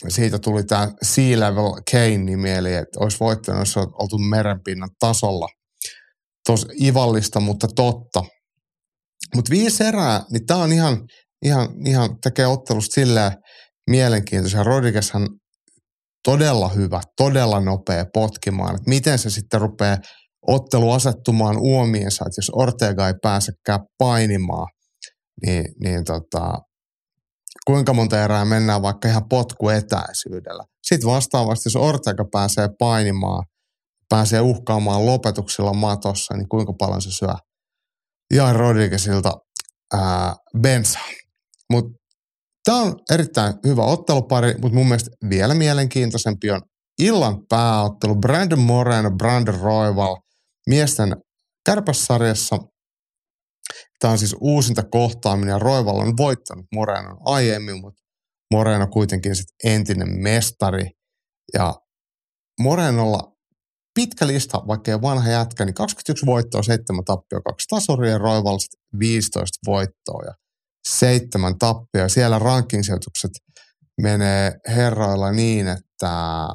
siitä 0.07 0.39
tuli 0.39 0.63
tämä 0.63 0.91
Sea 1.03 1.39
Level 1.39 1.71
Kane 1.91 2.57
eli 2.57 2.73
että 2.73 2.99
olisi 2.99 3.19
voittanut, 3.19 3.59
jos 3.59 3.77
oltu 3.77 4.17
merenpinnan 4.17 4.89
tasolla. 4.99 5.47
Tos 6.47 6.67
ivallista, 6.81 7.39
mutta 7.39 7.67
totta. 7.75 8.23
Mutta 9.35 9.49
viisi 9.51 9.83
erää, 9.83 10.23
niin 10.31 10.45
tämä 10.45 10.59
on 10.59 10.71
ihan, 10.71 10.97
ihan, 11.45 11.69
ihan 11.85 12.09
tekee 12.23 12.47
ottelusta 12.47 12.93
silleen 12.93 13.31
mielenkiintoisen. 13.89 14.65
Rodriguezhan 14.65 15.29
todella 16.23 16.69
hyvä, 16.69 17.01
todella 17.17 17.59
nopea 17.59 18.05
potkimaan. 18.13 18.75
Että 18.75 18.89
miten 18.89 19.19
se 19.19 19.29
sitten 19.29 19.61
rupeaa 19.61 19.97
ottelu 20.47 20.91
asettumaan 20.91 21.57
uomiinsa, 21.57 22.25
että 22.27 22.39
jos 22.39 22.51
Ortega 22.53 23.07
ei 23.07 23.13
pääsekään 23.21 23.79
painimaan, 23.97 24.67
niin, 25.45 25.65
niin 25.83 26.03
tota, 26.03 26.53
kuinka 27.65 27.93
monta 27.93 28.23
erää 28.23 28.45
mennään 28.45 28.81
vaikka 28.81 29.07
ihan 29.07 29.29
potkuetäisyydellä. 29.29 30.63
Sitten 30.83 31.09
vastaavasti, 31.09 31.67
jos 31.67 31.75
Ortega 31.75 32.25
pääsee 32.31 32.69
painimaan, 32.79 33.43
pääsee 34.09 34.41
uhkaamaan 34.41 35.05
lopetuksilla 35.05 35.73
matossa, 35.73 36.33
niin 36.33 36.49
kuinka 36.49 36.73
paljon 36.79 37.01
se 37.01 37.11
syö, 37.11 37.33
Jaan 38.33 38.55
Rodriguezilta 38.55 39.33
ää, 39.93 40.35
bensa. 40.61 40.99
Mutta 41.71 41.91
tämä 42.63 42.81
on 42.81 42.95
erittäin 43.11 43.53
hyvä 43.65 43.83
ottelupari, 43.83 44.53
mutta 44.61 44.77
mun 44.77 44.87
mielestä 44.87 45.11
vielä 45.29 45.53
mielenkiintoisempi 45.53 46.51
on 46.51 46.61
illan 46.99 47.37
pääottelu 47.49 48.15
Brandon 48.15 48.59
Moreno, 48.59 49.11
Brandon 49.11 49.59
Royval 49.59 50.15
miesten 50.71 51.15
kärpässarjassa. 51.65 52.57
Tämä 53.99 54.11
on 54.11 54.17
siis 54.17 54.35
uusinta 54.39 54.83
kohtaaminen 54.83 55.53
ja 55.53 55.59
Roival 55.59 55.99
on 55.99 56.17
voittanut 56.17 56.65
Morenon 56.73 57.17
aiemmin, 57.25 57.81
mutta 57.81 58.01
Moreno 58.51 58.87
kuitenkin 58.87 59.35
sitten 59.35 59.71
entinen 59.73 60.09
mestari. 60.09 60.89
Ja 61.53 61.75
Morenolla 62.59 63.19
pitkä 63.95 64.27
lista, 64.27 64.67
vaikka 64.67 65.01
vanha 65.01 65.29
jätkä, 65.29 65.65
niin 65.65 65.73
21 65.73 66.25
voittoa, 66.25 66.63
7 66.63 67.05
tappioa, 67.05 67.41
2 67.41 67.67
tasoria, 67.69 68.17
Roival 68.17 68.57
15 68.99 69.59
voittoa 69.67 70.21
ja 70.25 70.33
7 70.87 71.57
tappioa. 71.59 72.09
Siellä 72.09 72.39
rankingsijoitukset 72.39 73.31
menee 74.01 74.51
herroilla 74.67 75.31
niin, 75.31 75.67
että 75.67 76.47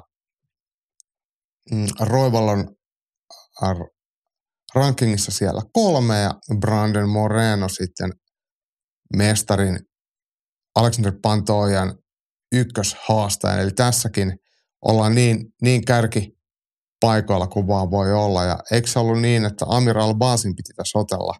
mm, 1.70 1.86
Roival 2.00 2.48
on 2.48 2.76
rankingissa 4.74 5.32
siellä 5.32 5.62
kolme 5.72 6.20
ja 6.20 6.30
Brandon 6.60 7.08
Moreno 7.08 7.68
sitten 7.68 8.12
mestarin 9.16 9.78
Alexander 10.74 11.12
Pantojan 11.22 11.98
ykköshaastaja. 12.52 13.60
Eli 13.60 13.70
tässäkin 13.70 14.38
ollaan 14.84 15.14
niin, 15.14 15.46
niin 15.62 15.84
kärki 15.84 16.36
paikoilla 17.00 17.46
kuin 17.46 17.66
vaan 17.66 17.90
voi 17.90 18.12
olla. 18.12 18.44
Ja 18.44 18.58
eikö 18.70 18.88
se 18.88 18.98
ollut 18.98 19.20
niin, 19.20 19.44
että 19.44 19.64
Amir 19.68 19.98
Albasin 19.98 20.56
piti 20.56 20.72
tässä 20.76 20.98
otella, 20.98 21.34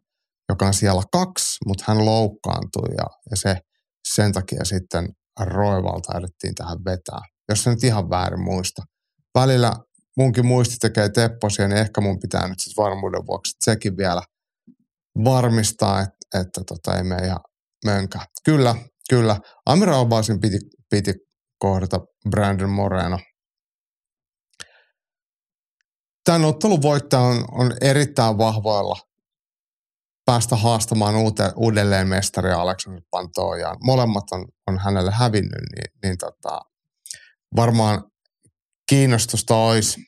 joka 0.49 0.67
on 0.67 0.75
siellä 0.75 1.03
kaksi, 1.13 1.57
mutta 1.67 1.85
hän 1.87 2.05
loukkaantui 2.05 2.95
ja, 2.99 3.07
ja 3.31 3.37
se 3.37 3.57
sen 4.15 4.33
takia 4.33 4.65
sitten 4.65 5.09
Roivalta 5.41 6.19
edettiin 6.19 6.55
tähän 6.55 6.79
vetää. 6.85 7.21
Jos 7.49 7.65
se 7.65 7.71
nyt 7.71 7.85
ihan 7.85 8.11
väärin 8.11 8.41
muista. 8.41 8.83
Välillä 9.35 9.73
munkin 10.17 10.47
muisti 10.47 10.77
tekee 10.81 11.09
tepposia, 11.09 11.69
niin 11.69 11.79
ehkä 11.79 12.01
mun 12.01 12.21
pitää 12.21 12.49
nyt 12.49 12.61
sitten 12.61 12.83
varmuuden 12.83 13.27
vuoksi 13.27 13.57
sekin 13.65 13.97
vielä 13.97 14.23
varmistaa, 15.25 16.01
että, 16.01 16.41
että 16.41 16.61
tota, 16.67 16.97
ei 16.97 17.03
mene 17.03 17.27
ihan 17.27 17.41
mönkä. 17.85 18.19
Kyllä, 18.45 18.75
kyllä. 19.11 19.37
Amir 19.67 19.91
Albasin 19.91 20.41
piti, 20.41 20.59
piti 20.91 21.15
kohdata 21.59 22.01
Brandon 22.31 22.71
Moreno. 22.71 23.19
Tämän 26.25 26.45
ottelun 26.45 26.83
voittaja 26.83 27.23
on, 27.23 27.45
on 27.53 27.75
erittäin 27.81 28.39
vahvoilla 28.39 28.97
päästä 30.25 30.57
haastamaan 30.57 31.17
uuteen, 31.17 31.53
uudelleen 31.57 32.09
mestari 32.09 32.53
Alexander 32.53 33.03
Pantojaan. 33.11 33.77
Molemmat 33.85 34.25
on, 34.33 34.47
on 34.67 34.79
hänelle 34.79 35.11
hävinnyt, 35.11 35.63
niin, 35.75 35.91
niin 36.03 36.19
tota, 36.19 36.61
varmaan 37.57 38.05
kiinnostusta 38.89 39.57
olisi 39.57 40.01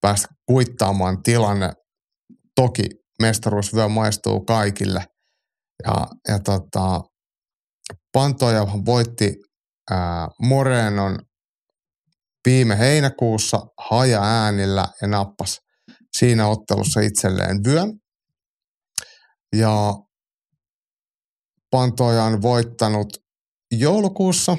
päästä 0.00 0.28
kuittaamaan 0.46 1.22
tilanne. 1.22 1.72
Toki 2.54 2.84
mestaruusvyö 3.22 3.88
maistuu 3.88 4.44
kaikille. 4.44 5.04
Ja, 5.84 6.06
ja 6.28 6.38
tota, 6.38 7.00
Pantoja 8.12 8.66
voitti 8.86 9.34
ää, 9.90 10.28
Morenon 10.42 11.18
viime 12.46 12.78
heinäkuussa 12.78 13.60
haja 13.90 14.22
äänillä 14.22 14.88
ja 15.02 15.08
nappas 15.08 15.58
siinä 16.18 16.46
ottelussa 16.46 17.00
itselleen 17.00 17.60
vyön. 17.66 17.92
Ja 19.56 19.94
Pantoja 21.70 22.24
on 22.24 22.42
voittanut 22.42 23.08
joulukuussa 23.72 24.56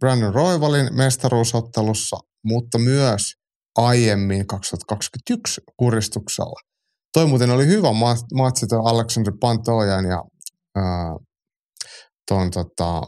Brandon 0.00 0.34
Roivalin 0.34 0.96
mestaruusottelussa, 0.96 2.16
mutta 2.44 2.78
myös 2.78 3.32
aiemmin 3.76 4.46
2021 4.46 5.60
kuristuksella. 5.76 6.60
Toi 7.12 7.26
muuten 7.26 7.50
oli 7.50 7.66
hyvä 7.66 7.88
matsi 8.34 8.66
tuo 8.66 8.88
Alexander 8.88 9.32
Pantojan 9.40 10.04
ja 10.04 10.22
äh, 10.78 11.14
tuon 12.28 12.50
tota, 12.50 13.02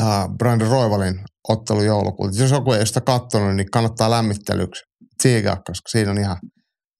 äh, 0.00 0.28
Brandon 0.38 0.70
Roivalin 0.70 1.20
ottelu 1.48 1.82
joulukuuta. 1.82 2.42
Jos 2.42 2.50
joku 2.50 2.72
ei 2.72 2.86
sitä 2.86 3.00
katsonut, 3.00 3.56
niin 3.56 3.70
kannattaa 3.70 4.10
lämmittelyksi 4.10 4.82
tsiigaa, 5.22 5.56
koska 5.56 5.88
siinä 5.88 6.10
on 6.10 6.18
ihan, 6.18 6.36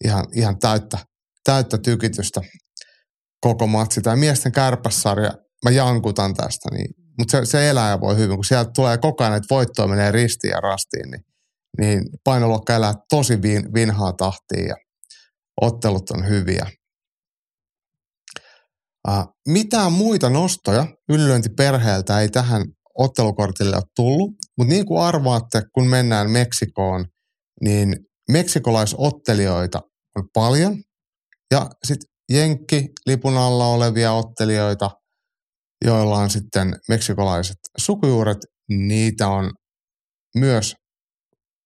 ihan, 0.04 0.24
ihan 0.34 0.58
täyttä, 0.58 0.98
täyttä 1.44 1.78
tykitystä 1.78 2.40
koko 3.40 3.66
matsi. 3.66 4.00
Tämä 4.00 4.16
miesten 4.16 4.52
kärpässarja, 4.52 5.32
mä 5.64 5.70
jankutan 5.70 6.34
tästä, 6.34 6.68
niin, 6.72 6.94
mutta 7.18 7.30
se, 7.30 7.44
se 7.44 7.70
elää 7.70 7.90
ja 7.90 8.00
voi 8.00 8.16
hyvin, 8.16 8.36
kun 8.36 8.44
sieltä 8.44 8.70
tulee 8.74 8.98
koko 8.98 9.24
ajan, 9.24 9.36
että 9.36 9.54
voittoa 9.54 9.86
menee 9.86 10.12
ristiin 10.12 10.50
ja 10.50 10.60
rastiin, 10.60 11.10
niin 11.10 11.29
niin 11.78 12.02
painoluokka 12.24 12.74
elää 12.74 12.94
tosi 13.08 13.42
vin, 13.42 13.74
vinhaa 13.74 14.12
tahtia 14.12 14.66
ja 14.66 14.76
ottelut 15.60 16.10
on 16.10 16.28
hyviä. 16.28 16.66
Äh, 19.08 19.24
mitään 19.48 19.92
muita 19.92 20.30
nostoja 20.30 20.86
yllyöntiperheeltä 21.08 22.20
ei 22.20 22.28
tähän 22.28 22.62
ottelukortille 22.98 23.76
ole 23.76 23.84
tullut, 23.96 24.30
mutta 24.58 24.74
niin 24.74 24.86
kuin 24.86 25.02
arvaatte, 25.02 25.62
kun 25.74 25.88
mennään 25.88 26.30
Meksikoon, 26.30 27.06
niin 27.60 27.96
meksikolaisottelijoita 28.30 29.80
on 30.16 30.28
paljon 30.34 30.82
ja 31.50 31.70
sitten 31.84 32.10
Jenkki 32.32 32.88
lipun 33.06 33.36
alla 33.36 33.66
olevia 33.66 34.12
ottelijoita, 34.12 34.90
joilla 35.84 36.18
on 36.18 36.30
sitten 36.30 36.76
meksikolaiset 36.88 37.56
sukujuuret, 37.78 38.38
niitä 38.68 39.28
on 39.28 39.52
myös 40.36 40.74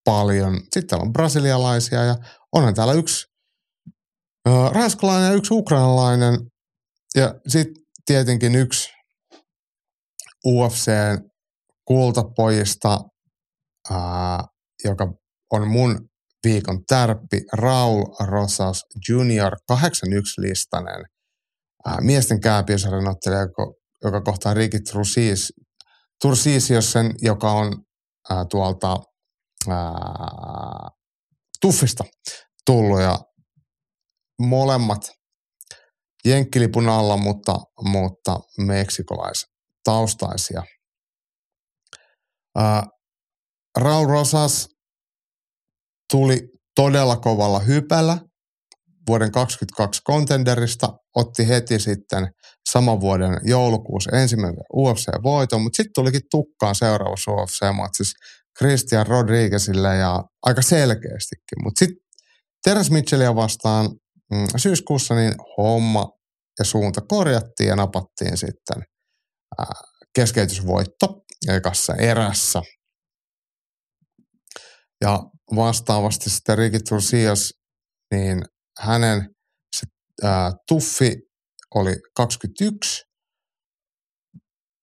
paljon. 0.05 0.55
Sitten 0.57 0.87
täällä 0.87 1.05
on 1.05 1.13
brasilialaisia 1.13 2.05
ja 2.05 2.17
onhan 2.53 2.75
täällä 2.75 2.93
yksi 2.93 3.27
ranskalainen 4.73 5.29
ja 5.29 5.35
yksi 5.35 5.55
ukrainalainen 5.55 6.39
ja 7.15 7.35
sitten 7.49 7.75
tietenkin 8.07 8.55
yksi 8.55 8.89
UFC 10.47 10.91
kultapojista, 11.85 13.01
äh, 13.91 14.39
joka 14.85 15.13
on 15.51 15.69
mun 15.69 16.09
viikon 16.45 16.85
tärppi, 16.85 17.41
Raul 17.53 18.05
Rosas 18.27 18.85
Junior, 19.09 19.57
81 19.69 20.41
listanen 20.41 21.05
äh, 21.89 21.97
miesten 22.01 22.41
kääpiösarjan 22.41 23.09
ottelija, 23.09 23.41
joka, 23.41 23.73
joka 24.05 24.21
kohtaa 24.21 24.55
Ricky 24.55 24.79
Tursiisiosen, 26.23 27.15
joka 27.23 27.51
on 27.53 27.83
äh, 28.31 28.47
tuolta 28.51 28.97
ää, 29.69 30.89
tuffista 31.61 32.05
tullut 32.67 33.01
ja 33.01 33.19
molemmat 34.41 35.11
jenkkilipun 36.25 36.89
alla, 36.89 37.17
mutta, 37.17 37.59
mutta 37.83 38.41
meksikolaistaustaisia. 38.59 40.63
Ää, 42.57 42.87
Raul 43.79 44.07
Rosas 44.07 44.69
tuli 46.13 46.41
todella 46.77 47.17
kovalla 47.17 47.59
hypällä 47.59 48.19
vuoden 49.09 49.33
2022 49.33 50.01
kontenderista, 50.05 50.89
otti 51.15 51.49
heti 51.49 51.79
sitten 51.79 52.29
saman 52.71 53.01
vuoden 53.01 53.41
joulukuussa 53.45 54.17
ensimmäinen 54.17 54.65
UFC-voiton, 54.77 55.63
mutta 55.63 55.77
sitten 55.77 55.93
tulikin 55.95 56.21
tukkaan 56.31 56.75
seuraavassa 56.75 57.31
UFC-matsissa 57.31 58.19
Christian 58.59 59.07
Rodriguezille 59.07 59.97
ja 59.97 60.25
aika 60.43 60.63
selkeästikin. 60.63 61.63
Mutta 61.65 61.79
sitten 61.79 62.05
Teres 62.65 62.91
Mitchellia 62.91 63.35
vastaan 63.35 63.91
mm, 64.31 64.47
syyskuussa 64.57 65.15
niin 65.15 65.35
homma 65.57 66.13
ja 66.59 66.65
suunta 66.65 67.01
korjattiin 67.01 67.69
ja 67.69 67.77
napattiin 67.77 68.37
sitten 68.37 68.83
keskeytysvoitto 70.15 71.25
ekassa 71.49 71.95
erässä. 71.95 72.63
Ja 75.01 75.19
vastaavasti 75.57 76.31
sitten 76.31 76.59
Ricky 76.59 76.79
Turcios, 76.89 77.55
niin 78.11 78.45
hänen 78.81 79.35
se, 79.77 79.87
ää, 80.23 80.53
tuffi 80.69 81.17
oli 81.75 81.97
21 82.17 83.03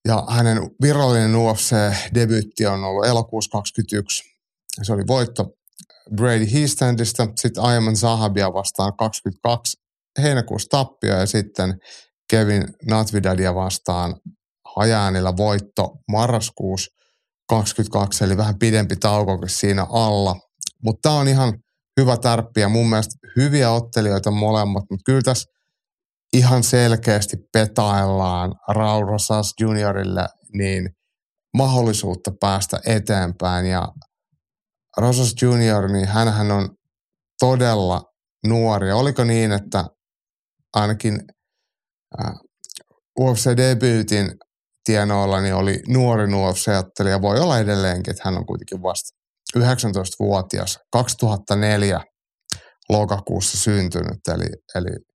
ja 0.08 0.24
hänen 0.30 0.58
virallinen 0.82 1.36
UFC-debyytti 1.36 2.66
on 2.66 2.84
ollut 2.84 3.06
elokuussa 3.06 3.52
21. 3.52 4.24
Se 4.84 4.94
oli 4.94 5.04
voitto 5.08 5.46
Brady 6.16 6.54
Heastandista, 6.54 7.28
sitten 7.36 7.64
Ayman 7.64 7.96
Zahabia 7.96 8.54
vastaan 8.54 8.94
22 8.98 9.78
heinäkuussa 10.22 10.68
tappio 10.70 11.16
ja 11.16 11.26
sitten 11.26 11.74
Kevin 12.30 12.64
Natvidadia 12.90 13.56
vastaan 13.56 14.16
hajaanilla 14.76 15.38
voitto 15.38 15.90
marraskuussa 16.12 16.92
22, 17.50 18.24
eli 18.24 18.38
vähän 18.38 18.60
pidempi 18.60 18.96
tauko 18.96 19.38
kuin 19.38 19.50
siinä 19.50 19.88
alla. 19.90 20.36
Mutta 20.84 21.00
tämä 21.02 21.16
on 21.16 21.28
ihan 21.28 21.54
hyvä 22.00 22.18
tärppi 22.18 22.62
ja 22.62 22.70
mun 22.70 22.90
mielestä 22.90 23.16
hyviä 23.36 23.72
ottelijoita 23.72 24.32
molemmat, 24.32 24.84
mutta 24.90 25.04
kyllä 25.06 25.22
tässä 25.22 25.52
ihan 26.34 26.64
selkeästi 26.64 27.38
petaillaan 27.54 28.56
Raurosas 28.68 29.54
juniorille 29.60 30.28
niin 30.54 30.90
mahdollisuutta 31.58 32.32
päästä 32.40 32.80
eteenpäin 32.86 33.66
ja 33.66 33.88
Rosas 34.98 35.34
junior, 35.42 35.92
niin 35.92 36.08
hän 36.08 36.52
on 36.52 36.70
todella 37.40 38.02
nuori. 38.48 38.92
Oliko 38.92 39.24
niin, 39.24 39.52
että 39.52 39.86
ainakin 40.74 41.20
äh, 42.20 42.34
UFC-debyytin 43.20 44.38
tienoilla 44.84 45.42
niin 45.42 45.56
oli 45.56 45.80
nuori 45.88 46.26
UFC-ottelija. 46.26 47.22
Voi 47.22 47.40
olla 47.40 47.60
edelleenkin, 47.60 48.12
että 48.12 48.22
hän 48.26 48.38
on 48.38 48.46
kuitenkin 48.46 48.84
vasta 48.84 49.18
19-vuotias, 49.58 50.80
2004 50.92 52.02
lokakuussa 52.90 53.58
syntynyt, 53.58 54.28
eli, 54.28 54.48
eli 54.76 55.11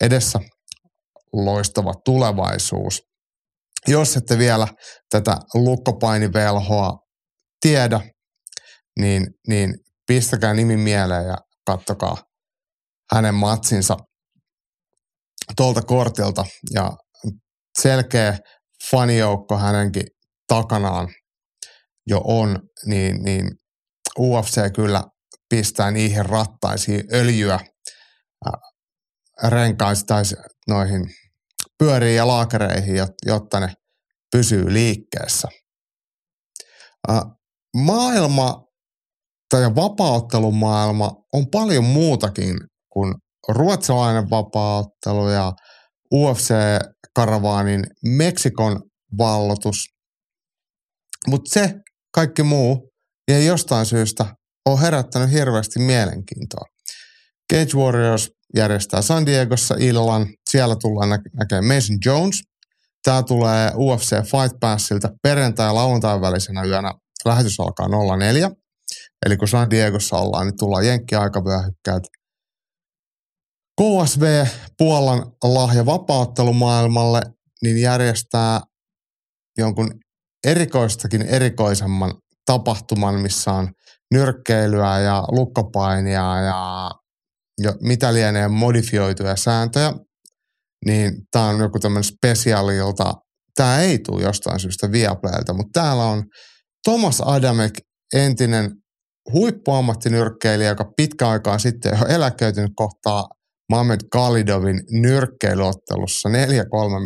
edessä 0.00 0.38
loistava 1.32 1.92
tulevaisuus. 2.04 3.02
Jos 3.86 4.16
ette 4.16 4.38
vielä 4.38 4.66
tätä 5.10 5.36
lukkopainivelhoa 5.54 6.98
tiedä, 7.60 8.00
niin, 8.98 9.26
niin 9.48 9.74
pistäkää 10.06 10.54
nimi 10.54 10.76
mieleen 10.76 11.26
ja 11.26 11.36
kattokaa 11.66 12.16
hänen 13.12 13.34
matsinsa 13.34 13.96
tuolta 15.56 15.82
kortilta. 15.82 16.44
Ja 16.74 16.90
selkeä 17.80 18.38
fanijoukko 18.90 19.58
hänenkin 19.58 20.06
takanaan 20.48 21.08
jo 22.06 22.20
on, 22.24 22.58
niin, 22.86 23.22
niin 23.22 23.50
UFC 24.18 24.72
kyllä 24.74 25.02
pistää 25.48 25.90
niihin 25.90 26.26
rattaisiin 26.26 27.04
öljyä 27.12 27.60
renkaisi 29.48 30.04
tai 30.06 30.22
noihin 30.68 31.04
pyöriin 31.78 32.16
ja 32.16 32.26
laakereihin, 32.26 32.96
jotta 33.26 33.60
ne 33.60 33.72
pysyy 34.32 34.72
liikkeessä. 34.72 35.48
Maailma 37.76 38.64
tai 39.50 39.74
vapaaottelumaailma 39.74 41.12
on 41.32 41.46
paljon 41.50 41.84
muutakin 41.84 42.56
kuin 42.92 43.14
ruotsalainen 43.48 44.30
vapaaottelu 44.30 45.28
ja 45.28 45.52
UFC-karavaanin 46.14 47.84
Meksikon 48.06 48.82
vallotus. 49.18 49.76
Mutta 51.28 51.50
se 51.54 51.74
kaikki 52.14 52.42
muu 52.42 52.90
ei 53.28 53.46
jostain 53.46 53.86
syystä 53.86 54.26
ole 54.66 54.80
herättänyt 54.80 55.30
hirveästi 55.30 55.78
mielenkiintoa. 55.80 56.73
Cage 57.52 57.76
Warriors 57.76 58.30
järjestää 58.56 59.02
San 59.02 59.26
Diegossa 59.26 59.74
illan. 59.78 60.26
Siellä 60.50 60.76
tullaan 60.76 61.10
nä- 61.10 61.18
näkemään 61.32 61.64
Mason 61.64 61.98
Jones. 62.04 62.42
Tämä 63.02 63.22
tulee 63.22 63.72
UFC 63.76 64.10
Fight 64.10 64.60
Passilta 64.60 65.08
perjantai- 65.22 65.66
ja 65.68 65.74
lauantai 65.74 66.20
välisenä 66.20 66.64
yönä. 66.64 66.92
Lähetys 67.24 67.60
alkaa 67.60 67.88
04. 68.18 68.50
Eli 69.26 69.36
kun 69.36 69.48
San 69.48 69.70
Diegossa 69.70 70.16
ollaan, 70.16 70.46
niin 70.46 70.56
tullaan 70.56 70.86
jenkki-aikavyöhykkäät. 70.86 72.02
KSV 73.80 74.46
Puolan 74.78 75.32
lahja 75.44 75.86
vapauttelumaailmalle 75.86 77.22
niin 77.62 77.80
järjestää 77.80 78.60
jonkun 79.58 79.90
erikoistakin 80.46 81.22
erikoisemman 81.22 82.14
tapahtuman, 82.46 83.14
missä 83.14 83.52
on 83.52 83.68
nyrkkeilyä 84.14 85.00
ja 85.00 85.24
lukkopainia 85.28 86.40
ja 86.40 86.90
jo, 87.58 87.72
mitä 87.80 88.14
lienee 88.14 88.48
modifioituja 88.48 89.36
sääntöjä, 89.36 89.92
niin 90.86 91.12
tämä 91.30 91.44
on 91.44 91.60
joku 91.60 91.78
tämmöinen 91.78 92.04
spesiaalilta. 92.04 93.14
Tämä 93.54 93.80
ei 93.80 93.98
tule 93.98 94.22
jostain 94.22 94.60
syystä 94.60 94.92
Viaplaylta, 94.92 95.54
mutta 95.54 95.80
täällä 95.80 96.04
on 96.04 96.24
Thomas 96.84 97.20
Adamek, 97.20 97.72
entinen 98.14 98.70
huippuammattinyrkkeilijä, 99.32 100.68
joka 100.68 100.92
pitkä 100.96 101.28
aikaa 101.28 101.58
sitten 101.58 101.98
jo 102.00 102.06
eläköitynyt 102.06 102.72
kohtaa 102.76 103.28
Mohamed 103.70 104.00
Kalidovin 104.12 104.80
nyrkkeilyottelussa 104.90 106.28
4-3 106.28 106.32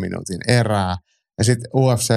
minuutin 0.00 0.40
erää. 0.48 0.96
Ja 1.38 1.44
sitten 1.44 1.70
UFC, 1.74 2.14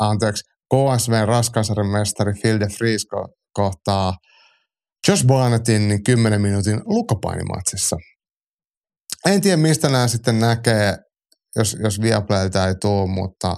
anteeksi, 0.00 0.44
KSV 0.74 1.26
raskansarjan 1.26 1.86
mestari 1.86 2.32
Phil 2.42 2.60
de 2.60 2.66
Vries 2.80 3.06
kohtaa 3.52 4.12
Josh 5.08 5.26
Barnettin 5.26 5.88
niin 5.88 6.04
10 6.04 6.40
minuutin 6.40 6.80
lukapainimatsissa. 6.84 7.96
En 9.26 9.40
tiedä, 9.40 9.56
mistä 9.56 9.88
nämä 9.88 10.08
sitten 10.08 10.38
näkee, 10.38 10.96
jos, 11.56 11.76
jos 11.82 12.00
Viaplaylta 12.00 12.68
ei 12.68 12.74
tule, 12.80 13.06
mutta, 13.06 13.56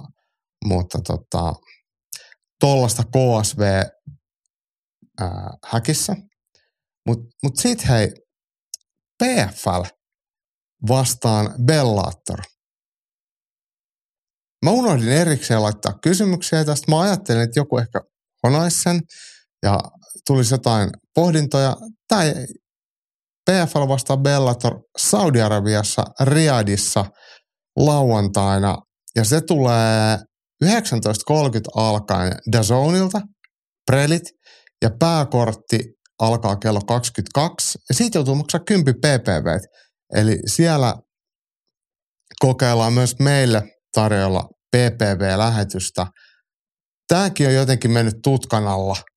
mutta 0.65 0.99
tota, 1.07 1.53
tollasta 2.61 3.03
KSV 3.03 3.61
ää, 5.21 5.51
häkissä. 5.65 6.17
Mutta 7.07 7.25
mut 7.43 7.57
sitten 7.57 7.89
hei, 7.89 8.13
PFL 9.23 9.83
vastaan 10.89 11.55
Bellator. 11.65 12.41
Mä 14.65 14.71
unohdin 14.71 15.09
erikseen 15.09 15.63
laittaa 15.63 15.99
kysymyksiä 16.03 16.65
tästä. 16.65 16.91
Mä 16.93 17.01
ajattelin, 17.01 17.43
että 17.43 17.61
joku 17.61 17.79
ehkä 17.79 18.01
honaisi 18.43 18.83
sen 18.83 19.01
ja 19.63 19.79
tulisi 20.29 20.55
jotain 20.55 20.91
pohdintoja. 21.15 21.77
Tai 22.09 22.35
PFL 23.51 23.89
vastaan 23.89 24.23
Bellator 24.23 24.81
Saudi-Arabiassa, 24.99 26.05
Riadissa 26.21 27.05
lauantaina. 27.77 28.77
Ja 29.17 29.25
se 29.25 29.41
tulee 29.41 30.19
19.30 30.65 30.71
alkaen 31.75 32.33
Dazonilta, 32.53 33.21
Prelit, 33.91 34.23
ja 34.83 34.91
pääkortti 34.99 35.79
alkaa 36.19 36.57
kello 36.57 36.81
22. 36.81 37.79
Ja 37.89 37.95
siitä 37.95 38.19
joutuu 38.19 38.35
maksaa 38.35 38.61
10 38.67 38.95
ppv. 38.95 39.47
Eli 40.15 40.39
siellä 40.47 40.95
kokeillaan 42.41 42.93
myös 42.93 43.19
meille 43.19 43.63
tarjolla 43.95 44.49
PPV-lähetystä. 44.77 46.07
Tämäkin 47.09 47.47
on 47.47 47.55
jotenkin 47.55 47.91
mennyt 47.91 48.15
tutkan 48.23 48.67
alla– 48.67 48.97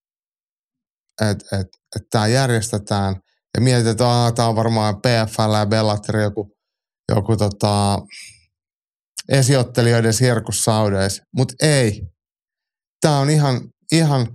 että 1.30 1.60
et, 1.60 1.68
et 1.96 2.02
tämä 2.12 2.28
järjestetään 2.28 3.16
ja 3.58 3.62
mietitään, 3.62 4.28
että 4.28 4.36
tämä 4.36 4.48
on 4.48 4.56
varmaan 4.56 4.96
PFL 4.96 5.54
ja 5.60 5.66
Bellator 5.66 6.18
joku, 6.18 6.52
joku 7.16 7.38
tota, 7.38 8.00
esiottelijoiden 9.30 10.14
sirkus 10.14 10.64
Saudeis, 10.64 11.22
mutta 11.38 11.54
ei. 11.62 12.02
Tämä 13.02 13.20
on 13.20 13.30
ihan, 13.30 13.62
ihan 13.92 14.28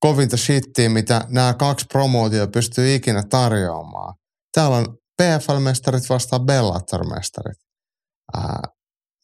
kovinta 0.00 0.36
shittiä, 0.36 0.88
mitä 0.88 1.24
nämä 1.28 1.54
kaksi 1.54 1.86
promootio 1.92 2.48
pystyy 2.48 2.94
ikinä 2.94 3.22
tarjoamaan. 3.30 4.14
Täällä 4.54 4.76
on 4.76 4.86
PFL-mestarit 5.22 6.08
vastaan 6.08 6.46
Bellator-mestarit. 6.46 7.58
Ää, 8.36 8.62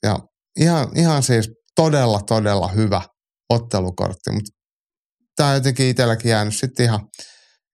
ja 0.02 0.18
ihan, 0.60 0.88
ihan 0.94 1.22
siis 1.22 1.50
todella, 1.76 2.20
todella 2.20 2.68
hyvä 2.68 3.02
ottelukortti, 3.50 4.32
mutta 4.32 4.55
tämä 5.36 5.48
on 5.48 5.54
jotenkin 5.54 5.86
itselläkin 5.86 6.30
jäänyt 6.30 6.56
sitten 6.56 6.84
ihan, 6.86 7.00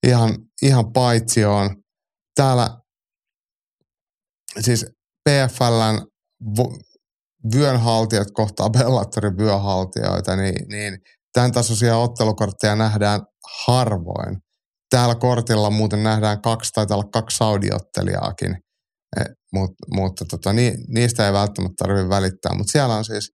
ihan, 0.07 0.39
ihan 0.63 0.93
paitsioon. 0.93 1.77
Täällä 2.35 2.77
siis 4.61 4.87
PFLn 5.29 6.07
vyönhaltijat 7.55 8.29
kohtaa 8.33 8.71
Bellatorin 8.71 9.37
vyönhaltijoita, 9.39 10.37
niin, 10.37 10.69
niin 10.69 10.99
tämän 11.33 11.53
tasoisia 11.53 11.97
ottelukortteja 11.97 12.77
nähdään 12.77 13.21
harvoin. 13.67 14.39
Täällä 14.91 15.15
kortilla 15.15 15.71
muuten 15.71 16.03
nähdään 16.03 16.43
kaksi, 16.43 16.73
tai 16.73 16.87
olla 16.91 17.09
kaksi 17.13 17.37
saudiottelijaakin, 17.37 18.57
e, 19.21 19.25
Mut, 19.53 19.71
mutta 19.95 20.25
tota, 20.25 20.53
ni, 20.53 20.75
niistä 20.89 21.27
ei 21.27 21.33
välttämättä 21.33 21.75
tarvitse 21.79 22.09
välittää. 22.09 22.55
Mutta 22.55 22.73
siellä 22.73 22.95
on 22.95 23.05
siis 23.05 23.33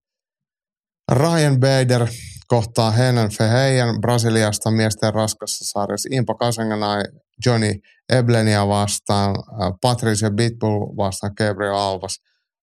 Ryan 1.12 1.60
Bader, 1.60 2.08
kohtaa 2.48 2.90
Henan 2.90 3.30
Feheijan 3.30 4.00
Brasiliasta 4.00 4.70
miesten 4.70 5.14
raskassa 5.14 5.64
sarjassa 5.64 6.08
Impa 6.12 6.34
Kasenganai 6.34 7.02
Johnny 7.46 7.72
Eblenia 8.08 8.68
vastaan, 8.68 9.30
äh, 9.30 9.72
Patricia 9.80 10.30
Bitbull 10.30 10.96
vastaan 10.96 11.32
Gabriel 11.36 11.74
Alvas, 11.74 12.20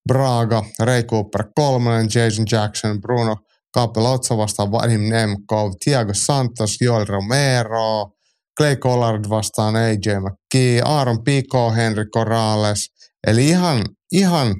Braga, 0.07 0.63
Ray 0.79 1.03
Cooper 1.03 1.43
kolmonen, 1.55 2.07
Jason 2.15 2.45
Jackson, 2.51 3.01
Bruno 3.01 3.35
Capelozzo 3.77 4.37
vastaan 4.37 4.71
Vadim 4.71 5.01
Nemkov, 5.01 5.71
Thiago 5.83 6.13
Santos, 6.13 6.81
Joel 6.81 7.05
Romero, 7.05 8.11
Clay 8.57 8.75
Collard 8.75 9.29
vastaan 9.29 9.75
AJ 9.75 10.19
McKee, 10.19 10.81
Aaron 10.85 11.23
Pico, 11.23 11.71
Henry 11.71 12.05
Corrales. 12.05 12.91
Eli 13.27 13.47
ihan, 13.47 13.85
ihan 14.11 14.55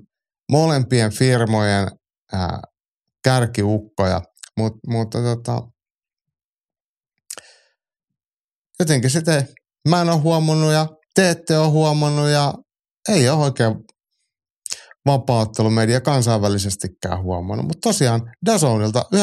molempien 0.52 1.12
firmojen 1.12 1.88
ää, 2.34 2.46
äh, 2.46 2.60
kärkiukkoja– 3.24 4.22
Mut, 4.60 4.74
mutta 4.88 5.22
tota, 5.22 5.62
jotenkin 8.80 9.10
sitten 9.10 9.48
mä 9.90 10.02
en 10.02 10.10
ole 10.10 10.22
huomannut 10.22 10.74
ja 10.74 10.88
te 11.16 11.30
ette 11.30 11.58
ole 11.58 11.70
huomannut 11.70 12.30
ja 12.30 12.54
ei 13.10 13.30
ole 13.30 13.44
oikein 13.44 13.76
vapauttelumedia 15.06 16.02
kansainvälisestikään 16.02 17.24
huomannut. 17.24 17.68
Mutta 17.68 17.90
tosiaan 17.90 18.22
Dazonilta 18.46 19.06
19.30 19.16 19.20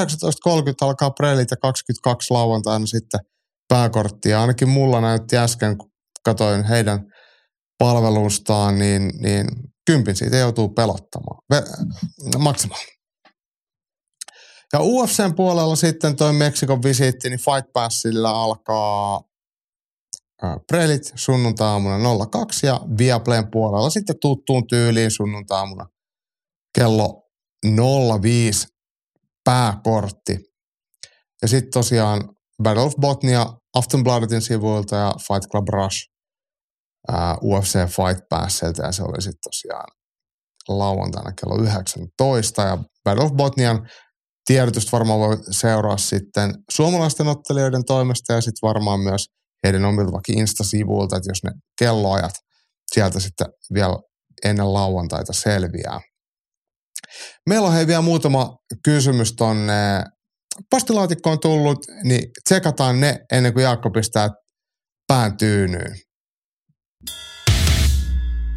alkaa 0.80 1.11
prelit 1.11 1.51
ja 1.51 1.57
22 1.57 2.35
lauantaina 2.35 2.87
sitten 2.87 3.20
pääkorttia. 3.68 4.41
Ainakin 4.41 4.68
mulla 4.68 5.01
näytti 5.01 5.37
äsken, 5.37 5.78
kun 5.78 5.91
katsoin 6.24 6.64
heidän 6.64 7.01
palvelustaan, 7.78 8.78
niin, 8.78 9.11
niin 9.22 9.47
kympin 9.87 10.16
siitä 10.16 10.37
joutuu 10.37 10.68
pelottamaan, 10.68 11.39
ve- 11.55 12.39
maksamaan. 12.39 12.80
Ja 14.72 14.80
UFCn 14.80 15.34
puolella 15.36 15.76
sitten 15.76 16.16
toi 16.16 16.32
Meksikon 16.32 16.82
visiitti, 16.82 17.28
niin 17.28 17.40
Fight 17.40 17.72
Passilla 17.72 18.30
alkaa 18.30 19.22
prelit 20.66 21.12
sunnuntaamuna 21.14 21.98
02 22.30 22.66
ja 22.66 22.80
Viaplayn 22.98 23.50
puolella 23.50 23.90
sitten 23.90 24.16
tuttuun 24.20 24.66
tyyliin 24.66 25.10
sunnuntaamuna 25.10 25.86
kello 26.78 27.28
05 28.22 28.66
pääkortti. 29.44 30.38
Ja 31.42 31.48
sitten 31.48 31.72
tosiaan 31.72 32.28
Battle 32.62 32.82
of 32.82 32.94
Botnia 33.00 33.46
Aftonbladetin 33.74 34.42
sivuilta 34.42 34.96
ja 34.96 35.12
Fight 35.28 35.50
Club 35.50 35.68
Rush 35.68 36.12
UFC 37.42 37.72
Fight 37.72 38.28
Passilta 38.28 38.82
ja 38.82 38.92
se 38.92 39.02
oli 39.02 39.22
sitten 39.22 39.40
tosiaan 39.42 39.88
lauantaina 40.68 41.32
kello 41.32 41.56
19 41.56 42.62
ja 42.62 42.78
Battle 43.04 43.24
of 43.24 43.32
Botnian 43.32 43.88
tiedotusta 44.47 44.93
varmaan 44.93 45.20
voi 45.20 45.38
seuraa 45.51 45.97
sitten 45.97 46.55
suomalaisten 46.70 47.28
ottelijoiden 47.28 47.84
toimesta 47.84 48.32
ja 48.32 48.40
sitten 48.40 48.68
varmaan 48.68 49.01
myös 49.01 49.26
heidän 49.64 49.84
omilta 49.84 50.12
vaikka 50.12 50.32
Insta-sivuilta, 50.32 51.16
että 51.16 51.30
jos 51.30 51.45
ne 51.45 51.51
kelloajat 51.78 52.34
sieltä 52.93 53.20
sitten 53.20 53.47
vielä 53.74 53.97
ennen 54.45 54.72
lauantaita 54.72 55.32
selviää. 55.32 56.01
Meillä 57.49 57.66
on 57.66 57.74
hei 57.74 57.86
vielä 57.86 58.03
muutama 58.03 58.57
kysymys 58.84 59.32
tonne 59.32 60.05
postilaatikkoon 60.70 61.40
tullut, 61.40 61.78
niin 62.05 62.30
tsekataan 62.45 63.01
ne 63.01 63.18
ennen 63.32 63.53
kuin 63.53 63.62
Jaakko 63.62 63.90
pistää 63.90 64.30
pään 65.07 65.36
tyynyyn. 65.36 65.97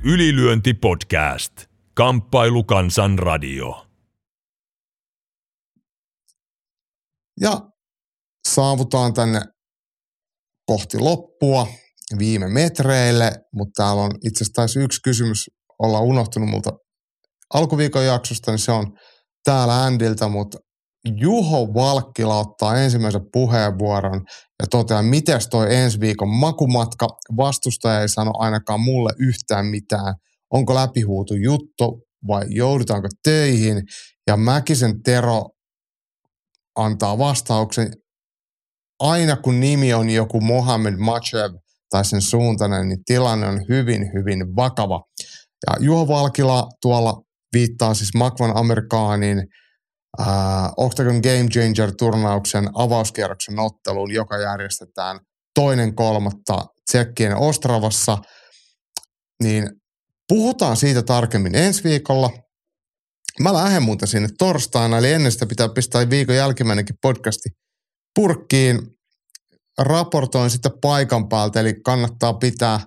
Ylilyönti 0.04 0.74
podcast. 0.74 1.54
Kamppailu 1.94 2.64
kansan 2.64 3.20
radio. 3.20 3.85
Ja 7.42 7.62
saavutaan 8.48 9.14
tänne 9.14 9.42
kohti 10.66 11.00
loppua 11.00 11.68
viime 12.18 12.48
metreille, 12.48 13.32
mutta 13.54 13.84
täällä 13.84 14.02
on 14.02 14.12
itse 14.26 14.44
asiassa 14.44 14.80
yksi 14.80 15.02
kysymys 15.04 15.50
olla 15.80 16.00
unohtunut 16.00 16.50
multa 16.50 16.72
alkuviikon 17.54 18.06
jaksosta, 18.06 18.52
niin 18.52 18.60
se 18.60 18.72
on 18.72 18.98
täällä 19.44 19.84
Andiltä, 19.84 20.28
mutta 20.28 20.58
Juho 21.22 21.74
Valkkila 21.74 22.40
ottaa 22.40 22.78
ensimmäisen 22.78 23.22
puheenvuoron 23.34 24.22
ja 24.62 24.68
toteaa, 24.68 25.02
miten 25.02 25.40
toi 25.50 25.76
ensi 25.76 26.00
viikon 26.00 26.30
makumatka. 26.30 27.08
Vastustaja 27.38 28.02
ei 28.02 28.10
sano 28.10 28.32
ainakaan 28.38 28.80
mulle 28.80 29.10
yhtään 29.20 29.66
mitään. 29.66 30.14
Onko 30.54 30.76
läpihuutu 30.76 31.34
juttu 31.34 32.02
vai 32.28 32.46
joudutaanko 32.50 33.08
töihin? 33.24 33.84
Ja 34.28 34.38
Mäkisen 34.38 35.04
Tero 35.04 35.46
antaa 36.76 37.18
vastauksen. 37.18 37.92
Aina 39.00 39.36
kun 39.36 39.60
nimi 39.60 39.94
on 39.94 40.10
joku 40.10 40.42
Mohamed 40.42 40.96
Machev 40.98 41.54
tai 41.90 42.06
sen 42.06 42.22
suuntainen, 42.22 42.88
niin 42.90 43.04
tilanne 43.06 43.48
on 43.48 43.62
hyvin, 43.70 44.12
hyvin 44.14 44.56
vakava. 44.56 45.04
Ja 45.68 45.78
Juho 45.80 46.08
Valkila 46.08 46.68
tuolla 46.82 47.22
viittaa 47.54 47.94
siis 47.94 48.14
Makvan 48.14 48.58
Amerikaanin– 48.58 49.44
äh, 50.20 50.72
Octagon 50.78 51.16
Game 51.16 51.50
Changer-turnauksen 51.50 52.70
avauskierroksen 52.74 53.60
otteluun, 53.60 54.14
joka 54.14 54.38
järjestetään 54.38 55.20
toinen 55.56 55.96
kolmatta 55.96 56.66
Tsekkien 56.90 57.36
Ostravassa, 57.36 58.18
niin 59.44 59.70
puhutaan 60.28 60.78
siitä 60.78 61.04
tarkemmin 61.04 61.56
ensi 61.56 61.84
viikolla. 61.84 62.30
Mä 63.40 63.54
lähden 63.54 63.84
muuten 63.84 64.08
sinne 64.08 64.30
torstaina, 64.38 64.98
eli 64.98 65.12
ennen 65.12 65.32
sitä 65.32 65.46
pitää 65.46 65.70
pistää 65.70 66.10
viikon 66.10 66.36
jälkimmäinenkin 66.36 66.96
podcasti 67.02 67.50
purkkiin. 68.16 68.80
Raportoin 69.78 70.50
sitten 70.50 70.72
paikan 70.82 71.30
päältä, 71.30 71.60
eli 71.60 71.74
kannattaa 71.86 72.34
pitää 72.34 72.80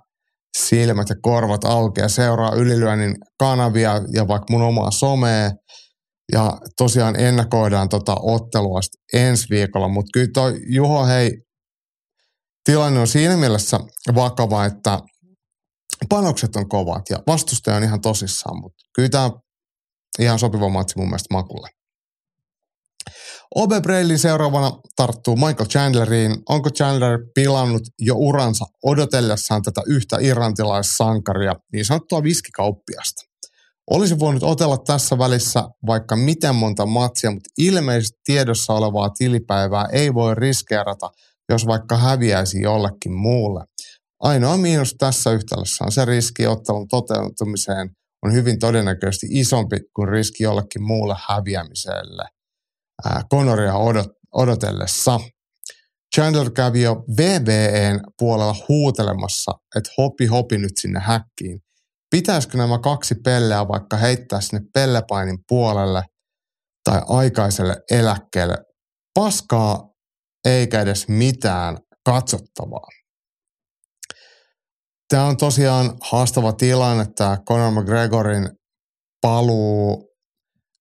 silmät 0.59 1.09
ja 1.09 1.17
korvat 1.23 1.65
auki 1.65 2.01
ja 2.01 2.09
seuraa 2.09 2.55
ylilyönnin 2.55 3.17
kanavia 3.39 4.01
ja 4.13 4.29
vaikka 4.29 4.47
mun 4.51 4.63
omaa 4.63 4.91
somea– 4.91 5.51
ja 6.33 6.59
tosiaan 6.77 7.21
ennakoidaan 7.21 7.89
tota 7.89 8.17
ottelua 8.23 8.81
ensi 9.13 9.47
viikolla, 9.51 9.89
mutta 9.89 10.11
kyllä 10.13 10.29
toi 10.35 10.61
Juho, 10.69 11.07
hei, 11.07 11.43
tilanne 12.65 13.01
on 13.01 13.07
siinä 13.07 13.37
mielessä 13.37 13.81
vakava, 14.15 14.65
että 14.65 15.01
panokset 16.09 16.57
on 16.57 16.69
kovat 16.69 17.03
ja 17.11 17.19
vastustaja 17.27 17.77
on 17.77 17.83
ihan 17.83 18.01
tosissaan, 18.01 18.61
mutta 18.61 18.85
kyllä 18.95 19.09
tämä 19.09 19.31
ihan 20.19 20.39
sopiva 20.39 20.69
matsi 20.69 20.99
mun 20.99 21.07
mielestä 21.07 21.35
makulle. 21.35 21.69
Obe 23.55 23.81
Braille 23.81 24.19
seuraavana 24.19 24.73
tarttuu 24.97 25.37
Michael 25.37 25.69
Chandleriin. 25.69 26.37
Onko 26.49 26.71
Chandler 26.71 27.19
pilannut 27.35 27.83
jo 27.99 28.15
uransa 28.17 28.65
odotellessaan 28.85 29.63
tätä 29.63 29.83
yhtä 29.87 30.17
irlantilaissankaria, 30.21 31.55
niin 31.73 31.85
sanottua 31.85 32.23
viskikauppiasta? 32.23 33.23
Olisi 33.91 34.19
voinut 34.19 34.43
otella 34.43 34.79
tässä 34.79 35.19
välissä 35.19 35.65
vaikka 35.87 36.17
miten 36.17 36.55
monta 36.55 36.87
matsia, 36.87 37.31
mutta 37.31 37.51
ilmeisesti 37.59 38.21
tiedossa 38.25 38.73
olevaa 38.73 39.11
tilipäivää 39.11 39.87
ei 39.93 40.15
voi 40.15 40.35
riskeerata, 40.35 41.11
jos 41.49 41.67
vaikka 41.67 41.97
häviäisi 41.97 42.61
jollekin 42.61 43.17
muulle. 43.17 43.65
Ainoa 44.21 44.57
miinus 44.57 44.95
tässä 44.99 45.31
yhtälössä 45.31 45.85
on 45.85 45.93
se 45.93 46.05
riski 46.05 46.47
ottelun 46.47 46.89
toteutumiseen 46.89 47.91
on 48.23 48.33
hyvin 48.33 48.59
todennäköisesti 48.59 49.27
isompi 49.31 49.77
kuin 49.97 50.09
riski 50.09 50.43
jollekin 50.43 50.83
muulle 50.83 51.17
häviämiselle. 51.29 52.25
Conoria 53.31 53.75
odot, 53.75 54.09
odotellessa. 54.35 55.21
Chandler 56.17 56.51
kävi 56.51 56.83
jo 56.83 57.05
VBEn 57.17 58.01
puolella 58.19 58.57
huutelemassa, 58.69 59.53
että 59.77 59.91
hopi 59.99 60.27
hopi 60.27 60.59
nyt 60.59 60.73
sinne 60.77 61.01
häkkiin 61.01 61.63
pitäisikö 62.11 62.59
nämä 62.59 62.79
kaksi 62.79 63.15
pelleä 63.15 63.69
vaikka 63.69 63.97
heittää 63.97 64.41
sinne 64.41 64.67
pellepainin 64.75 65.39
puolelle 65.49 66.03
tai 66.85 67.03
aikaiselle 67.09 67.77
eläkkeelle. 67.91 68.57
Paskaa 69.15 69.91
eikä 70.45 70.81
edes 70.81 71.09
mitään 71.09 71.79
katsottavaa. 72.05 72.87
Tämä 75.09 75.25
on 75.25 75.37
tosiaan 75.37 75.93
haastava 76.11 76.53
tilanne, 76.53 77.07
tämä 77.17 77.39
Conor 77.49 77.71
McGregorin 77.71 78.49
paluu. 79.21 80.09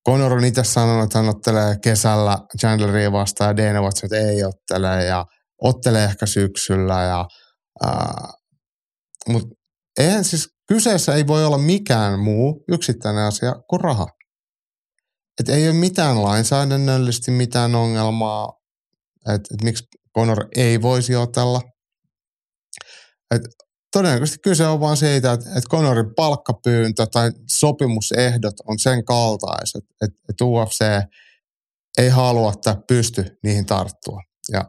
Conor 0.07 0.33
on 0.33 0.45
itse 0.45 0.63
sanonut, 0.63 1.03
että 1.03 1.17
hän 1.17 1.29
ottelee 1.29 1.75
kesällä 1.83 2.37
Chandleria 2.59 3.11
vastaan 3.11 3.57
ja 3.57 3.57
Dana 3.57 3.89
että 4.03 4.17
ei 4.17 4.43
ottele 4.43 5.05
ja 5.05 5.25
ottelee 5.61 6.03
ehkä 6.03 6.25
syksyllä. 6.25 7.03
Ja, 7.03 7.25
mutta 9.29 9.55
eihän 9.99 10.23
siis 10.23 10.57
Kyseessä 10.67 11.15
ei 11.15 11.27
voi 11.27 11.45
olla 11.45 11.57
mikään 11.57 12.19
muu 12.19 12.63
yksittäinen 12.71 13.23
asia 13.23 13.55
kuin 13.69 13.81
raha. 13.81 14.07
Et 15.39 15.49
ei 15.49 15.69
ole 15.69 15.75
mitään 15.75 16.23
lainsäädännöllisesti 16.23 17.31
mitään 17.31 17.75
ongelmaa, 17.75 18.53
että 19.19 19.53
et 19.53 19.63
miksi 19.63 19.83
Conor 20.17 20.47
ei 20.55 20.81
voisi 20.81 21.15
otella. 21.15 21.61
Et 23.35 23.41
todennäköisesti 23.91 24.39
kyse 24.43 24.67
on 24.67 24.79
vain 24.79 24.97
siitä, 24.97 25.31
että 25.31 25.49
et 25.55 25.63
Conorin 25.69 26.15
palkkapyyntö 26.15 27.05
tai 27.05 27.31
sopimusehdot 27.49 28.55
on 28.67 28.79
sen 28.79 29.05
kaltaiset, 29.05 29.83
että 30.01 30.19
et 30.29 30.41
UFC 30.41 30.85
ei 31.97 32.09
halua 32.09 32.53
tai 32.63 32.75
pysty 32.87 33.37
niihin 33.43 33.65
tarttua. 33.65 34.21
Ja, 34.51 34.65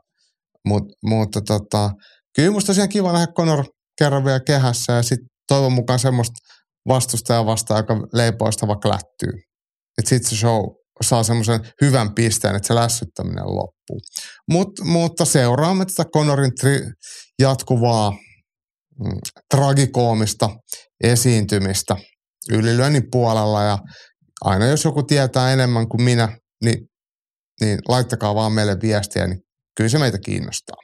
mut, 0.65 0.85
mutta 1.03 1.40
tota, 1.40 1.90
kyllä 2.36 2.51
musta 2.51 2.66
tosiaan 2.66 2.89
kiva 2.89 3.12
nähdä 3.12 3.32
Conor 3.32 3.65
kerran 3.99 4.24
vielä 4.24 4.40
kehässä 4.40 4.93
ja 4.93 5.03
sitten 5.03 5.28
toivon 5.49 5.73
mukaan 5.73 5.99
semmoista 5.99 6.39
vastustajaa 6.89 7.47
vastaan, 7.47 7.78
joka 7.78 8.09
leipoo 8.12 8.53
sitä 8.53 8.66
vaikka 8.66 8.89
lättyy. 8.89 9.32
Että 9.99 10.09
sitten 10.09 10.31
se 10.31 10.36
show 10.36 10.65
saa 11.03 11.23
semmoisen 11.23 11.61
hyvän 11.81 12.15
pisteen, 12.15 12.57
että 12.57 12.66
se 12.66 12.74
lässyttäminen 12.74 13.47
loppuu. 13.47 14.01
Mut, 14.49 14.69
mutta 14.85 15.24
seuraamme 15.24 15.85
tätä 15.85 16.11
Conorin 16.11 16.53
tri- 16.53 16.93
jatkuvaa 17.39 18.12
tragikoomista 19.54 20.50
esiintymistä 21.04 21.96
ylilyönnin 22.52 23.10
puolella 23.10 23.62
ja 23.62 23.78
aina 24.40 24.66
jos 24.66 24.84
joku 24.84 25.02
tietää 25.02 25.52
enemmän 25.52 25.88
kuin 25.88 26.02
minä, 26.02 26.38
niin, 26.64 26.88
niin 27.60 27.78
laittakaa 27.88 28.34
vaan 28.34 28.52
meille 28.52 28.76
viestiä, 28.82 29.26
niin 29.26 29.40
kyllä 29.76 29.88
se 29.88 29.98
meitä 29.98 30.18
kiinnostaa. 30.18 30.76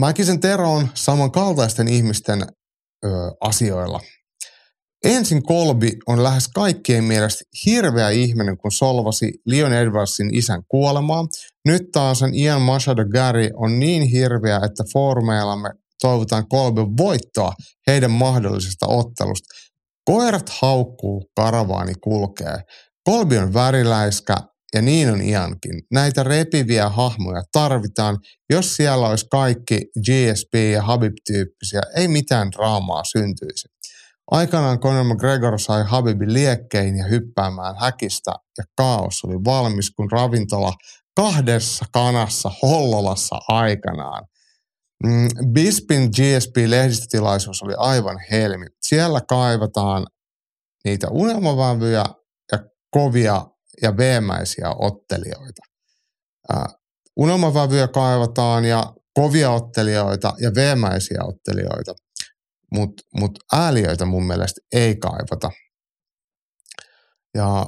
Mäkisen 0.00 0.40
Tero 0.40 0.72
on 0.72 0.88
samankaltaisten 0.94 1.88
ihmisten 1.88 2.42
ö, 3.04 3.08
asioilla. 3.40 4.00
Ensin 5.04 5.42
Kolbi 5.42 5.90
on 6.06 6.22
lähes 6.22 6.48
kaikkien 6.48 7.04
mielestä 7.04 7.44
hirveä 7.66 8.10
ihminen, 8.10 8.58
kun 8.58 8.72
solvasi 8.72 9.32
Leon 9.46 9.72
Edwardsin 9.72 10.34
isän 10.34 10.62
kuolemaa. 10.68 11.26
Nyt 11.64 11.82
taas 11.92 12.22
Ian 12.34 12.62
Machado 12.62 13.04
Gary 13.04 13.50
on 13.56 13.78
niin 13.78 14.02
hirveä, 14.02 14.56
että 14.56 14.84
foorumeillamme 14.92 15.70
toivotaan 16.02 16.48
Kolbin 16.48 16.96
voittoa 16.96 17.52
heidän 17.86 18.10
mahdollisesta 18.10 18.86
ottelusta. 18.86 19.54
Koirat 20.04 20.48
haukkuu, 20.48 21.30
karavaani 21.36 21.92
kulkee. 22.00 22.58
Kolbi 23.04 23.38
on 23.38 23.54
väriläiskä 23.54 24.36
ja 24.74 24.82
niin 24.82 25.12
on 25.12 25.22
Iankin. 25.22 25.82
Näitä 25.92 26.22
repiviä 26.22 26.88
hahmoja 26.88 27.42
tarvitaan. 27.52 28.18
Jos 28.50 28.76
siellä 28.76 29.08
olisi 29.08 29.26
kaikki 29.30 29.76
GSP 29.76 30.54
ja 30.72 30.82
Habib-tyyppisiä, 30.82 31.82
ei 31.96 32.08
mitään 32.08 32.52
draamaa 32.52 33.04
syntyisi. 33.04 33.68
Aikanaan 34.30 34.80
Conor 34.80 35.04
McGregor 35.04 35.58
sai 35.58 35.84
Habibin 35.84 36.32
liekkeihin 36.32 36.96
ja 36.96 37.04
hyppäämään 37.04 37.74
häkistä 37.80 38.32
ja 38.58 38.64
kaos 38.76 39.24
oli 39.24 39.44
valmis, 39.44 39.90
kun 39.90 40.10
ravintola 40.10 40.72
kahdessa 41.16 41.84
kanassa 41.92 42.50
Hollolassa 42.62 43.36
aikanaan. 43.48 44.24
Mm, 45.06 45.28
Bispin 45.52 46.10
GSP-lehdistötilaisuus 46.16 47.62
oli 47.62 47.74
aivan 47.76 48.18
helmi. 48.30 48.66
Siellä 48.86 49.20
kaivataan 49.28 50.06
niitä 50.84 51.08
unelmavävyjä 51.10 52.04
ja 52.52 52.58
kovia 52.90 53.46
ja 53.82 53.96
veemäisiä 53.96 54.70
ottelijoita. 54.78 55.62
Uh, 56.52 56.80
unelmavävyjä 57.16 57.88
kaivataan 57.88 58.64
ja 58.64 58.94
kovia 59.14 59.50
ottelijoita 59.50 60.32
ja 60.40 60.54
veemäisiä 60.54 61.18
ottelijoita– 61.24 61.94
mutta 62.72 63.02
mut 63.14 63.38
ääliöitä 63.52 64.04
mun 64.04 64.26
mielestä 64.26 64.60
ei 64.72 64.96
kaivata. 64.96 65.50
Ja 67.34 67.66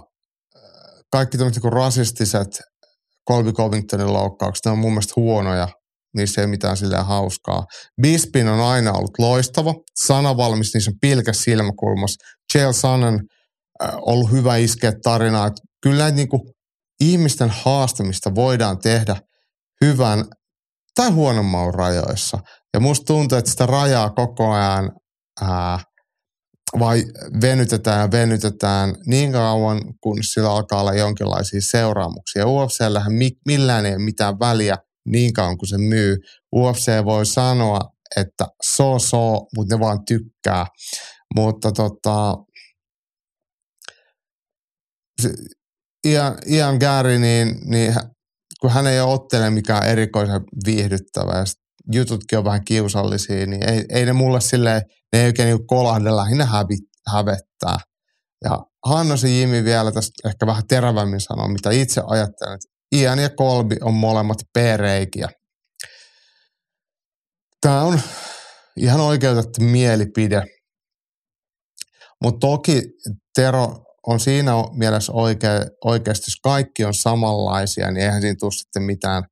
kaikki 1.12 1.38
tämmöiset 1.38 1.62
niin 1.62 1.72
rasistiset 1.72 2.60
Colby 3.30 3.52
Covingtonin 3.52 4.12
loukkaukset, 4.12 4.64
ne 4.64 4.70
on 4.70 4.78
mun 4.78 4.92
mielestä 4.92 5.12
huonoja, 5.16 5.68
niissä 6.16 6.40
ei 6.40 6.46
mitään 6.46 6.76
silleen 6.76 7.06
hauskaa. 7.06 7.64
Bispin 8.02 8.48
on 8.48 8.60
aina 8.60 8.92
ollut 8.92 9.18
loistava, 9.18 9.74
sanavalmis, 10.04 10.74
niissä 10.74 10.90
on 10.90 10.98
pilkäs 11.00 11.42
silmäkulmassa. 11.42 12.26
Chael 12.52 12.72
Sonnen 12.72 13.20
äh, 13.82 13.90
ollut 13.96 14.30
hyvä 14.30 14.56
iskeä 14.56 14.92
tarinaa, 15.02 15.46
että 15.46 15.62
kyllä 15.82 15.98
näitä 15.98 16.16
niin 16.16 16.28
kuin 16.28 16.42
ihmisten 17.00 17.50
haastamista 17.50 18.34
voidaan 18.34 18.78
tehdä 18.78 19.16
hyvän 19.84 20.24
tai 20.94 21.10
huonomman 21.10 21.74
rajoissa. 21.74 22.38
Ja 22.74 22.80
musta 22.80 23.04
tuntuu, 23.04 23.38
että 23.38 23.50
sitä 23.50 23.66
rajaa 23.66 24.10
koko 24.10 24.52
ajan 24.52 24.90
ää, 25.40 25.78
vai 26.78 27.04
venytetään 27.40 28.00
ja 28.00 28.10
venytetään 28.10 28.94
niin 29.06 29.32
kauan, 29.32 29.80
kun 30.00 30.18
sillä 30.22 30.50
alkaa 30.50 30.80
olla 30.80 30.94
jonkinlaisia 30.94 31.60
seuraamuksia. 31.60 32.46
UFCllähän 32.46 33.12
millään 33.46 33.86
ei 33.86 33.92
ole 33.92 34.02
mitään 34.04 34.38
väliä 34.38 34.76
niin 35.06 35.32
kauan 35.32 35.58
kuin 35.58 35.68
se 35.68 35.78
myy. 35.78 36.16
UFC 36.56 37.04
voi 37.04 37.26
sanoa, 37.26 37.80
että 38.16 38.46
so 38.62 38.98
so, 38.98 39.46
mutta 39.56 39.74
ne 39.74 39.80
vaan 39.80 40.04
tykkää. 40.04 40.66
Mutta 41.34 41.72
tota, 41.72 42.36
Ian, 46.06 46.38
Ian 46.46 46.76
Gary, 46.76 47.18
niin, 47.18 47.60
niin 47.64 47.94
kun 48.60 48.70
hän 48.70 48.86
ei 48.86 49.00
ole 49.00 49.12
ottele 49.12 49.50
mikään 49.50 49.86
erikoisen 49.86 50.40
viihdyttävä 50.66 51.38
ja 51.38 51.44
jututkin 51.92 52.38
on 52.38 52.44
vähän 52.44 52.64
kiusallisia, 52.64 53.46
niin 53.46 53.70
ei, 53.70 53.84
ei 53.88 54.06
ne 54.06 54.12
mulle 54.12 54.40
silleen, 54.40 54.82
ne 55.12 55.20
ei 55.20 55.26
oikein 55.26 55.46
niin 55.46 55.66
kolahde 55.66 56.10
lähinnä 56.10 56.44
hävi, 56.44 56.76
hävettää. 57.08 57.78
Ja 58.44 58.58
Hannosi 58.84 59.40
Jimi 59.40 59.64
vielä 59.64 59.92
tästä 59.92 60.28
ehkä 60.28 60.46
vähän 60.46 60.66
terävämmin 60.68 61.20
sanoa, 61.20 61.48
mitä 61.48 61.70
itse 61.70 62.02
ajattelen, 62.06 62.54
että 62.54 62.68
Ian 62.92 63.18
ja 63.18 63.30
Kolbi 63.30 63.76
on 63.80 63.94
molemmat 63.94 64.38
P-reikiä. 64.54 65.28
Tämä 67.60 67.82
on 67.82 68.00
ihan 68.76 69.00
oikeutettu 69.00 69.62
mielipide. 69.62 70.42
Mutta 72.22 72.46
toki 72.46 72.82
Tero 73.34 73.84
on 74.06 74.20
siinä 74.20 74.52
mielessä 74.72 75.12
oikea, 75.12 75.52
oikeasti, 75.84 76.24
jos 76.26 76.40
kaikki 76.42 76.84
on 76.84 76.94
samanlaisia, 76.94 77.90
niin 77.90 78.04
eihän 78.04 78.20
siinä 78.20 78.36
tule 78.40 78.52
sitten 78.52 78.82
mitään, 78.82 79.22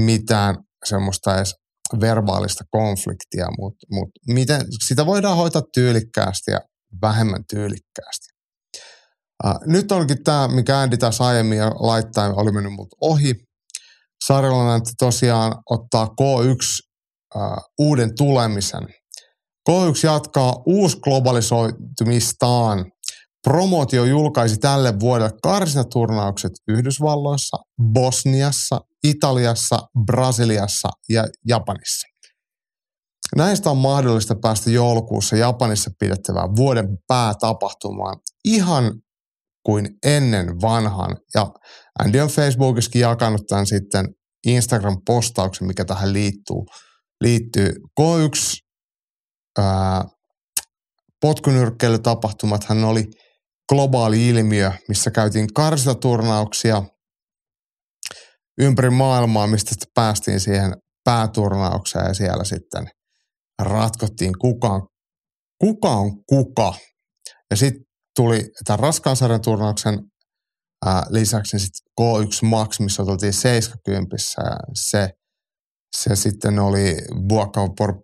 mitään 0.00 0.56
semmoista 0.84 1.36
edes 1.36 1.54
verbaalista 2.00 2.64
konfliktia, 2.70 3.46
mutta 3.58 3.86
mut 3.90 4.10
miten, 4.26 4.60
sitä 4.86 5.06
voidaan 5.06 5.36
hoitaa 5.36 5.62
tyylikkäästi 5.74 6.50
ja 6.50 6.60
vähemmän 7.02 7.44
tyylikkäästi. 7.50 8.35
Nyt 9.66 9.92
onkin 9.92 10.24
tämä, 10.24 10.48
mikä 10.48 10.78
Andy 10.78 10.96
taas 10.96 11.20
aiemmin 11.20 11.58
laittaa, 11.62 12.34
oli 12.34 12.52
mennyt 12.52 12.72
mut 12.72 12.88
ohi. 13.00 13.34
Sarjalainen 14.24 14.80
tosiaan 14.98 15.54
ottaa 15.70 16.06
K1 16.06 16.80
uh, 17.34 17.56
uuden 17.78 18.16
tulemisen. 18.16 18.82
K1 19.70 20.04
jatkaa 20.04 20.62
uusglobalisoitumistaan 20.66 22.92
Promootio 23.46 24.04
julkaisi 24.04 24.56
tälle 24.56 25.00
vuodelle 25.00 25.30
karsintaturnaukset 25.42 26.52
Yhdysvalloissa, 26.68 27.56
Bosniassa, 27.92 28.80
Italiassa, 29.04 29.78
Brasiliassa 30.06 30.88
ja 31.08 31.24
Japanissa. 31.48 32.06
Näistä 33.36 33.70
on 33.70 33.76
mahdollista 33.76 34.36
päästä 34.42 34.70
joulukuussa 34.70 35.36
Japanissa 35.36 35.90
pidettävään 36.00 36.56
vuoden 36.56 36.98
päätapahtumaan 37.06 38.16
ihan 38.44 38.92
kuin 39.66 39.88
ennen 40.04 40.60
vanhan. 40.60 41.16
Ja 41.34 41.46
Andy 41.98 42.20
on 42.20 42.28
Facebookissakin 42.28 43.00
jakanut 43.00 43.46
tämän 43.48 43.66
sitten 43.66 44.06
Instagram-postauksen, 44.46 45.66
mikä 45.66 45.84
tähän 45.84 46.12
liittyy. 46.12 46.56
liittyy. 47.20 47.72
K1 48.00 48.62
ää, 49.58 50.04
potkunyrkkeilytapahtumat 51.20 52.66
oli– 52.84 53.04
globaali 53.68 54.28
ilmiö, 54.28 54.72
missä 54.88 55.10
käytiin 55.10 55.54
karsintaturnauksia 55.54 56.82
ympäri 58.60 58.90
maailmaa, 58.90 59.46
mistä 59.46 59.70
sitten 59.70 59.88
päästiin 59.94 60.40
siihen 60.40 60.74
pääturnaukseen 61.04 62.06
ja 62.06 62.14
siellä 62.14 62.44
sitten 62.44 62.88
ratkottiin 63.62 64.32
kuka 64.38 64.68
on, 64.68 64.88
kuka 65.60 65.88
on 65.88 66.24
kuka. 66.24 66.74
Ja 67.50 67.56
sitten 67.56 67.85
tuli 68.16 68.50
tämän 68.64 68.78
raskaan 68.78 69.16
sarjan 69.16 69.42
turnauksen 69.42 69.98
ää, 70.86 71.02
lisäksi 71.10 71.58
sitten 71.58 71.92
K1 72.00 72.48
Max, 72.48 72.80
missä 72.80 73.02
oltiin 73.02 73.32
70 73.32 74.16
ja 74.36 74.56
se, 74.74 75.10
se 75.96 76.16
sitten 76.16 76.58
oli 76.58 76.96
Buokka 77.28 77.68
por, 77.78 77.94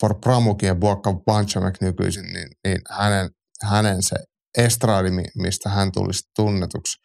por 0.00 0.20
Pramukin 0.20 0.66
ja 0.66 0.74
Buokka 0.74 1.12
Banchamek 1.12 1.74
nykyisin, 1.80 2.32
niin, 2.32 2.48
niin 2.64 2.78
hänen, 2.90 3.30
hänen 3.62 4.02
se 4.02 4.16
estradi, 4.58 5.10
mistä 5.36 5.70
hän 5.70 5.92
tulisi 5.92 6.22
tunnetuksi. 6.36 6.96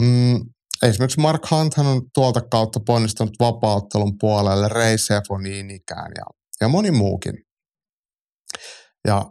Mm, 0.00 0.40
esimerkiksi 0.82 1.20
Mark 1.20 1.50
Hunt 1.50 1.78
on 1.78 2.02
tuolta 2.14 2.40
kautta 2.40 2.80
ponnistunut 2.86 3.34
vapauttelun 3.40 4.12
puolelle, 4.20 4.68
Ray 4.68 4.98
Sefo 4.98 5.38
niin 5.38 5.70
ikään 5.70 6.12
ja, 6.16 6.24
ja 6.60 6.68
moni 6.68 6.90
muukin. 6.90 7.34
Ja 9.06 9.24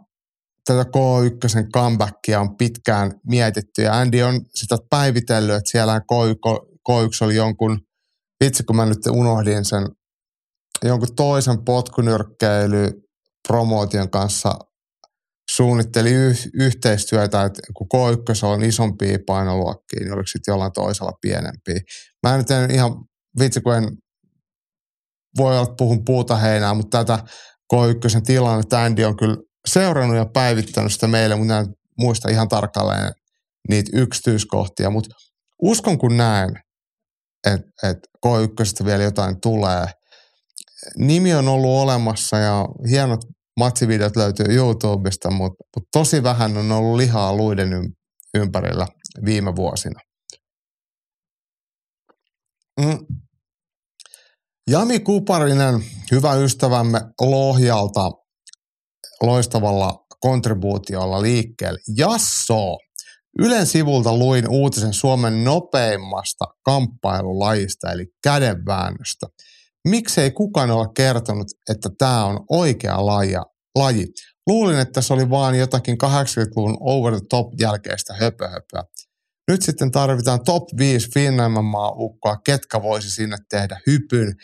tätä 0.66 0.82
K1 0.82 1.70
comebackia 1.74 2.40
on 2.40 2.56
pitkään 2.56 3.12
mietitty 3.26 3.82
ja 3.82 3.98
Andy 3.98 4.22
on 4.22 4.40
sitä 4.54 4.76
päivitellyt, 4.90 5.56
että 5.56 5.70
siellä 5.70 5.98
K1, 5.98 6.66
K1 6.88 7.24
oli 7.24 7.34
jonkun, 7.36 7.80
vitsi 8.44 8.62
kun 8.62 8.76
mä 8.76 8.86
nyt 8.86 9.06
unohdin 9.10 9.64
sen, 9.64 9.88
jonkun 10.84 11.14
toisen 11.16 11.64
potkunyrkkeily 11.64 12.90
kanssa 14.10 14.54
suunnitteli 15.50 16.12
yh- 16.12 16.50
yhteistyötä, 16.54 17.42
että 17.42 17.62
kun 17.74 17.86
K1 17.94 18.46
on 18.46 18.64
isompia 18.64 19.18
painoluokkia, 19.26 20.00
niin 20.00 20.12
oliko 20.12 20.26
sitten 20.26 20.52
jollain 20.52 20.72
toisella 20.72 21.12
pienempiä. 21.20 21.80
Mä 22.22 22.36
nyt 22.36 22.50
en 22.50 22.70
ihan, 22.70 22.92
vitsi 23.38 23.60
kun 23.60 23.74
en 23.74 23.84
voi 25.38 25.52
olla, 25.52 25.62
että 25.62 25.74
puhun 25.78 26.04
puuta 26.04 26.36
heinää, 26.36 26.74
mutta 26.74 27.04
tätä 27.04 27.24
K1 27.74 28.22
tilannetta 28.26 28.82
Andy 28.82 29.04
on 29.04 29.16
kyllä 29.16 29.36
seurannut 29.66 30.16
ja 30.16 30.26
päivittänyt 30.26 30.92
sitä 30.92 31.06
meille, 31.06 31.36
mutta 31.36 31.58
en 31.58 31.66
muista 31.98 32.30
ihan 32.30 32.48
tarkalleen 32.48 33.12
niitä 33.68 33.90
yksityiskohtia, 33.94 34.90
mutta 34.90 35.14
uskon 35.62 35.98
kun 35.98 36.16
näen, 36.16 36.50
että 37.46 37.88
et 37.90 37.98
K1 38.26 38.84
vielä 38.86 39.02
jotain 39.02 39.40
tulee. 39.40 39.86
Nimi 40.98 41.34
on 41.34 41.48
ollut 41.48 41.82
olemassa 41.82 42.36
ja 42.36 42.66
hienot 42.88 43.20
matsivideot 43.60 44.16
löytyy 44.16 44.46
YouTubesta, 44.48 45.30
mutta, 45.30 45.64
mutta 45.76 45.88
tosi 45.92 46.22
vähän 46.22 46.56
on 46.56 46.72
ollut 46.72 46.96
lihaa 46.96 47.36
luiden 47.36 47.70
ympärillä 48.34 48.86
viime 49.24 49.56
vuosina. 49.56 50.00
Mm. 52.80 52.98
Jami 54.70 55.00
Kuparinen 55.00 55.84
hyvä 56.10 56.34
ystävämme 56.34 57.00
Lohjalta 57.20 58.10
loistavalla 59.22 60.04
kontribuutiolla 60.20 61.22
liikkeelle. 61.22 61.80
Jasso! 61.96 62.78
Ylen 63.38 63.66
sivulta 63.66 64.16
luin 64.16 64.48
uutisen 64.48 64.92
Suomen 64.92 65.44
nopeimmasta 65.44 66.44
kamppailulajista, 66.62 67.92
eli 67.92 68.06
kädenväännöstä. 68.22 69.26
Miksei 69.88 70.30
kukaan 70.30 70.70
ole 70.70 70.88
kertonut, 70.96 71.46
että 71.70 71.90
tämä 71.98 72.24
on 72.24 72.44
oikea 72.50 73.06
laji? 73.06 73.34
laji? 73.74 74.06
Luulin, 74.46 74.78
että 74.78 75.00
se 75.00 75.12
oli 75.12 75.30
vaan 75.30 75.58
jotakin 75.58 75.96
80-luvun 76.04 76.76
over 76.80 77.12
the 77.12 77.26
top 77.30 77.52
jälkeistä 77.60 78.14
höpöhöpöä. 78.14 78.84
Nyt 79.50 79.62
sitten 79.62 79.90
tarvitaan 79.90 80.44
top 80.44 80.62
5 80.78 81.10
Finnaimman 81.14 81.92
ukkoa, 81.96 82.36
ketkä 82.44 82.82
voisi 82.82 83.10
sinne 83.10 83.36
tehdä 83.50 83.80
hypyn. 83.86 84.34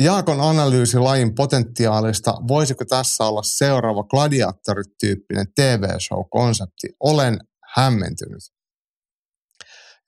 Jaakon 0.00 0.40
analyysi 0.40 0.98
lajin 0.98 1.34
potentiaalista, 1.34 2.34
voisiko 2.48 2.84
tässä 2.84 3.24
olla 3.24 3.42
seuraava 3.42 4.02
gladiaattorityyppinen 4.02 5.46
TV-show-konsepti? 5.54 6.88
Olen 7.00 7.38
hämmentynyt. 7.74 8.42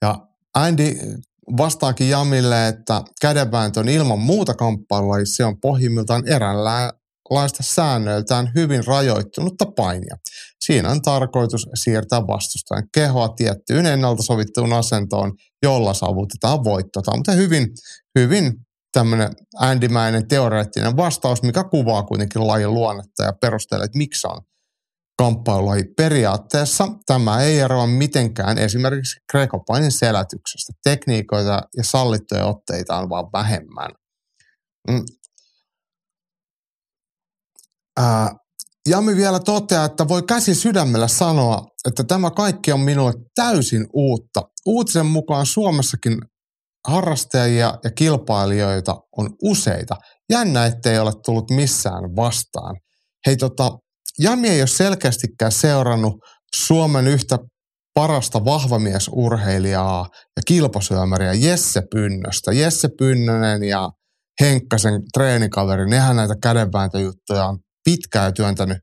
Ja 0.01 0.27
Andy 0.53 0.95
vastaakin 1.57 2.09
Jamille, 2.09 2.67
että 2.67 3.03
kädenvääntö 3.21 3.79
on 3.79 3.89
ilman 3.89 4.19
muuta 4.19 4.53
kamppailua, 4.53 5.15
se 5.23 5.45
on 5.45 5.59
pohjimmiltaan 5.59 6.27
eräänlaista 6.27 7.63
säännöiltään 7.63 8.51
hyvin 8.55 8.85
rajoittunutta 8.85 9.65
painia. 9.65 10.15
Siinä 10.61 10.89
on 10.89 11.01
tarkoitus 11.01 11.67
siirtää 11.73 12.27
vastustajan 12.27 12.87
kehoa 12.93 13.29
tiettyyn 13.29 13.85
ennalta 13.85 14.23
sovittuun 14.23 14.73
asentoon, 14.73 15.33
jolla 15.63 15.93
saavutetaan 15.93 16.63
voitto. 16.63 17.01
mutta 17.15 17.31
hyvin, 17.31 17.67
hyvin 18.19 18.53
tämmöinen 18.91 19.29
ändimäinen 19.61 20.27
teoreettinen 20.27 20.97
vastaus, 20.97 21.43
mikä 21.43 21.63
kuvaa 21.63 22.03
kuitenkin 22.03 22.47
lajin 22.47 22.73
luonnetta 22.73 23.23
ja 23.23 23.33
perustelee, 23.41 23.85
että 23.85 23.97
miksi 23.97 24.27
on 24.27 24.41
kamppailulaji. 25.17 25.83
Periaatteessa 25.97 26.87
tämä 27.05 27.41
ei 27.41 27.59
eroa 27.59 27.87
mitenkään 27.87 28.57
esimerkiksi 28.57 29.19
grekopainin 29.31 29.91
selätyksestä. 29.91 30.73
Tekniikoita 30.83 31.61
ja 31.77 31.83
sallittuja 31.83 32.45
otteita 32.45 32.97
on 32.97 33.09
vaan 33.09 33.25
vähemmän. 33.33 33.91
Mm. 34.87 35.03
Ää, 37.99 38.35
Jami 38.89 39.15
vielä 39.15 39.39
toteaa, 39.39 39.85
että 39.85 40.07
voi 40.07 40.23
käsi 40.23 40.55
sydämellä 40.55 41.07
sanoa, 41.07 41.67
että 41.87 42.03
tämä 42.03 42.31
kaikki 42.31 42.71
on 42.71 42.79
minulle 42.79 43.13
täysin 43.35 43.87
uutta. 43.93 44.41
Uutisen 44.65 45.05
mukaan 45.05 45.45
Suomessakin 45.45 46.17
harrastajia 46.87 47.79
ja 47.83 47.91
kilpailijoita 47.91 48.95
on 49.17 49.29
useita. 49.43 49.95
Jännä, 50.31 50.65
ettei 50.65 50.99
ole 50.99 51.11
tullut 51.25 51.51
missään 51.51 52.15
vastaan. 52.15 52.75
Hei 53.25 53.37
tota, 53.37 53.71
Jami 54.19 54.49
ei 54.49 54.61
ole 54.61 54.67
selkeästikään 54.67 55.51
seurannut 55.51 56.13
Suomen 56.55 57.07
yhtä 57.07 57.37
parasta 57.93 58.45
vahvamiesurheilijaa 58.45 60.07
ja 60.13 60.41
kilpasyömäriä 60.47 61.33
Jesse 61.33 61.81
Pynnöstä. 61.91 62.51
Jesse 62.51 62.89
Pynnönen 62.97 63.63
ja 63.63 63.89
Henkkasen 64.41 65.01
treenikaveri, 65.13 65.89
nehän 65.89 66.15
näitä 66.15 66.35
kädenvääntöjuttuja 66.43 67.45
on 67.45 67.59
pitkään 67.83 68.33
työntänyt 68.33 68.77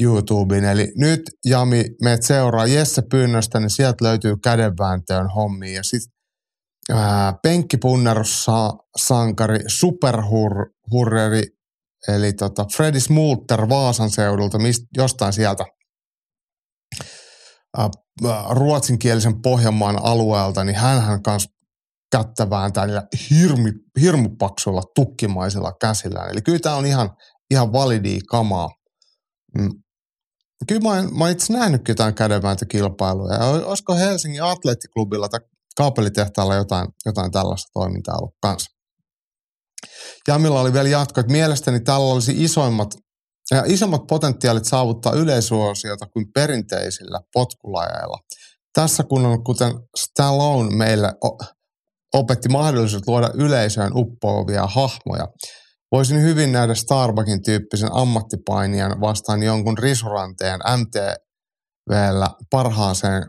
YouTubeen. 0.00 0.64
Eli 0.64 0.92
nyt 0.96 1.20
Jami, 1.44 1.84
meet 2.02 2.22
seuraa 2.22 2.66
Jesse 2.66 3.02
Pynnöstä, 3.10 3.60
niin 3.60 3.70
sieltä 3.70 4.04
löytyy 4.04 4.36
kädenvääntöön 4.44 5.28
hommia. 5.28 5.74
Ja 5.74 5.82
sitten 5.82 6.17
penkkipunnerussa 7.42 8.72
sankari, 8.96 9.58
superhurreri 9.66 11.42
Eli 12.08 12.32
tota 12.32 12.66
Freddy 12.76 13.00
Smulter 13.00 13.68
Vaasan 13.68 14.10
seudulta, 14.10 14.58
mist, 14.58 14.82
jostain 14.96 15.32
sieltä 15.32 15.64
ä, 17.78 17.88
ruotsinkielisen 18.50 19.42
Pohjanmaan 19.42 19.98
alueelta, 20.02 20.64
niin 20.64 20.76
hän 20.76 21.22
kanssa 21.22 21.50
kättävään 22.12 22.72
tällä 22.72 23.02
hirmi, 23.30 23.72
hirmupaksuilla 24.00 24.82
tukkimaisilla 24.94 25.72
käsillä. 25.80 26.26
Eli 26.26 26.42
kyllä 26.42 26.58
tämä 26.58 26.76
on 26.76 26.86
ihan, 26.86 27.10
ihan 27.50 27.72
validi 27.72 28.18
kamaa. 28.20 28.68
Mm. 29.58 29.70
Kyllä 30.68 30.80
mä, 30.80 30.98
en, 30.98 31.18
mä 31.18 31.30
itse 31.30 31.52
nähnyt 31.52 31.88
jotain 31.88 32.14
kädenvääntökilpailuja. 32.14 33.38
Olisiko 33.44 33.94
Helsingin 33.94 34.42
atleettiklubilla 34.42 35.28
tai 35.28 35.40
kaapelitehtaalla 35.78 36.54
jotain, 36.54 36.88
jotain 37.06 37.32
tällaista 37.32 37.70
toimintaa 37.72 38.16
ollut 38.18 38.34
kanssa? 38.42 38.70
Jamilla 40.28 40.60
oli 40.60 40.72
vielä 40.72 40.88
jatko, 40.88 41.20
että 41.20 41.32
mielestäni 41.32 41.80
tällä 41.80 42.12
olisi 42.12 42.44
isoimmat, 42.44 42.88
ja 43.50 43.62
isommat 43.66 44.06
potentiaalit 44.08 44.64
saavuttaa 44.64 45.12
yleisuosiota 45.12 46.06
kuin 46.06 46.26
perinteisillä 46.34 47.20
potkulajeilla. 47.32 48.18
Tässä 48.72 49.04
kun 49.04 49.26
on, 49.26 49.44
kuten 49.44 49.72
Stallone 49.96 50.76
meille 50.76 51.12
opetti 52.14 52.48
mahdollisuus 52.48 53.02
luoda 53.06 53.30
yleisöön 53.34 53.92
uppoavia 53.94 54.66
hahmoja, 54.66 55.26
voisin 55.92 56.22
hyvin 56.22 56.52
nähdä 56.52 56.74
Starbuckin 56.74 57.42
tyyppisen 57.42 57.92
ammattipainijan 57.92 59.00
vastaan 59.00 59.42
jonkun 59.42 59.78
risuranteen 59.78 60.60
MTVllä 60.76 62.30
parhaaseen 62.50 63.26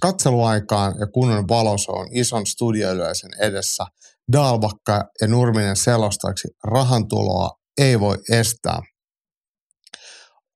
katseluaikaan 0.00 0.94
ja 1.00 1.06
kunnon 1.06 1.48
valosoon 1.48 2.08
ison 2.10 2.46
studioyleisön 2.46 3.30
edessä– 3.40 3.84
Dalbakka 4.32 5.04
ja 5.20 5.28
Nurminen 5.28 5.76
selostaksi 5.76 6.48
rahantuloa 6.64 7.50
ei 7.78 8.00
voi 8.00 8.18
estää. 8.30 8.80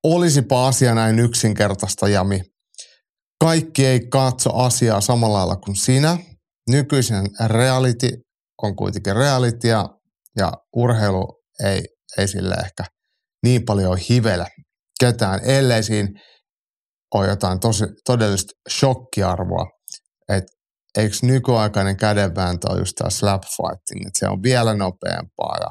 Olisipa 0.05 0.69
asia 0.69 0.95
näin 0.95 1.19
yksinkertaista, 1.19 2.09
Jami. 2.09 2.41
Kaikki 3.41 3.87
ei 3.87 4.01
katso 4.09 4.55
asiaa 4.55 5.01
samalla 5.01 5.39
lailla 5.39 5.57
kuin 5.57 5.77
sinä. 5.77 6.19
Nykyisen 6.71 7.27
reality 7.47 8.09
on 8.63 8.77
kuitenkin 8.77 9.17
reality 9.17 9.69
ja, 9.69 9.89
ja 10.37 10.53
urheilu 10.77 11.43
ei, 11.65 11.83
ei 12.19 12.29
sille 12.29 12.55
ehkä 12.55 12.85
niin 13.43 13.65
paljon 13.65 13.99
hivele 14.11 14.47
ketään, 15.01 15.41
ellei 15.45 15.83
siinä 15.83 16.09
ole 17.15 17.29
jotain 17.29 17.61
tosi, 17.61 17.85
todellista 18.05 18.53
shokkiarvoa. 18.71 19.67
Että 20.29 20.53
eikö 20.99 21.17
nykyaikainen 21.23 21.97
kädenvääntö 21.97 22.71
ole 22.71 22.79
just 22.79 22.93
tämä 22.95 23.11
slap 23.11 23.43
fighting, 23.43 24.07
että 24.07 24.19
se 24.19 24.29
on 24.29 24.43
vielä 24.43 24.75
nopeampaa 24.75 25.57
ja 25.61 25.67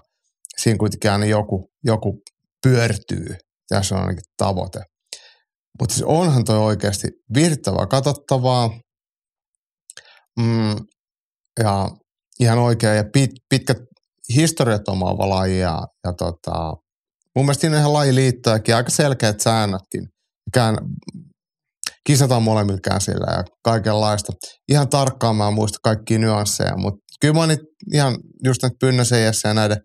siinä 0.58 0.78
kuitenkin 0.78 1.12
aina 1.12 1.26
joku, 1.26 1.70
joku 1.84 2.22
pyörtyy. 2.64 3.36
Tässä 3.70 3.96
on 3.96 4.02
ainakin 4.02 4.24
tavoite. 4.38 4.80
Mutta 5.80 5.96
siis 5.96 6.06
onhan 6.08 6.44
toi 6.44 6.58
oikeasti 6.58 7.08
virttävää, 7.34 7.88
katsottavaa 7.88 8.70
mm, 10.40 10.76
ja 11.60 11.90
ihan 12.40 12.60
oikea 12.60 12.94
ja 12.94 13.04
pit, 13.14 13.32
pitkät 13.50 13.78
historiat 14.36 14.88
omaava 14.88 15.30
laji 15.30 15.60
ja, 15.60 15.88
ja 16.06 16.14
tota, 16.14 16.74
mun 17.36 17.46
mielestä 17.46 17.62
siinä 17.62 17.76
on 17.76 17.80
ihan 17.80 17.94
lajiliittojakin, 17.94 18.76
aika 18.76 18.90
selkeät 18.90 19.40
säännötkin. 19.40 20.08
Mikään 20.46 20.78
kisataan 22.08 22.44
molemmilla 22.44 22.80
käsillä 22.84 23.32
ja 23.32 23.44
kaikenlaista. 23.64 24.34
Ihan 24.72 24.90
tarkkaan 24.90 25.36
mä 25.36 25.52
muista 25.52 25.80
kaikkia 25.84 26.20
nyansseja, 26.20 26.78
mutta 26.78 27.00
kyllä 27.22 27.34
mä 27.34 27.54
ihan 27.94 28.18
just 28.46 28.62
näitä 28.62 28.78
pynnäsen 28.80 29.24
ja 29.24 29.54
näiden 29.54 29.78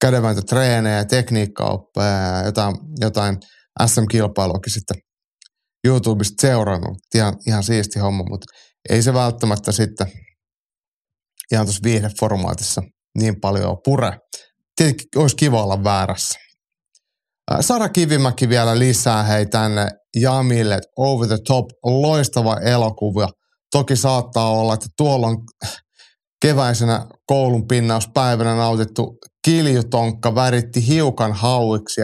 kädenvääntötreenejä, 0.00 1.04
tekniikkaoppeja 1.04 2.08
ja 2.08 2.44
jotain, 2.44 2.76
jotain 3.00 3.36
SM-kilpailuakin 3.86 4.72
sitten 4.72 4.96
YouTubesta 5.84 6.46
seurannut. 6.46 6.98
Ihan, 7.14 7.34
ihan 7.46 7.62
siisti 7.62 7.98
homma, 7.98 8.24
mutta 8.30 8.46
ei 8.90 9.02
se 9.02 9.14
välttämättä 9.14 9.72
sitten 9.72 10.06
ihan 11.52 11.66
tuossa 11.66 11.80
viihdeformaatissa 11.84 12.82
niin 13.18 13.40
paljon 13.40 13.76
pure. 13.84 14.18
Tietenkin 14.76 15.06
olisi 15.16 15.36
kiva 15.36 15.62
olla 15.62 15.84
väärässä. 15.84 16.38
Sara 17.60 17.88
Kivimäki 17.88 18.48
vielä 18.48 18.78
lisää 18.78 19.22
hei 19.22 19.46
tänne 19.46 19.88
Jamille, 20.16 20.80
Over 20.96 21.28
the 21.28 21.38
Top, 21.46 21.66
loistava 21.84 22.56
elokuva. 22.56 23.28
Toki 23.72 23.96
saattaa 23.96 24.50
olla, 24.50 24.74
että 24.74 24.86
tuolla 24.96 25.26
on 25.26 25.44
keväisenä 26.42 27.06
koulun 27.26 27.68
pinnauspäivänä 27.68 28.56
nautittu 28.56 29.18
kiljutonkka 29.44 30.34
väritti 30.34 30.86
hiukan 30.86 31.32
hauiksi, 31.32 32.00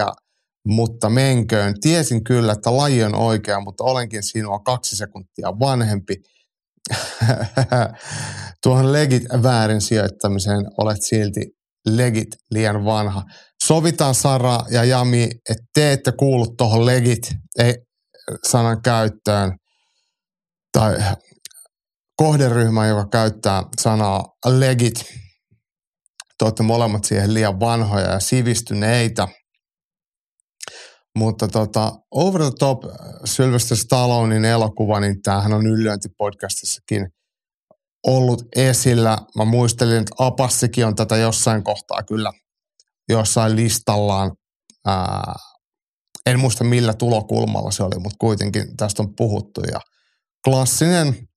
mutta 0.67 1.11
menköön. 1.11 1.75
Tiesin 1.81 2.25
kyllä, 2.25 2.53
että 2.53 2.77
laji 2.77 3.05
on 3.05 3.15
oikea, 3.15 3.61
mutta 3.61 3.85
olenkin 3.85 4.23
sinua 4.23 4.59
kaksi 4.59 4.97
sekuntia 4.97 5.59
vanhempi. 5.61 6.15
Tuohon 8.63 8.93
legit 8.93 9.23
väärin 9.43 9.81
sijoittamiseen 9.81 10.65
olet 10.79 11.03
silti 11.03 11.41
legit 11.89 12.29
liian 12.51 12.85
vanha. 12.85 13.23
Sovitaan 13.65 14.15
Sara 14.15 14.61
ja 14.71 14.85
Jami, 14.85 15.25
että 15.51 15.65
te 15.75 15.93
ette 15.93 16.13
kuulu 16.13 16.47
tuohon 16.47 16.87
legit 16.87 17.35
sanan 18.45 18.83
käyttöön 18.83 19.57
tai 20.73 20.97
kohderyhmä, 22.17 22.87
joka 22.87 23.09
käyttää 23.09 23.63
sanaa 23.81 24.25
legit. 24.47 25.05
te 26.39 26.45
olette 26.45 26.63
molemmat 26.63 27.05
siihen 27.05 27.35
liian 27.35 27.61
vanhoja 27.61 28.11
ja 28.11 28.21
sivistyneitä. 28.21 29.29
Mutta 31.19 31.49
tota, 31.49 31.93
Over 32.11 32.43
the 32.43 32.51
Top 32.59 32.79
Sylvester 33.25 33.77
Stallonein 33.77 34.45
elokuva, 34.45 35.01
niin 35.01 35.23
tämähän 35.23 35.53
on 35.53 35.67
Yllyönti-podcastissakin 35.67 37.09
ollut 38.07 38.43
esillä. 38.57 39.19
Mä 39.37 39.45
muistelin, 39.45 39.97
että 39.97 40.15
Apassikin 40.19 40.87
on 40.87 40.95
tätä 40.95 41.17
jossain 41.17 41.65
kohtaa 41.65 42.03
kyllä 42.03 42.33
jossain 43.09 43.57
listallaan. 43.57 44.33
Ää, 44.87 45.35
en 46.27 46.41
muista 46.41 46.65
millä 46.65 46.95
tulokulmalla 46.95 47.71
se 47.71 47.83
oli, 47.83 47.99
mutta 47.99 48.17
kuitenkin 48.21 48.77
tästä 48.77 49.03
on 49.03 49.17
puhuttu. 49.17 49.61
Ja 49.73 49.81
klassinen 50.45 51.29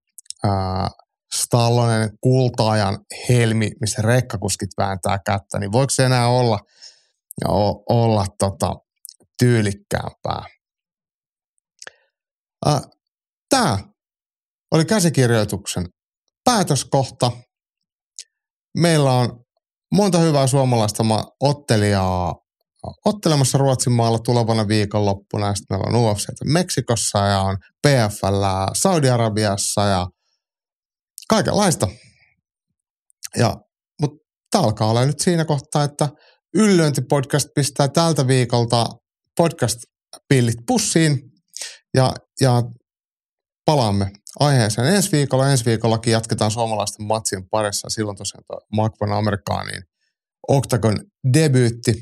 ää, 0.43 0.89
Stallonen 1.35 2.09
kultaajan 2.21 2.99
helmi, 3.29 3.71
missä 3.81 4.01
rekkakuskit 4.01 4.69
vääntää 4.77 5.19
kättä, 5.25 5.59
niin 5.59 5.71
voiko 5.71 5.89
se 5.89 6.05
enää 6.05 6.27
olla, 6.27 6.59
ja 7.41 7.49
olla 7.89 8.25
tota, 8.39 8.75
tyylikkäämpää? 9.39 10.43
Tämä 13.49 13.77
oli 14.71 14.85
käsikirjoituksen 14.85 15.85
päätöskohta. 16.43 17.31
Meillä 18.77 19.11
on 19.11 19.45
monta 19.93 20.17
hyvää 20.17 20.47
suomalaista 20.47 21.03
ottelijaa 21.41 22.35
ottelemassa 23.05 23.57
Ruotsin 23.57 23.93
maalla 23.93 24.19
tulevana 24.19 24.67
viikonloppuna. 24.67 25.55
Sitten 25.55 25.79
meillä 25.79 25.97
on 25.97 26.05
UFC 26.05 26.27
Meksikossa 26.45 27.19
ja 27.19 27.41
on 27.41 27.57
PFL 27.87 28.43
Saudi-Arabiassa 28.73 29.85
ja 29.85 30.07
kaikenlaista. 31.29 31.87
Ja, 33.37 33.55
mutta 34.01 34.17
tämä 34.51 34.63
alkaa 34.63 34.89
olla 34.89 35.05
nyt 35.05 35.19
siinä 35.19 35.45
kohtaa, 35.45 35.83
että 35.83 36.09
Yllöintipodcast 36.53 37.47
pistää 37.55 37.87
tältä 37.87 38.27
viikolta 38.27 38.85
podcast-pillit 39.39 40.57
pussiin 40.67 41.19
ja, 41.93 42.13
ja 42.41 42.63
palaamme 43.65 44.11
aiheeseen 44.39 44.95
ensi 44.95 45.11
viikolla. 45.11 45.51
Ensi 45.51 45.65
viikollakin 45.65 46.13
jatketaan 46.13 46.51
suomalaisten 46.51 47.05
matsien 47.05 47.49
parissa. 47.49 47.89
Silloin 47.89 48.17
tosiaan 48.17 48.43
tuo 48.47 48.59
Makvan 48.73 49.11
Amerikaaniin 49.11 49.83
Octagon 50.47 50.99
debyytti. 51.33 51.93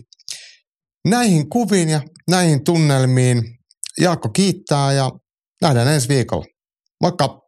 Näihin 1.05 1.49
kuviin 1.49 1.89
ja 1.89 2.01
näihin 2.29 2.63
tunnelmiin 2.63 3.43
Jaakko 4.01 4.29
kiittää 4.29 4.93
ja 4.93 5.11
nähdään 5.61 5.87
ensi 5.87 6.07
viikolla. 6.07 6.45
Moikka! 7.01 7.44